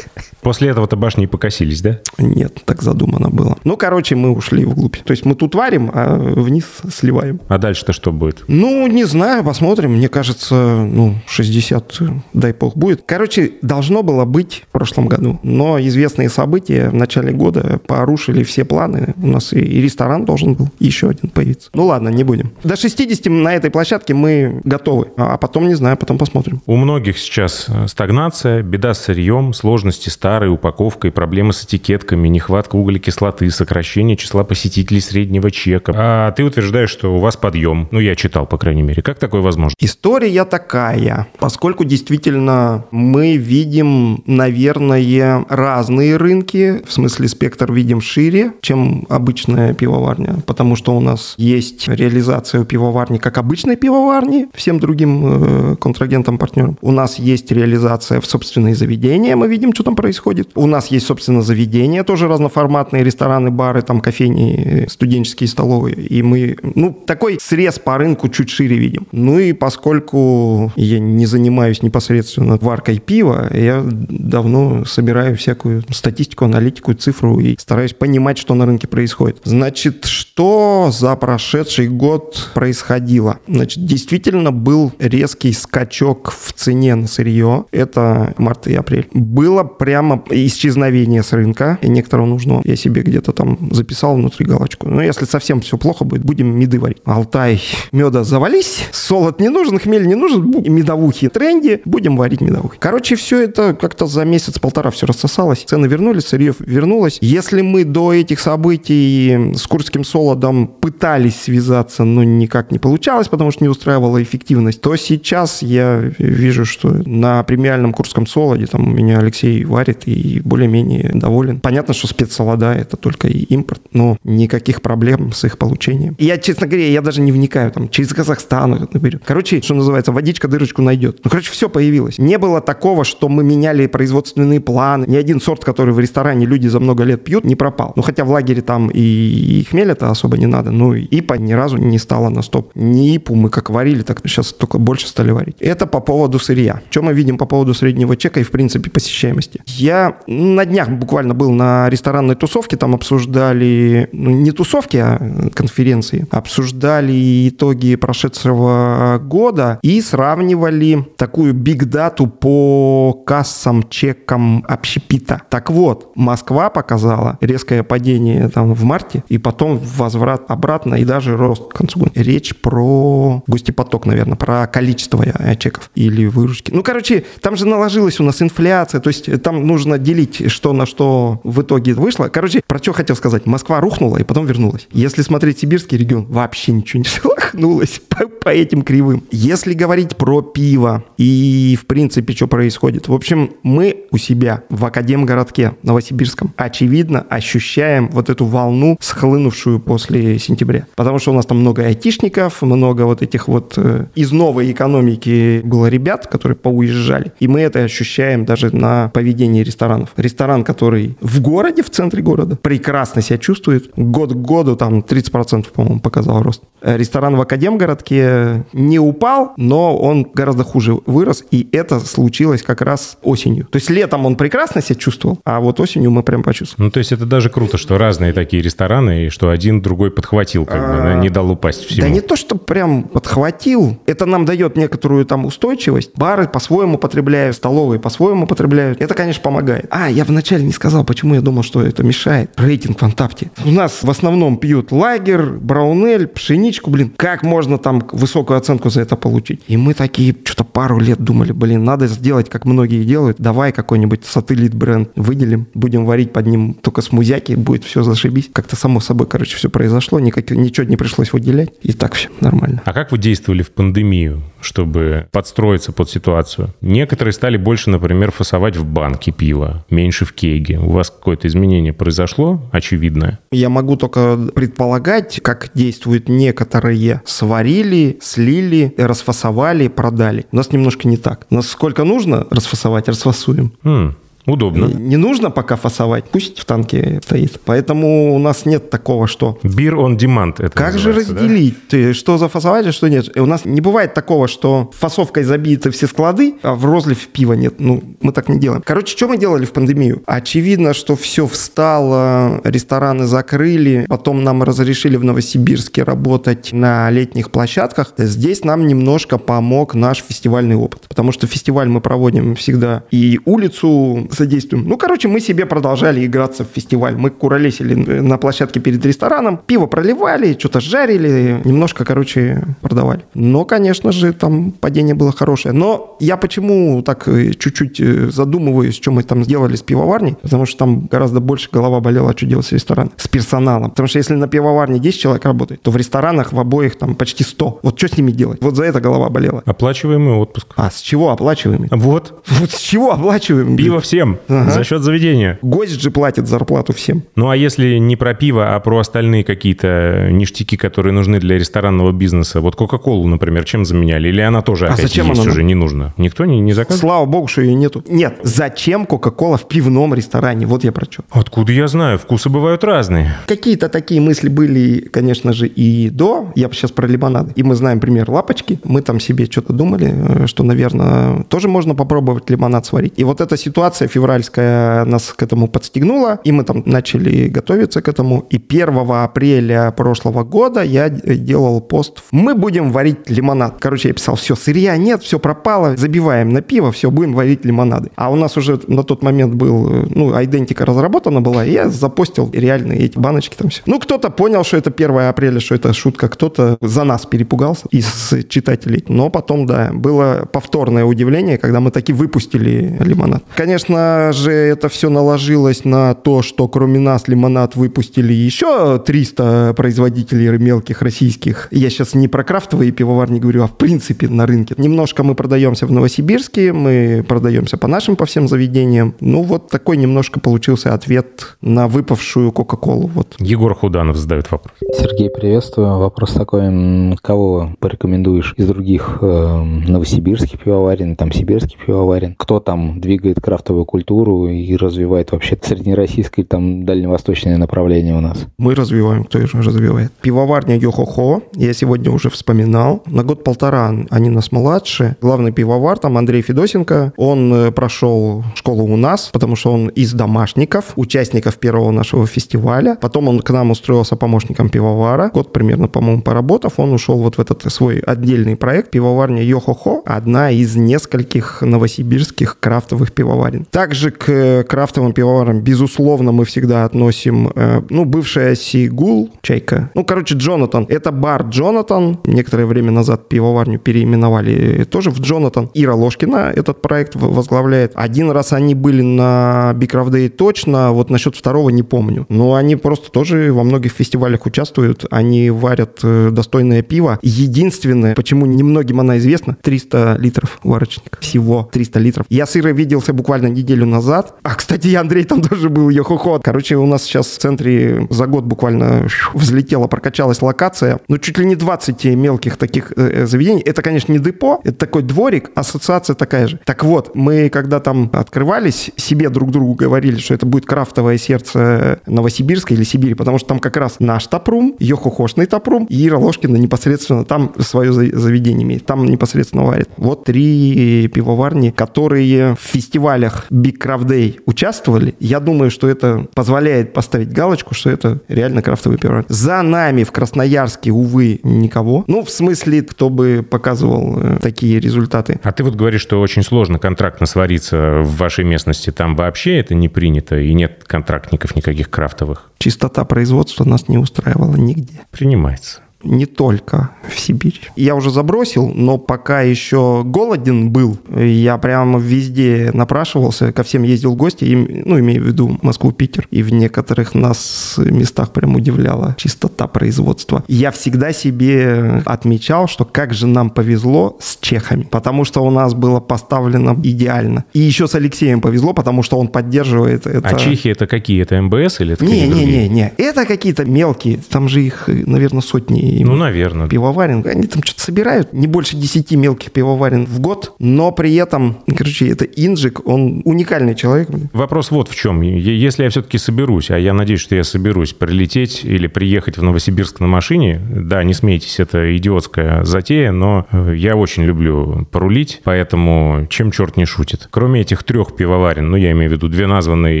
После 0.42 0.68
этого-то 0.70 0.96
башни 0.96 1.24
и 1.24 1.26
покосились, 1.26 1.80
да? 1.80 2.00
Нет, 2.18 2.62
так 2.64 2.82
задумано 2.82 3.30
было. 3.30 3.56
Ну, 3.62 3.76
короче, 3.76 4.16
мы 4.16 4.30
ушли 4.30 4.64
вглубь. 4.64 4.96
То 5.04 5.12
есть 5.12 5.24
мы 5.24 5.36
тут 5.36 5.54
варим, 5.54 5.90
а 5.94 6.16
вниз 6.18 6.64
сливаем. 6.92 7.40
А 7.48 7.58
дальше-то 7.58 7.92
что 7.92 8.10
будет? 8.10 8.44
Ну, 8.48 8.86
не 8.88 9.04
знаю, 9.04 9.44
посмотрим. 9.44 9.92
Мне 9.92 10.08
кажется, 10.08 10.54
ну, 10.54 11.14
60, 11.28 12.00
дай 12.32 12.52
бог, 12.52 12.76
будет. 12.76 13.02
Короче, 13.06 13.52
должно 13.62 14.02
было 14.02 14.24
быть 14.24 14.64
в 14.68 14.72
прошлом 14.72 15.06
году. 15.06 15.38
Но 15.44 15.80
известные 15.80 16.28
события 16.28 16.90
в 16.90 16.94
начале 16.94 17.32
года 17.32 17.80
порушили 17.86 18.42
все 18.42 18.64
планы. 18.64 19.14
У 19.22 19.28
нас 19.28 19.52
и, 19.52 19.60
ресторан 19.60 20.24
должен 20.24 20.54
был 20.54 20.68
еще 20.80 21.08
один 21.10 21.30
появиться. 21.30 21.70
Ну, 21.72 21.86
ладно, 21.86 22.08
не 22.08 22.24
будем. 22.24 22.52
До 22.64 22.74
60 22.74 23.26
на 23.26 23.54
этой 23.54 23.70
площадке 23.70 24.14
мы 24.14 24.60
готовы. 24.64 25.08
А 25.16 25.36
потом, 25.36 25.68
не 25.68 25.74
знаю, 25.74 25.96
потом 25.96 26.18
посмотрим. 26.18 26.60
У 26.66 26.74
многих 26.76 27.16
сейчас 27.18 27.66
э, 27.68 27.86
стагнация, 27.86 28.62
беда 28.62 28.94
с 28.94 29.04
сырьем, 29.04 29.52
сложности 29.52 30.08
старой 30.32 30.48
упаковкой, 30.48 31.12
проблемы 31.12 31.52
с 31.52 31.62
этикетками, 31.62 32.26
нехватка 32.26 32.76
углекислоты, 32.76 33.50
сокращение 33.50 34.16
числа 34.16 34.44
посетителей 34.44 35.02
среднего 35.02 35.50
чека. 35.50 35.92
А 35.94 36.32
ты 36.32 36.42
утверждаешь, 36.42 36.88
что 36.88 37.14
у 37.14 37.18
вас 37.18 37.36
подъем. 37.36 37.86
Ну, 37.90 38.00
я 38.00 38.14
читал, 38.14 38.46
по 38.46 38.56
крайней 38.56 38.80
мере. 38.80 39.02
Как 39.02 39.18
такое 39.18 39.42
возможно? 39.42 39.74
История 39.78 40.46
такая, 40.46 41.26
поскольку 41.38 41.84
действительно 41.84 42.86
мы 42.90 43.36
видим, 43.36 44.22
наверное, 44.24 45.44
разные 45.50 46.16
рынки, 46.16 46.80
в 46.86 46.90
смысле 46.90 47.28
спектр 47.28 47.70
видим 47.70 48.00
шире, 48.00 48.52
чем 48.62 49.04
обычная 49.10 49.74
пивоварня, 49.74 50.36
потому 50.46 50.76
что 50.76 50.96
у 50.96 51.00
нас 51.00 51.34
есть 51.36 51.88
реализация 51.88 52.62
у 52.62 52.64
пивоварни 52.64 53.18
как 53.18 53.36
обычной 53.36 53.76
пивоварни, 53.76 54.48
всем 54.54 54.80
другим 54.80 55.72
э, 55.72 55.76
контрагентам, 55.76 56.38
партнерам. 56.38 56.78
У 56.80 56.90
нас 56.90 57.18
есть 57.18 57.52
реализация 57.52 58.22
в 58.22 58.24
собственные 58.24 58.74
заведения, 58.74 59.36
мы 59.36 59.46
видим, 59.46 59.74
что 59.74 59.82
там 59.82 59.94
происходит. 59.94 60.21
У 60.54 60.66
нас 60.66 60.88
есть, 60.88 61.06
собственно, 61.06 61.42
заведения 61.42 62.04
тоже 62.04 62.28
разноформатные, 62.28 63.04
рестораны, 63.04 63.50
бары, 63.50 63.82
там 63.82 64.00
кофейни, 64.00 64.84
э, 64.84 64.88
студенческие 64.88 65.48
столовые. 65.48 65.96
И 65.96 66.22
мы, 66.22 66.56
ну, 66.74 66.92
такой 66.92 67.38
срез 67.40 67.78
по 67.78 67.98
рынку 67.98 68.28
чуть 68.28 68.50
шире 68.50 68.76
видим. 68.76 69.06
Ну 69.12 69.38
и 69.38 69.52
поскольку 69.52 70.72
я 70.76 70.98
не 70.98 71.26
занимаюсь 71.26 71.82
непосредственно 71.82 72.58
варкой 72.60 72.98
пива, 72.98 73.50
я 73.54 73.82
давно 73.84 74.84
собираю 74.84 75.36
всякую 75.36 75.84
статистику, 75.90 76.44
аналитику, 76.44 76.94
цифру 76.94 77.38
и 77.40 77.56
стараюсь 77.58 77.92
понимать, 77.92 78.38
что 78.38 78.54
на 78.54 78.66
рынке 78.66 78.86
происходит. 78.86 79.38
Значит, 79.44 80.04
что 80.04 80.90
за 80.92 81.14
прошедший 81.16 81.88
год 81.88 82.50
происходило? 82.54 83.38
Значит, 83.46 83.84
действительно 83.84 84.52
был 84.52 84.92
резкий 84.98 85.52
скачок 85.52 86.32
в 86.32 86.52
цене 86.52 86.94
на 86.94 87.06
сырье. 87.06 87.64
Это 87.70 88.34
март 88.38 88.66
и 88.66 88.74
апрель. 88.74 89.08
Было 89.12 89.64
прямо 89.64 90.11
исчезновение 90.30 91.22
с 91.22 91.32
рынка 91.32 91.78
и 91.82 91.88
некоторого 91.88 92.26
нужного. 92.26 92.62
Я 92.64 92.76
себе 92.76 93.02
где-то 93.02 93.32
там 93.32 93.58
записал 93.72 94.14
внутри 94.16 94.46
галочку. 94.46 94.88
Но 94.88 95.02
если 95.02 95.24
совсем 95.24 95.60
все 95.60 95.76
плохо 95.78 96.04
будет, 96.04 96.24
будем 96.24 96.58
меды 96.58 96.78
варить. 96.78 96.98
Алтай, 97.04 97.62
меда 97.92 98.24
завались, 98.24 98.88
солод 98.92 99.40
не 99.40 99.48
нужен, 99.48 99.78
хмель 99.78 100.06
не 100.06 100.14
нужен, 100.14 100.50
медовухи 100.50 101.28
тренде, 101.28 101.80
будем 101.84 102.16
варить 102.16 102.40
медовухи. 102.40 102.76
Короче, 102.78 103.16
все 103.16 103.42
это 103.42 103.74
как-то 103.74 104.06
за 104.06 104.24
месяц-полтора 104.24 104.90
все 104.90 105.06
рассосалось. 105.06 105.64
Цены 105.64 105.86
вернулись, 105.86 106.26
сырье 106.26 106.54
вернулось. 106.60 107.18
Если 107.20 107.62
мы 107.62 107.84
до 107.84 108.12
этих 108.12 108.40
событий 108.40 109.54
с 109.54 109.66
курским 109.66 110.04
солодом 110.04 110.66
пытались 110.66 111.40
связаться, 111.40 112.04
но 112.04 112.22
никак 112.24 112.70
не 112.70 112.78
получалось, 112.78 113.28
потому 113.28 113.50
что 113.50 113.64
не 113.64 113.68
устраивала 113.68 114.22
эффективность, 114.22 114.80
то 114.80 114.96
сейчас 114.96 115.62
я 115.62 115.98
вижу, 116.18 116.64
что 116.64 116.88
на 117.06 117.42
премиальном 117.42 117.92
курском 117.92 118.26
солоде 118.26 118.66
там 118.66 118.88
у 118.88 118.90
меня 118.90 119.18
Алексей 119.18 119.64
варит 119.64 120.01
и 120.06 120.40
более-менее 120.40 121.10
доволен. 121.14 121.60
Понятно, 121.60 121.94
что 121.94 122.06
спецсолода 122.06 122.72
это 122.72 122.96
только 122.96 123.28
и 123.28 123.44
импорт, 123.44 123.82
но 123.92 124.16
никаких 124.24 124.82
проблем 124.82 125.32
с 125.32 125.44
их 125.44 125.58
получением. 125.58 126.16
Я, 126.18 126.38
честно 126.38 126.66
говоря, 126.66 126.88
я 126.88 127.00
даже 127.00 127.20
не 127.20 127.32
вникаю, 127.32 127.70
там, 127.70 127.88
через 127.88 128.12
Казахстан, 128.12 128.88
например. 128.92 129.20
Короче, 129.24 129.60
что 129.60 129.74
называется, 129.74 130.12
водичка 130.12 130.48
дырочку 130.48 130.82
найдет. 130.82 131.20
Ну, 131.24 131.30
короче, 131.30 131.50
все 131.50 131.68
появилось. 131.68 132.18
Не 132.18 132.38
было 132.38 132.60
такого, 132.60 133.04
что 133.04 133.28
мы 133.28 133.44
меняли 133.44 133.86
производственные 133.86 134.60
планы. 134.60 135.06
Ни 135.06 135.16
один 135.16 135.40
сорт, 135.40 135.64
который 135.64 135.94
в 135.94 136.00
ресторане 136.00 136.46
люди 136.46 136.68
за 136.68 136.80
много 136.80 137.04
лет 137.04 137.24
пьют, 137.24 137.44
не 137.44 137.56
пропал. 137.56 137.92
Ну, 137.96 138.02
хотя 138.02 138.24
в 138.24 138.30
лагере 138.30 138.62
там 138.62 138.88
и, 138.88 139.00
и 139.00 139.64
хмеля-то 139.64 140.10
особо 140.10 140.36
не 140.36 140.46
надо. 140.46 140.70
Ну, 140.70 140.94
и 140.94 141.02
ипа 141.02 141.34
ни 141.34 141.52
разу 141.52 141.76
не 141.76 141.98
стала 141.98 142.28
на 142.28 142.42
стоп. 142.42 142.72
Не 142.74 143.16
ипу 143.16 143.34
мы 143.34 143.50
как 143.50 143.70
варили, 143.70 144.02
так 144.02 144.20
сейчас 144.24 144.52
только 144.52 144.78
больше 144.78 145.06
стали 145.08 145.30
варить. 145.30 145.56
Это 145.60 145.86
по 145.86 146.00
поводу 146.00 146.38
сырья. 146.38 146.80
Что 146.90 147.02
мы 147.02 147.12
видим 147.12 147.38
по 147.38 147.46
поводу 147.46 147.74
среднего 147.74 148.16
чека 148.16 148.40
и, 148.40 148.42
в 148.42 148.50
принципе, 148.50 148.90
посещаемости? 148.90 149.60
Я 149.66 149.91
Я 149.92 150.16
на 150.26 150.64
днях 150.64 150.88
буквально 150.88 151.34
был 151.34 151.50
на 151.50 151.90
ресторанной 151.90 152.34
тусовке, 152.34 152.78
там 152.78 152.94
обсуждали, 152.94 154.08
ну, 154.12 154.30
не 154.30 154.50
тусовки, 154.50 154.96
а 154.96 155.18
конференции, 155.52 156.26
обсуждали 156.30 157.50
итоги 157.50 157.96
прошедшего 157.96 159.20
года 159.22 159.78
и 159.82 160.00
сравнивали 160.00 161.06
такую 161.18 161.52
биг-дату 161.52 162.26
по 162.26 163.22
кассам, 163.26 163.82
чекам 163.90 164.64
общепита. 164.66 165.42
Так 165.50 165.70
вот, 165.70 166.12
Москва 166.16 166.70
показала 166.70 167.36
резкое 167.42 167.82
падение 167.82 168.48
там 168.48 168.72
в 168.72 168.84
марте 168.84 169.24
и 169.28 169.36
потом 169.36 169.76
возврат 169.76 170.50
обратно 170.50 170.94
и 170.94 171.04
даже 171.04 171.36
рост 171.36 171.68
к 171.68 171.76
концу 171.76 171.98
года. 171.98 172.12
Речь 172.14 172.56
про 172.56 173.42
гостепоток, 173.46 174.06
наверное, 174.06 174.36
про 174.36 174.66
количество 174.68 175.22
чеков 175.58 175.90
или 175.94 176.24
выручки. 176.24 176.70
Ну, 176.70 176.82
короче, 176.82 177.24
там 177.42 177.56
же 177.56 177.66
наложилась 177.66 178.20
у 178.20 178.22
нас 178.22 178.40
инфляция, 178.40 179.02
то 179.02 179.08
есть 179.08 179.42
там 179.42 179.66
нужно 179.72 179.98
делить, 179.98 180.50
что 180.50 180.72
на 180.72 180.86
что 180.86 181.40
в 181.44 181.62
итоге 181.62 181.94
вышло. 181.94 182.28
Короче, 182.28 182.62
про 182.66 182.78
что 182.78 182.92
хотел 182.92 183.16
сказать. 183.16 183.46
Москва 183.46 183.80
рухнула 183.80 184.18
и 184.18 184.24
потом 184.24 184.46
вернулась. 184.46 184.86
Если 184.92 185.22
смотреть 185.22 185.60
сибирский 185.60 185.98
регион, 185.98 186.26
вообще 186.26 186.72
ничего 186.72 186.98
не 186.98 187.04
шелохнулось 187.08 188.00
по, 188.08 188.26
по 188.28 188.50
этим 188.50 188.82
кривым. 188.82 189.24
Если 189.30 189.72
говорить 189.72 190.16
про 190.16 190.42
пиво 190.42 191.04
и, 191.16 191.78
в 191.80 191.86
принципе, 191.86 192.32
что 192.34 192.46
происходит. 192.46 193.08
В 193.08 193.14
общем, 193.14 193.50
мы 193.62 194.04
у 194.10 194.18
себя 194.18 194.62
в 194.68 194.84
Академгородке 194.84 195.72
Новосибирском 195.82 196.52
очевидно 196.56 197.20
ощущаем 197.28 198.08
вот 198.12 198.30
эту 198.30 198.44
волну, 198.44 198.96
схлынувшую 199.00 199.80
после 199.80 200.38
сентября. 200.38 200.86
Потому 200.96 201.18
что 201.18 201.30
у 201.30 201.34
нас 201.34 201.46
там 201.46 201.58
много 201.58 201.86
айтишников, 201.86 202.62
много 202.62 203.02
вот 203.02 203.22
этих 203.22 203.48
вот 203.48 203.74
э, 203.76 204.06
из 204.14 204.32
новой 204.32 204.70
экономики 204.70 205.60
было 205.64 205.86
ребят, 205.86 206.26
которые 206.26 206.56
поуезжали. 206.56 207.32
И 207.40 207.48
мы 207.48 207.60
это 207.60 207.80
ощущаем 207.80 208.44
даже 208.44 208.74
на 208.74 209.08
поведении 209.08 209.61
ресторанов. 209.62 210.10
Ресторан, 210.16 210.64
который 210.64 211.16
в 211.20 211.40
городе, 211.40 211.82
в 211.82 211.90
центре 211.90 212.22
города, 212.22 212.56
прекрасно 212.56 213.22
себя 213.22 213.38
чувствует. 213.38 213.90
Год 213.96 214.32
к 214.32 214.36
году 214.36 214.76
там 214.76 215.00
30%, 215.00 215.66
по-моему, 215.72 216.00
показал 216.00 216.42
рост. 216.42 216.62
Э, 216.80 216.96
ресторан 216.96 217.36
в 217.36 217.40
Академгородке 217.40 218.64
не 218.72 218.98
упал, 218.98 219.52
но 219.56 219.96
он 219.96 220.26
гораздо 220.34 220.64
хуже 220.64 220.98
вырос, 221.06 221.44
и 221.50 221.68
это 221.72 222.00
случилось 222.00 222.62
как 222.62 222.80
раз 222.80 223.18
осенью. 223.22 223.66
То 223.66 223.76
есть 223.76 223.90
летом 223.90 224.26
он 224.26 224.36
прекрасно 224.36 224.82
себя 224.82 224.96
чувствовал, 224.96 225.38
а 225.44 225.60
вот 225.60 225.80
осенью 225.80 226.10
мы 226.10 226.22
прям 226.22 226.42
почувствовали. 226.42 226.86
Ну, 226.86 226.90
то 226.90 226.98
есть 226.98 227.12
это 227.12 227.26
даже 227.26 227.50
круто, 227.50 227.76
что 227.78 227.98
разные 227.98 228.32
такие 228.32 228.62
рестораны, 228.62 229.26
и 229.26 229.28
что 229.28 229.50
один 229.50 229.80
другой 229.80 230.10
подхватил, 230.10 230.64
как 230.64 230.80
бы, 230.80 231.02
да, 231.02 231.14
не 231.14 231.28
дал 231.28 231.50
упасть 231.50 231.84
всему. 231.84 232.06
Да 232.06 232.08
не 232.08 232.20
то, 232.20 232.36
что 232.36 232.56
прям 232.56 233.04
подхватил. 233.04 233.98
Это 234.06 234.26
нам 234.26 234.44
дает 234.44 234.76
некоторую 234.76 235.24
там 235.24 235.44
устойчивость. 235.44 236.12
Бары 236.16 236.48
по-своему 236.48 236.98
потребляют, 236.98 237.56
столовые 237.56 238.00
по-своему 238.00 238.46
потребляют. 238.46 239.00
Это, 239.00 239.14
конечно, 239.14 239.42
помогает. 239.42 239.51
А, 239.90 240.10
я 240.10 240.24
вначале 240.24 240.64
не 240.64 240.72
сказал, 240.72 241.04
почему 241.04 241.34
я 241.34 241.40
думал, 241.40 241.62
что 241.62 241.82
это 241.82 242.02
мешает. 242.02 242.50
Рейтинг 242.56 243.00
в 243.00 243.02
Антапте. 243.02 243.50
У 243.64 243.70
нас 243.70 244.02
в 244.02 244.10
основном 244.10 244.56
пьют 244.56 244.92
лагер, 244.92 245.58
браунель, 245.60 246.26
пшеничку. 246.26 246.90
Блин, 246.90 247.12
как 247.16 247.42
можно 247.42 247.78
там 247.78 248.02
высокую 248.12 248.58
оценку 248.58 248.90
за 248.90 249.02
это 249.02 249.16
получить? 249.16 249.62
И 249.68 249.76
мы 249.76 249.94
такие 249.94 250.34
что-то 250.44 250.64
пару 250.64 250.98
лет 250.98 251.20
думали, 251.22 251.52
блин, 251.52 251.84
надо 251.84 252.06
сделать, 252.06 252.48
как 252.48 252.64
многие 252.64 253.04
делают. 253.04 253.38
Давай 253.38 253.72
какой-нибудь 253.72 254.24
сателлит 254.24 254.74
бренд 254.74 255.10
выделим, 255.16 255.66
будем 255.74 256.04
варить 256.04 256.32
под 256.32 256.46
ним 256.46 256.74
только 256.74 257.02
смузяки, 257.02 257.54
будет 257.54 257.84
все 257.84 258.02
зашибись. 258.02 258.50
Как-то 258.52 258.76
само 258.76 259.00
собой, 259.00 259.26
короче, 259.26 259.56
все 259.56 259.70
произошло, 259.70 260.20
никак, 260.20 260.50
ничего 260.50 260.86
не 260.86 260.96
пришлось 260.96 261.32
выделять. 261.32 261.70
И 261.82 261.92
так 261.92 262.14
все 262.14 262.28
нормально. 262.40 262.82
А 262.84 262.92
как 262.92 263.12
вы 263.12 263.18
действовали 263.18 263.62
в 263.62 263.70
пандемию, 263.70 264.42
чтобы 264.60 265.28
подстроиться 265.30 265.92
под 265.92 266.10
ситуацию? 266.10 266.74
Некоторые 266.80 267.32
стали 267.32 267.56
больше, 267.56 267.90
например, 267.90 268.30
фасовать 268.30 268.76
в 268.76 268.84
банке 268.84 269.32
пива, 269.42 269.84
меньше 269.90 270.24
в 270.24 270.32
кеге. 270.32 270.78
У 270.78 270.90
вас 270.90 271.10
какое-то 271.10 271.48
изменение 271.48 271.92
произошло, 271.92 272.62
очевидное? 272.70 273.40
Я 273.50 273.70
могу 273.70 273.96
только 273.96 274.36
предполагать, 274.54 275.40
как 275.42 275.72
действуют 275.74 276.28
некоторые. 276.28 277.22
Сварили, 277.24 278.18
слили, 278.22 278.94
расфасовали, 278.96 279.88
продали. 279.88 280.46
У 280.52 280.56
нас 280.56 280.70
немножко 280.70 281.08
не 281.08 281.16
так. 281.16 281.48
У 281.50 281.56
нас 281.56 281.66
сколько 281.66 282.04
нужно 282.04 282.46
расфасовать, 282.50 283.08
расфасуем. 283.08 283.72
М, 283.82 284.14
удобно. 284.46 284.86
Не, 284.86 285.16
нужно 285.16 285.50
пока 285.50 285.76
фасовать, 285.76 286.24
пусть 286.30 286.58
в 286.58 286.64
танке 286.64 287.20
стоит. 287.22 287.60
Поэтому 287.64 288.34
у 288.34 288.38
нас 288.38 288.66
нет 288.66 288.90
такого, 288.90 289.26
что 289.26 289.58
Beer 289.62 289.94
on 289.94 290.16
demand 290.16 290.54
это 290.58 290.70
как 290.70 290.98
же 290.98 291.12
да? 291.12 291.20
разделить, 291.20 291.88
ты, 291.88 292.12
что 292.12 292.38
за 292.38 292.48
фасовать, 292.48 292.86
а 292.86 292.92
что 292.92 293.08
нет? 293.08 293.36
И 293.36 293.40
у 293.40 293.46
нас 293.46 293.64
не 293.64 293.80
бывает 293.80 294.14
такого, 294.14 294.48
что 294.48 294.90
фасовкой 294.98 295.44
забиты 295.44 295.90
все 295.90 296.06
склады, 296.06 296.54
а 296.62 296.74
в 296.74 296.84
розлив 296.84 297.28
пива 297.28 297.52
нет. 297.52 297.74
Ну, 297.78 298.02
мы 298.20 298.32
так 298.32 298.48
не 298.48 298.58
делаем. 298.58 298.82
Короче, 298.84 299.16
что 299.16 299.28
мы 299.28 299.36
делали 299.38 299.64
в 299.64 299.72
пандемию? 299.72 300.22
Очевидно, 300.26 300.94
что 300.94 301.16
все 301.16 301.46
встало, 301.46 302.60
рестораны 302.64 303.26
закрыли, 303.26 304.06
потом 304.08 304.42
нам 304.42 304.62
разрешили 304.62 305.16
в 305.16 305.24
Новосибирске 305.24 306.02
работать 306.02 306.72
на 306.72 307.10
летних 307.10 307.50
площадках. 307.50 308.14
Здесь 308.16 308.64
нам 308.64 308.86
немножко 308.86 309.38
помог 309.38 309.94
наш 309.94 310.18
фестивальный 310.18 310.76
опыт, 310.76 311.02
потому 311.08 311.32
что 311.32 311.46
фестиваль 311.46 311.88
мы 311.88 312.00
проводим 312.00 312.54
всегда 312.56 313.04
и 313.10 313.40
улицу 313.44 314.28
содействуем. 314.34 314.84
Ну, 314.88 314.96
короче, 314.96 315.28
мы 315.28 315.40
себе 315.40 315.66
продолжали 315.66 316.24
играться 316.24 316.64
в 316.64 316.68
фестиваль. 316.74 317.16
Мы 317.16 317.30
куролесили 317.30 317.94
на 317.94 318.38
площадке 318.38 318.80
перед 318.80 319.04
рестораном, 319.04 319.58
пиво 319.66 319.86
проливали, 319.86 320.56
что-то 320.58 320.80
жарили, 320.80 321.60
немножко, 321.64 322.04
короче, 322.04 322.62
продавали. 322.80 323.22
Но, 323.34 323.64
конечно 323.64 324.12
же, 324.12 324.32
там 324.32 324.72
падение 324.72 325.14
было 325.14 325.32
хорошее. 325.32 325.72
Но 325.74 326.16
я 326.20 326.36
почему 326.36 327.02
так 327.02 327.28
э, 327.28 327.52
чуть-чуть 327.52 328.00
э, 328.00 328.30
задумываюсь, 328.30 328.94
что 328.94 329.10
мы 329.10 329.22
там 329.22 329.44
сделали 329.44 329.76
с 329.76 329.82
пивоварней, 329.82 330.36
потому 330.42 330.66
что 330.66 330.78
там 330.78 331.06
гораздо 331.10 331.40
больше 331.40 331.68
голова 331.72 332.00
болела, 332.00 332.32
что 332.36 332.46
делать 332.46 332.66
с 332.66 332.72
рестораном, 332.72 333.12
с 333.16 333.28
персоналом. 333.28 333.90
Потому 333.90 334.08
что 334.08 334.18
если 334.18 334.34
на 334.34 334.48
пивоварне 334.48 334.98
10 334.98 335.20
человек 335.20 335.44
работает, 335.44 335.82
то 335.82 335.90
в 335.90 335.96
ресторанах 335.96 336.52
в 336.52 336.60
обоих 336.60 336.96
там 336.96 337.14
почти 337.14 337.44
100. 337.44 337.80
Вот 337.82 337.98
что 337.98 338.08
с 338.08 338.16
ними 338.16 338.30
делать? 338.32 338.58
Вот 338.62 338.76
за 338.76 338.84
это 338.84 339.00
голова 339.00 339.28
болела. 339.30 339.62
Оплачиваемый 339.66 340.34
отпуск. 340.34 340.68
А 340.76 340.90
с 340.90 341.00
чего 341.00 341.30
оплачиваем? 341.30 341.86
Вот, 341.90 342.42
Вот 342.60 342.70
с 342.70 342.78
чего 342.78 343.12
оплачиваем? 343.12 343.76
пиво 343.76 344.00
всем 344.22 344.38
Ага. 344.48 344.70
за 344.70 344.84
счет 344.84 345.02
заведения. 345.02 345.58
Гость 345.62 346.00
же 346.00 346.10
платит 346.10 346.46
зарплату 346.46 346.92
всем. 346.92 347.22
Ну 347.36 347.48
а 347.48 347.56
если 347.56 347.98
не 347.98 348.16
про 348.16 348.34
пиво, 348.34 348.74
а 348.74 348.80
про 348.80 348.98
остальные 348.98 349.44
какие-то 349.44 350.28
ништяки, 350.30 350.76
которые 350.76 351.12
нужны 351.12 351.40
для 351.40 351.58
ресторанного 351.58 352.12
бизнеса, 352.12 352.60
вот 352.60 352.76
Кока-Колу, 352.76 353.26
например, 353.28 353.64
чем 353.64 353.84
заменяли? 353.84 354.28
Или 354.28 354.40
она 354.40 354.62
тоже 354.62 354.86
А 354.86 354.94
опять 354.94 355.02
зачем 355.06 355.28
есть 355.28 355.40
она 355.40 355.50
уже, 355.50 355.64
не 355.64 355.74
нужна? 355.74 356.14
Никто 356.16 356.44
не, 356.44 356.60
не 356.60 356.72
заказывает? 356.72 357.00
Слава 357.00 357.26
богу, 357.26 357.48
что 357.48 357.62
ее 357.62 357.74
нету. 357.74 358.04
Нет, 358.08 358.38
зачем 358.42 359.06
Кока-Кола 359.06 359.56
в 359.56 359.66
пивном 359.68 360.14
ресторане? 360.14 360.66
Вот 360.66 360.84
я 360.84 360.92
про 360.92 361.04
что. 361.04 361.24
Откуда 361.30 361.72
я 361.72 361.88
знаю? 361.88 362.18
Вкусы 362.18 362.48
бывают 362.48 362.84
разные. 362.84 363.34
Какие-то 363.46 363.88
такие 363.88 364.20
мысли 364.20 364.48
были, 364.48 365.00
конечно 365.00 365.52
же, 365.52 365.66
и 365.66 366.10
до. 366.10 366.52
Я 366.54 366.68
сейчас 366.72 366.92
про 366.92 367.06
лимонады. 367.06 367.52
И 367.56 367.62
мы 367.62 367.74
знаем 367.74 368.00
пример 368.00 368.30
лапочки. 368.30 368.78
Мы 368.84 369.02
там 369.02 369.20
себе 369.20 369.46
что-то 369.46 369.72
думали, 369.72 370.12
э, 370.12 370.46
что, 370.46 370.62
наверное, 370.62 371.42
тоже 371.48 371.68
можно 371.68 371.94
попробовать 371.94 372.50
лимонад 372.50 372.86
сварить. 372.86 373.14
И 373.16 373.24
вот 373.24 373.40
эта 373.40 373.56
ситуация 373.56 374.08
февральская 374.12 375.04
нас 375.04 375.32
к 375.32 375.42
этому 375.42 375.68
подстегнула. 375.68 376.40
И 376.44 376.52
мы 376.52 376.64
там 376.64 376.82
начали 376.86 377.48
готовиться 377.48 378.02
к 378.02 378.08
этому. 378.08 378.46
И 378.50 378.56
1 378.56 379.10
апреля 379.10 379.90
прошлого 379.90 380.44
года 380.44 380.82
я 380.82 381.08
делал 381.08 381.80
пост. 381.80 382.22
Мы 382.30 382.54
будем 382.54 382.92
варить 382.92 383.30
лимонад. 383.30 383.76
Короче, 383.80 384.08
я 384.08 384.14
писал, 384.14 384.36
все, 384.36 384.54
сырья 384.54 384.96
нет, 384.96 385.22
все 385.22 385.38
пропало, 385.38 385.96
забиваем 385.96 386.50
на 386.50 386.62
пиво, 386.62 386.92
все, 386.92 387.10
будем 387.10 387.34
варить 387.34 387.64
лимонады. 387.64 388.10
А 388.16 388.30
у 388.30 388.36
нас 388.36 388.56
уже 388.56 388.80
на 388.86 389.02
тот 389.02 389.22
момент 389.22 389.54
был, 389.54 390.06
ну, 390.10 390.34
айдентика 390.34 390.84
разработана 390.84 391.40
была, 391.40 391.64
и 391.64 391.72
я 391.72 391.88
запостил 391.88 392.50
реально 392.52 392.92
эти 392.92 393.18
баночки 393.18 393.56
там 393.56 393.70
все. 393.70 393.82
Ну, 393.86 393.98
кто-то 393.98 394.30
понял, 394.30 394.64
что 394.64 394.76
это 394.76 394.90
1 394.90 395.18
апреля, 395.18 395.60
что 395.60 395.74
это 395.74 395.92
шутка, 395.92 396.28
кто-то 396.28 396.76
за 396.80 397.04
нас 397.04 397.26
перепугался 397.26 397.86
из 397.90 398.34
читателей. 398.48 399.04
Но 399.08 399.30
потом, 399.30 399.66
да, 399.66 399.90
было 399.92 400.48
повторное 400.52 401.04
удивление, 401.04 401.58
когда 401.58 401.80
мы 401.80 401.90
таки 401.90 402.12
выпустили 402.12 402.96
лимонад. 403.00 403.44
Конечно 403.54 404.01
же, 404.32 404.52
это 404.52 404.88
все 404.88 405.08
наложилось 405.08 405.84
на 405.84 406.14
то, 406.14 406.42
что 406.42 406.68
кроме 406.68 406.98
нас 406.98 407.28
лимонад 407.28 407.76
выпустили 407.76 408.32
еще 408.32 408.98
300 408.98 409.74
производителей 409.76 410.58
мелких 410.58 411.02
российских. 411.02 411.68
Я 411.70 411.90
сейчас 411.90 412.14
не 412.14 412.28
про 412.28 412.44
крафтовые 412.44 412.92
пивоварни 412.92 413.40
говорю, 413.40 413.62
а 413.64 413.66
в 413.66 413.76
принципе 413.76 414.28
на 414.28 414.46
рынке. 414.46 414.74
Немножко 414.78 415.22
мы 415.22 415.34
продаемся 415.34 415.86
в 415.86 415.92
Новосибирске, 415.92 416.72
мы 416.72 417.24
продаемся 417.26 417.76
по 417.76 417.88
нашим, 417.88 418.16
по 418.16 418.26
всем 418.26 418.48
заведениям. 418.48 419.14
Ну, 419.20 419.42
вот 419.42 419.68
такой 419.68 419.96
немножко 419.96 420.40
получился 420.40 420.94
ответ 420.94 421.56
на 421.60 421.88
выпавшую 421.88 422.52
Кока-Колу. 422.52 423.10
Вот. 423.14 423.36
Егор 423.38 423.74
Худанов 423.74 424.16
задает 424.16 424.50
вопрос. 424.50 424.74
Сергей, 424.98 425.30
приветствую. 425.30 425.98
Вопрос 425.98 426.32
такой, 426.32 427.16
кого 427.22 427.74
порекомендуешь 427.80 428.54
из 428.56 428.66
других 428.66 429.18
э, 429.20 429.62
новосибирских 429.88 430.60
пивоварен, 430.60 431.16
там 431.16 431.32
сибирских 431.32 431.84
пивоварен? 431.84 432.34
Кто 432.38 432.60
там 432.60 433.00
двигает 433.00 433.40
крафтовую 433.40 433.84
культуру 433.92 434.48
и 434.48 434.74
развивает 434.76 435.32
вообще 435.32 435.58
среднероссийское, 435.62 436.44
там, 436.46 436.84
дальневосточное 436.86 437.58
направление 437.58 438.16
у 438.16 438.20
нас. 438.20 438.38
Мы 438.58 438.74
развиваем, 438.74 439.24
кто 439.24 439.38
же 439.38 439.62
развивает. 439.62 440.10
Пивоварня 440.22 440.78
Йохохо, 440.78 441.42
я 441.56 441.74
сегодня 441.74 442.10
уже 442.10 442.30
вспоминал. 442.30 443.02
На 443.06 443.22
год-полтора 443.22 443.94
они 444.10 444.30
нас 444.30 444.50
младше. 444.50 445.16
Главный 445.20 445.52
пивовар 445.52 445.98
там 445.98 446.16
Андрей 446.16 446.40
Федосенко. 446.40 447.12
Он 447.18 447.52
э, 447.52 447.70
прошел 447.70 448.42
школу 448.54 448.84
у 448.84 448.96
нас, 448.96 449.28
потому 449.32 449.56
что 449.56 449.72
он 449.72 449.88
из 449.88 450.14
домашников, 450.14 450.92
участников 450.96 451.58
первого 451.58 451.90
нашего 451.90 452.26
фестиваля. 452.26 452.96
Потом 453.00 453.28
он 453.28 453.40
к 453.40 453.50
нам 453.50 453.70
устроился 453.70 454.16
помощником 454.16 454.70
пивовара. 454.70 455.30
Год 455.34 455.52
примерно, 455.52 455.88
по-моему, 455.88 456.22
поработав, 456.22 456.78
он 456.78 456.92
ушел 456.94 457.18
вот 457.18 457.36
в 457.36 457.40
этот 457.40 457.70
свой 457.70 457.98
отдельный 457.98 458.56
проект 458.56 458.90
пивоварня 458.90 459.42
Йохохо. 459.42 460.00
Одна 460.06 460.50
из 460.50 460.76
нескольких 460.76 461.60
новосибирских 461.60 462.58
крафтовых 462.58 463.12
пивоварен. 463.12 463.66
Также 463.82 464.12
к 464.12 464.64
крафтовым 464.68 465.12
пивоварам, 465.12 465.60
безусловно, 465.60 466.30
мы 466.30 466.44
всегда 466.44 466.84
относим, 466.84 467.50
э, 467.52 467.82
ну, 467.90 468.04
бывшая 468.04 468.54
Сигул, 468.54 469.32
Чайка. 469.42 469.90
Ну, 469.96 470.04
короче, 470.04 470.36
Джонатан. 470.36 470.86
Это 470.88 471.10
бар 471.10 471.42
Джонатан. 471.48 472.20
Некоторое 472.24 472.66
время 472.66 472.92
назад 472.92 473.28
пивоварню 473.28 473.80
переименовали 473.80 474.84
тоже 474.84 475.10
в 475.10 475.18
Джонатан. 475.18 475.68
Ира 475.74 475.96
Ложкина 475.96 476.52
этот 476.54 476.80
проект 476.80 477.16
возглавляет. 477.16 477.90
Один 477.96 478.30
раз 478.30 478.52
они 478.52 478.76
были 478.76 479.02
на 479.02 479.74
Day 479.74 480.28
точно, 480.28 480.92
вот 480.92 481.10
насчет 481.10 481.34
второго 481.34 481.70
не 481.70 481.82
помню. 481.82 482.24
Но 482.28 482.54
они 482.54 482.76
просто 482.76 483.10
тоже 483.10 483.52
во 483.52 483.64
многих 483.64 483.90
фестивалях 483.90 484.46
участвуют. 484.46 485.06
Они 485.10 485.50
варят 485.50 485.98
э, 486.04 486.30
достойное 486.30 486.82
пиво. 486.82 487.18
Единственное, 487.22 488.14
почему 488.14 488.46
немногим 488.46 489.00
она 489.00 489.18
известна, 489.18 489.56
300 489.60 490.18
литров 490.20 490.60
варочник. 490.62 491.18
Всего 491.20 491.68
300 491.72 491.98
литров. 491.98 492.26
Я 492.28 492.46
с 492.46 492.56
Ирой 492.56 492.74
виделся 492.74 493.12
буквально 493.12 493.48
неделю 493.48 493.71
назад. 493.80 494.34
А, 494.42 494.54
кстати, 494.54 494.88
и 494.88 494.94
Андрей 494.94 495.24
там 495.24 495.42
тоже 495.48 495.68
был, 495.68 495.88
йо-хо-хо. 495.88 496.40
Короче, 496.42 496.76
у 496.76 496.86
нас 496.86 497.04
сейчас 497.04 497.26
в 497.26 497.38
центре 497.38 498.06
за 498.10 498.26
год 498.26 498.44
буквально 498.44 499.08
взлетела, 499.34 499.86
прокачалась 499.86 500.42
локация. 500.42 501.00
Ну, 501.08 501.18
чуть 501.18 501.38
ли 501.38 501.46
не 501.46 501.56
20 501.56 502.04
мелких 502.04 502.56
таких 502.56 502.92
э, 502.96 503.26
заведений. 503.26 503.62
Это, 503.62 503.82
конечно, 503.82 504.12
не 504.12 504.18
депо, 504.18 504.60
это 504.64 504.76
такой 504.76 505.02
дворик, 505.02 505.50
ассоциация 505.54 506.14
такая 506.14 506.48
же. 506.48 506.60
Так 506.64 506.84
вот, 506.84 507.14
мы 507.14 507.48
когда 507.48 507.80
там 507.80 508.10
открывались, 508.12 508.90
себе 508.96 509.28
друг 509.28 509.50
другу 509.50 509.74
говорили, 509.74 510.18
что 510.18 510.34
это 510.34 510.46
будет 510.46 510.66
крафтовое 510.66 511.18
сердце 511.18 512.00
Новосибирска 512.06 512.74
или 512.74 512.84
Сибири, 512.84 513.14
потому 513.14 513.38
что 513.38 513.48
там 513.48 513.58
как 513.58 513.76
раз 513.76 513.96
наш 513.98 514.26
топрум, 514.26 514.74
Йохохошный 514.78 515.46
топрум, 515.46 515.86
и 515.86 516.06
Ира 516.06 516.18
Ложкина 516.18 516.56
непосредственно 516.56 517.24
там 517.24 517.52
свое 517.58 517.92
заведение 517.92 518.64
имеет, 518.64 518.86
там 518.86 519.04
непосредственно 519.04 519.64
варит. 519.64 519.88
Вот 519.96 520.24
три 520.24 521.08
пивоварни, 521.08 521.70
которые 521.70 522.54
в 522.54 522.60
фестивалях 522.60 523.46
Big 523.52 523.78
Craft 523.78 524.06
Day 524.06 524.40
участвовали. 524.46 525.14
Я 525.20 525.40
думаю, 525.40 525.70
что 525.70 525.88
это 525.88 526.26
позволяет 526.34 526.92
поставить 526.92 527.32
галочку, 527.32 527.74
что 527.74 527.90
это 527.90 528.20
реально 528.28 528.62
крафтовый 528.62 528.98
пивоварни. 528.98 529.26
За 529.28 529.60
нами 529.62 530.04
в 530.04 530.12
Красноярске, 530.12 530.90
увы, 530.90 531.40
никого. 531.42 532.04
Ну, 532.06 532.24
в 532.24 532.30
смысле, 532.30 532.82
кто 532.82 533.10
бы 533.10 533.46
показывал 533.48 534.18
э, 534.18 534.38
такие 534.40 534.80
результаты. 534.80 535.40
А 535.42 535.52
ты 535.52 535.62
вот 535.64 535.74
говоришь, 535.74 536.00
что 536.00 536.20
очень 536.20 536.42
сложно 536.42 536.78
контрактно 536.78 537.26
свариться 537.26 538.00
в 538.02 538.16
вашей 538.16 538.44
местности. 538.44 538.90
Там 538.90 539.14
вообще 539.16 539.58
это 539.58 539.74
не 539.74 539.88
принято 539.88 540.38
и 540.38 540.52
нет 540.54 540.84
контрактников 540.86 541.54
никаких 541.54 541.90
крафтовых. 541.90 542.50
Чистота 542.58 543.04
производства 543.04 543.64
нас 543.64 543.88
не 543.88 543.98
устраивала 543.98 544.56
нигде. 544.56 545.00
Принимается 545.10 545.80
не 546.04 546.26
только 546.26 546.90
в 547.08 547.18
Сибири. 547.18 547.60
Я 547.76 547.94
уже 547.94 548.10
забросил, 548.10 548.68
но 548.68 548.98
пока 548.98 549.42
еще 549.42 550.02
голоден 550.04 550.70
был, 550.70 550.98
я 551.16 551.58
прямо 551.58 551.98
везде 551.98 552.70
напрашивался, 552.72 553.52
ко 553.52 553.62
всем 553.62 553.82
ездил 553.82 554.12
в 554.12 554.16
гости, 554.16 554.44
и, 554.44 554.56
ну, 554.56 554.98
имею 554.98 555.22
в 555.22 555.26
виду 555.26 555.58
Москву, 555.62 555.92
Питер, 555.92 556.26
и 556.30 556.42
в 556.42 556.52
некоторых 556.52 557.14
нас 557.14 557.74
местах 557.78 558.32
прям 558.32 558.56
удивляла 558.56 559.14
чистота 559.18 559.66
производства. 559.66 560.44
Я 560.48 560.70
всегда 560.70 561.12
себе 561.12 562.02
отмечал, 562.04 562.68
что 562.68 562.84
как 562.84 563.14
же 563.14 563.26
нам 563.26 563.50
повезло 563.50 564.16
с 564.20 564.38
чехами, 564.40 564.82
потому 564.82 565.24
что 565.24 565.40
у 565.44 565.50
нас 565.50 565.74
было 565.74 566.00
поставлено 566.00 566.76
идеально. 566.82 567.44
И 567.52 567.60
еще 567.60 567.86
с 567.86 567.94
Алексеем 567.94 568.40
повезло, 568.40 568.72
потому 568.72 569.02
что 569.02 569.18
он 569.18 569.28
поддерживает 569.28 570.06
это. 570.06 570.28
А 570.28 570.34
чехи 570.34 570.68
это 570.68 570.86
какие? 570.86 571.22
Это 571.22 571.40
МБС 571.40 571.80
или 571.80 571.94
это 571.94 572.04
не, 572.04 572.26
не, 572.26 572.44
не, 572.44 572.68
не. 572.68 572.92
Это 572.96 573.24
какие-то 573.26 573.64
мелкие, 573.64 574.18
там 574.28 574.48
же 574.48 574.62
их, 574.62 574.88
наверное, 574.88 575.42
сотни 575.42 575.91
ну, 576.00 576.16
наверное. 576.16 576.68
пивоварен. 576.68 577.24
Они 577.26 577.46
там 577.46 577.62
что-то 577.62 577.82
собирают, 577.82 578.32
не 578.32 578.46
больше 578.46 578.76
10 578.76 579.12
мелких 579.12 579.52
пивоварен 579.52 580.06
в 580.06 580.20
год, 580.20 580.54
но 580.58 580.92
при 580.92 581.14
этом, 581.16 581.58
короче, 581.76 582.08
это 582.08 582.24
Инжик, 582.24 582.86
он 582.86 583.22
уникальный 583.24 583.74
человек. 583.74 584.08
Вопрос 584.32 584.70
вот 584.70 584.88
в 584.88 584.94
чем. 584.94 585.22
Если 585.22 585.84
я 585.84 585.90
все-таки 585.90 586.18
соберусь, 586.18 586.70
а 586.70 586.78
я 586.78 586.92
надеюсь, 586.94 587.20
что 587.20 587.34
я 587.34 587.44
соберусь 587.44 587.92
прилететь 587.92 588.64
или 588.64 588.86
приехать 588.86 589.38
в 589.38 589.42
Новосибирск 589.42 590.00
на 590.00 590.06
машине, 590.06 590.60
да, 590.70 591.04
не 591.04 591.14
смейтесь, 591.14 591.60
это 591.60 591.96
идиотская 591.96 592.64
затея, 592.64 593.12
но 593.12 593.46
э, 593.50 593.74
я 593.76 593.96
очень 593.96 594.24
люблю 594.24 594.86
порулить, 594.90 595.40
поэтому 595.44 596.26
чем 596.30 596.50
черт 596.50 596.76
не 596.76 596.84
шутит. 596.84 597.28
Кроме 597.30 597.60
этих 597.60 597.84
трех 597.84 598.16
пивоварен, 598.16 598.70
ну, 598.70 598.76
я 598.76 598.92
имею 598.92 599.10
в 599.10 599.12
виду 599.14 599.28
две 599.28 599.46
названные 599.46 600.00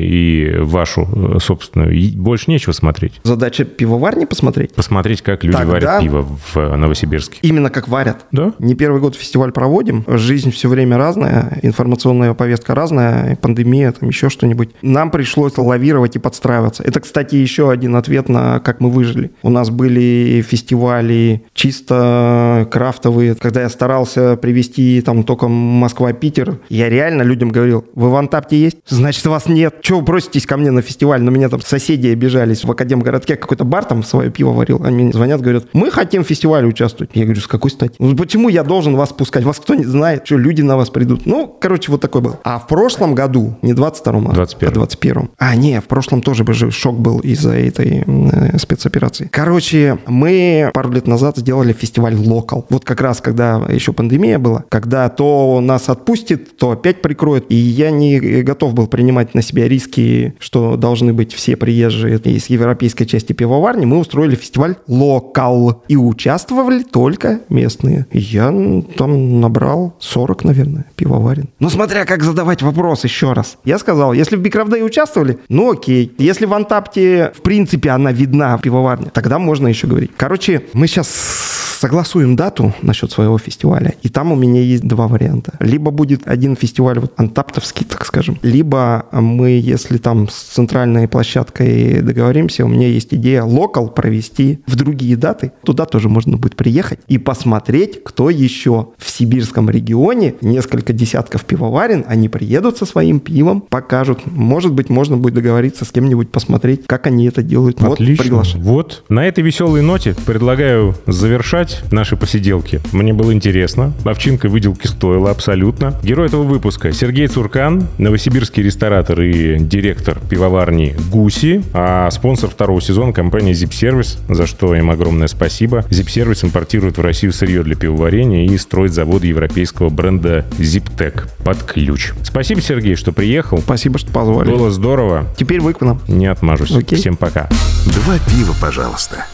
и 0.00 0.58
вашу 0.58 1.08
э, 1.12 1.38
собственную, 1.40 1.92
больше 2.16 2.50
нечего 2.50 2.72
смотреть. 2.72 3.20
Задача 3.22 3.64
пивоварни 3.64 4.24
посмотреть? 4.24 4.74
Посмотреть, 4.74 5.22
как 5.22 5.44
люди 5.44 5.62
варят 5.64 5.81
пиво 6.00 6.26
в 6.54 6.76
Новосибирске. 6.76 7.38
Именно 7.42 7.70
как 7.70 7.88
варят. 7.88 8.26
Да? 8.32 8.52
Не 8.58 8.74
первый 8.74 9.00
год 9.00 9.16
фестиваль 9.16 9.52
проводим. 9.52 10.04
Жизнь 10.06 10.50
все 10.50 10.68
время 10.68 10.96
разная, 10.96 11.58
информационная 11.62 12.34
повестка 12.34 12.74
разная, 12.74 13.36
пандемия, 13.36 13.92
там 13.92 14.08
еще 14.08 14.28
что-нибудь. 14.28 14.70
Нам 14.82 15.10
пришлось 15.10 15.56
лавировать 15.56 16.16
и 16.16 16.18
подстраиваться. 16.18 16.82
Это, 16.82 17.00
кстати, 17.00 17.36
еще 17.36 17.70
один 17.70 17.96
ответ 17.96 18.28
на 18.28 18.60
как 18.60 18.80
мы 18.80 18.90
выжили. 18.90 19.30
У 19.42 19.50
нас 19.50 19.70
были 19.70 20.44
фестивали 20.48 21.44
чисто 21.54 22.68
крафтовые. 22.70 23.34
Когда 23.34 23.62
я 23.62 23.68
старался 23.68 24.36
привести 24.36 25.00
там 25.02 25.24
только 25.24 25.48
Москва-Питер, 25.48 26.58
я 26.68 26.88
реально 26.88 27.22
людям 27.22 27.50
говорил, 27.50 27.84
вы 27.94 28.10
в 28.10 28.16
Антапте 28.16 28.60
есть? 28.60 28.78
Значит, 28.86 29.24
вас 29.26 29.46
нет. 29.46 29.76
Чего 29.82 30.00
вы 30.00 30.04
проситесь 30.04 30.46
ко 30.46 30.56
мне 30.56 30.70
на 30.70 30.82
фестиваль? 30.82 31.22
На 31.22 31.30
меня 31.30 31.48
там 31.48 31.60
соседи 31.60 32.08
обижались 32.08 32.64
в 32.64 32.70
Академгородке. 32.70 33.36
Какой-то 33.36 33.64
бар 33.64 33.84
там 33.84 34.02
свое 34.02 34.30
пиво 34.30 34.50
варил. 34.50 34.82
Они 34.84 35.04
мне 35.04 35.12
звонят, 35.12 35.40
говорят, 35.40 35.71
мы 35.72 35.90
хотим 35.90 36.24
в 36.24 36.26
фестивале 36.26 36.66
участвовать. 36.66 37.10
Я 37.14 37.24
говорю, 37.24 37.40
с 37.40 37.46
какой 37.46 37.70
стати? 37.70 37.94
Ну, 37.98 38.16
почему 38.16 38.48
я 38.48 38.62
должен 38.62 38.96
вас 38.96 39.12
пускать? 39.12 39.44
Вас 39.44 39.58
кто 39.58 39.74
не 39.74 39.84
знает, 39.84 40.26
что 40.26 40.36
люди 40.36 40.62
на 40.62 40.76
вас 40.76 40.90
придут. 40.90 41.26
Ну, 41.26 41.46
короче, 41.60 41.90
вот 41.90 42.00
такой 42.00 42.20
был. 42.20 42.36
А 42.44 42.58
в 42.58 42.66
прошлом 42.66 43.14
году, 43.14 43.56
не 43.62 43.72
22-м, 43.72 44.28
а 44.28 44.32
21 44.32 44.72
21 44.72 45.30
А, 45.38 45.54
не, 45.56 45.80
в 45.80 45.84
прошлом 45.84 46.22
тоже 46.22 46.44
бы 46.44 46.52
же 46.54 46.70
шок 46.70 46.98
был 46.98 47.20
из-за 47.20 47.52
этой 47.52 48.04
э, 48.06 48.58
спецоперации. 48.58 49.28
Короче, 49.30 49.98
мы 50.06 50.70
пару 50.74 50.90
лет 50.90 51.06
назад 51.06 51.36
сделали 51.36 51.72
фестиваль 51.72 52.14
Локал. 52.14 52.66
Вот 52.68 52.84
как 52.84 53.00
раз, 53.00 53.20
когда 53.20 53.62
еще 53.68 53.92
пандемия 53.92 54.38
была, 54.38 54.64
когда 54.68 55.08
то 55.08 55.60
нас 55.62 55.88
отпустит, 55.88 56.56
то 56.56 56.72
опять 56.72 57.02
прикроют. 57.02 57.46
И 57.48 57.54
я 57.54 57.90
не 57.90 58.42
готов 58.42 58.74
был 58.74 58.86
принимать 58.86 59.34
на 59.34 59.42
себя 59.42 59.68
риски, 59.68 60.34
что 60.38 60.76
должны 60.76 61.12
быть 61.12 61.32
все 61.32 61.56
приезжие 61.56 62.18
из 62.18 62.46
европейской 62.46 63.04
части 63.04 63.32
пивоварни. 63.32 63.84
Мы 63.84 63.98
устроили 63.98 64.34
фестиваль 64.34 64.76
Локал. 64.86 65.61
И 65.88 65.96
участвовали 65.96 66.82
только 66.82 67.40
местные. 67.48 68.06
Я 68.12 68.52
там 68.96 69.40
набрал 69.40 69.94
40, 69.98 70.44
наверное, 70.44 70.86
пивоварен. 70.96 71.48
Ну, 71.58 71.70
смотря 71.70 72.04
как 72.04 72.22
задавать 72.22 72.62
вопрос 72.62 73.04
еще 73.04 73.32
раз. 73.32 73.58
Я 73.64 73.78
сказал, 73.78 74.12
если 74.12 74.36
в 74.36 74.40
Бикрафдее 74.40 74.84
участвовали, 74.84 75.38
ну 75.48 75.72
окей. 75.72 76.14
Если 76.18 76.46
в 76.46 76.54
Антапте, 76.54 77.32
в 77.34 77.42
принципе, 77.42 77.90
она 77.90 78.12
видна, 78.12 78.58
пивоварня, 78.58 79.10
тогда 79.10 79.38
можно 79.38 79.68
еще 79.68 79.86
говорить. 79.86 80.10
Короче, 80.16 80.62
мы 80.72 80.86
сейчас 80.86 81.61
согласуем 81.82 82.36
дату 82.36 82.72
насчет 82.80 83.10
своего 83.10 83.38
фестиваля, 83.38 83.94
и 84.02 84.08
там 84.08 84.30
у 84.30 84.36
меня 84.36 84.60
есть 84.60 84.86
два 84.86 85.08
варианта. 85.08 85.54
Либо 85.58 85.90
будет 85.90 86.28
один 86.28 86.54
фестиваль 86.54 87.00
вот 87.00 87.12
антаптовский, 87.16 87.84
так 87.84 88.06
скажем, 88.06 88.38
либо 88.42 89.06
мы, 89.10 89.50
если 89.50 89.98
там 89.98 90.28
с 90.28 90.34
центральной 90.34 91.08
площадкой 91.08 92.00
договоримся, 92.02 92.64
у 92.64 92.68
меня 92.68 92.86
есть 92.86 93.12
идея 93.14 93.42
локал 93.42 93.88
провести 93.88 94.60
в 94.68 94.76
другие 94.76 95.16
даты. 95.16 95.50
Туда 95.64 95.84
тоже 95.86 96.08
можно 96.08 96.36
будет 96.36 96.54
приехать 96.54 97.00
и 97.08 97.18
посмотреть, 97.18 98.04
кто 98.04 98.30
еще 98.30 98.90
в 98.96 99.10
сибирском 99.10 99.68
регионе, 99.68 100.36
несколько 100.40 100.92
десятков 100.92 101.44
пивоварен, 101.44 102.04
они 102.06 102.28
приедут 102.28 102.78
со 102.78 102.86
своим 102.86 103.18
пивом, 103.18 103.60
покажут. 103.60 104.20
Может 104.26 104.72
быть, 104.72 104.88
можно 104.88 105.16
будет 105.16 105.34
договориться 105.34 105.84
с 105.84 105.90
кем-нибудь, 105.90 106.30
посмотреть, 106.30 106.86
как 106.86 107.08
они 107.08 107.26
это 107.26 107.42
делают. 107.42 107.82
Отлично. 107.82 108.14
Вот, 108.14 108.22
приглашаю. 108.22 108.62
Вот, 108.62 109.02
на 109.08 109.26
этой 109.26 109.42
веселой 109.42 109.82
ноте 109.82 110.14
предлагаю 110.24 110.94
завершать 111.08 111.71
продолжать 111.72 111.92
наши 111.92 112.16
посиделки. 112.16 112.80
Мне 112.92 113.12
было 113.12 113.32
интересно. 113.32 113.92
Овчинка 114.04 114.48
выделки 114.48 114.86
стоила 114.86 115.30
абсолютно. 115.30 115.94
Герой 116.02 116.26
этого 116.26 116.42
выпуска 116.42 116.92
Сергей 116.92 117.26
Цуркан, 117.28 117.88
новосибирский 117.98 118.62
ресторатор 118.62 119.20
и 119.20 119.58
директор 119.58 120.18
пивоварни 120.28 120.96
«Гуси», 121.10 121.62
а 121.72 122.10
спонсор 122.10 122.50
второго 122.50 122.80
сезона 122.80 123.12
компания 123.12 123.52
Zip 123.52 123.70
Service, 123.70 124.18
за 124.32 124.46
что 124.46 124.74
им 124.74 124.90
огромное 124.90 125.28
спасибо. 125.28 125.78
Zip 125.90 126.06
Service 126.06 126.44
импортирует 126.44 126.98
в 126.98 127.00
Россию 127.00 127.32
сырье 127.32 127.62
для 127.62 127.76
пивоварения 127.76 128.46
и 128.46 128.56
строит 128.58 128.92
заводы 128.92 129.26
европейского 129.28 129.90
бренда 129.90 130.44
Ziptec 130.58 131.28
под 131.44 131.62
ключ. 131.62 132.12
Спасибо, 132.22 132.60
Сергей, 132.60 132.94
что 132.96 133.12
приехал. 133.12 133.58
Спасибо, 133.58 133.98
что 133.98 134.12
позвали. 134.12 134.50
Было 134.50 134.70
здорово. 134.70 135.26
Теперь 135.36 135.60
вы 135.60 135.74
к 135.74 135.80
нам. 135.80 136.00
Не 136.08 136.26
отмажусь. 136.26 136.74
Окей. 136.74 136.98
Всем 136.98 137.16
пока. 137.16 137.48
Два 137.86 138.18
пива, 138.28 138.54
пожалуйста. 138.60 139.26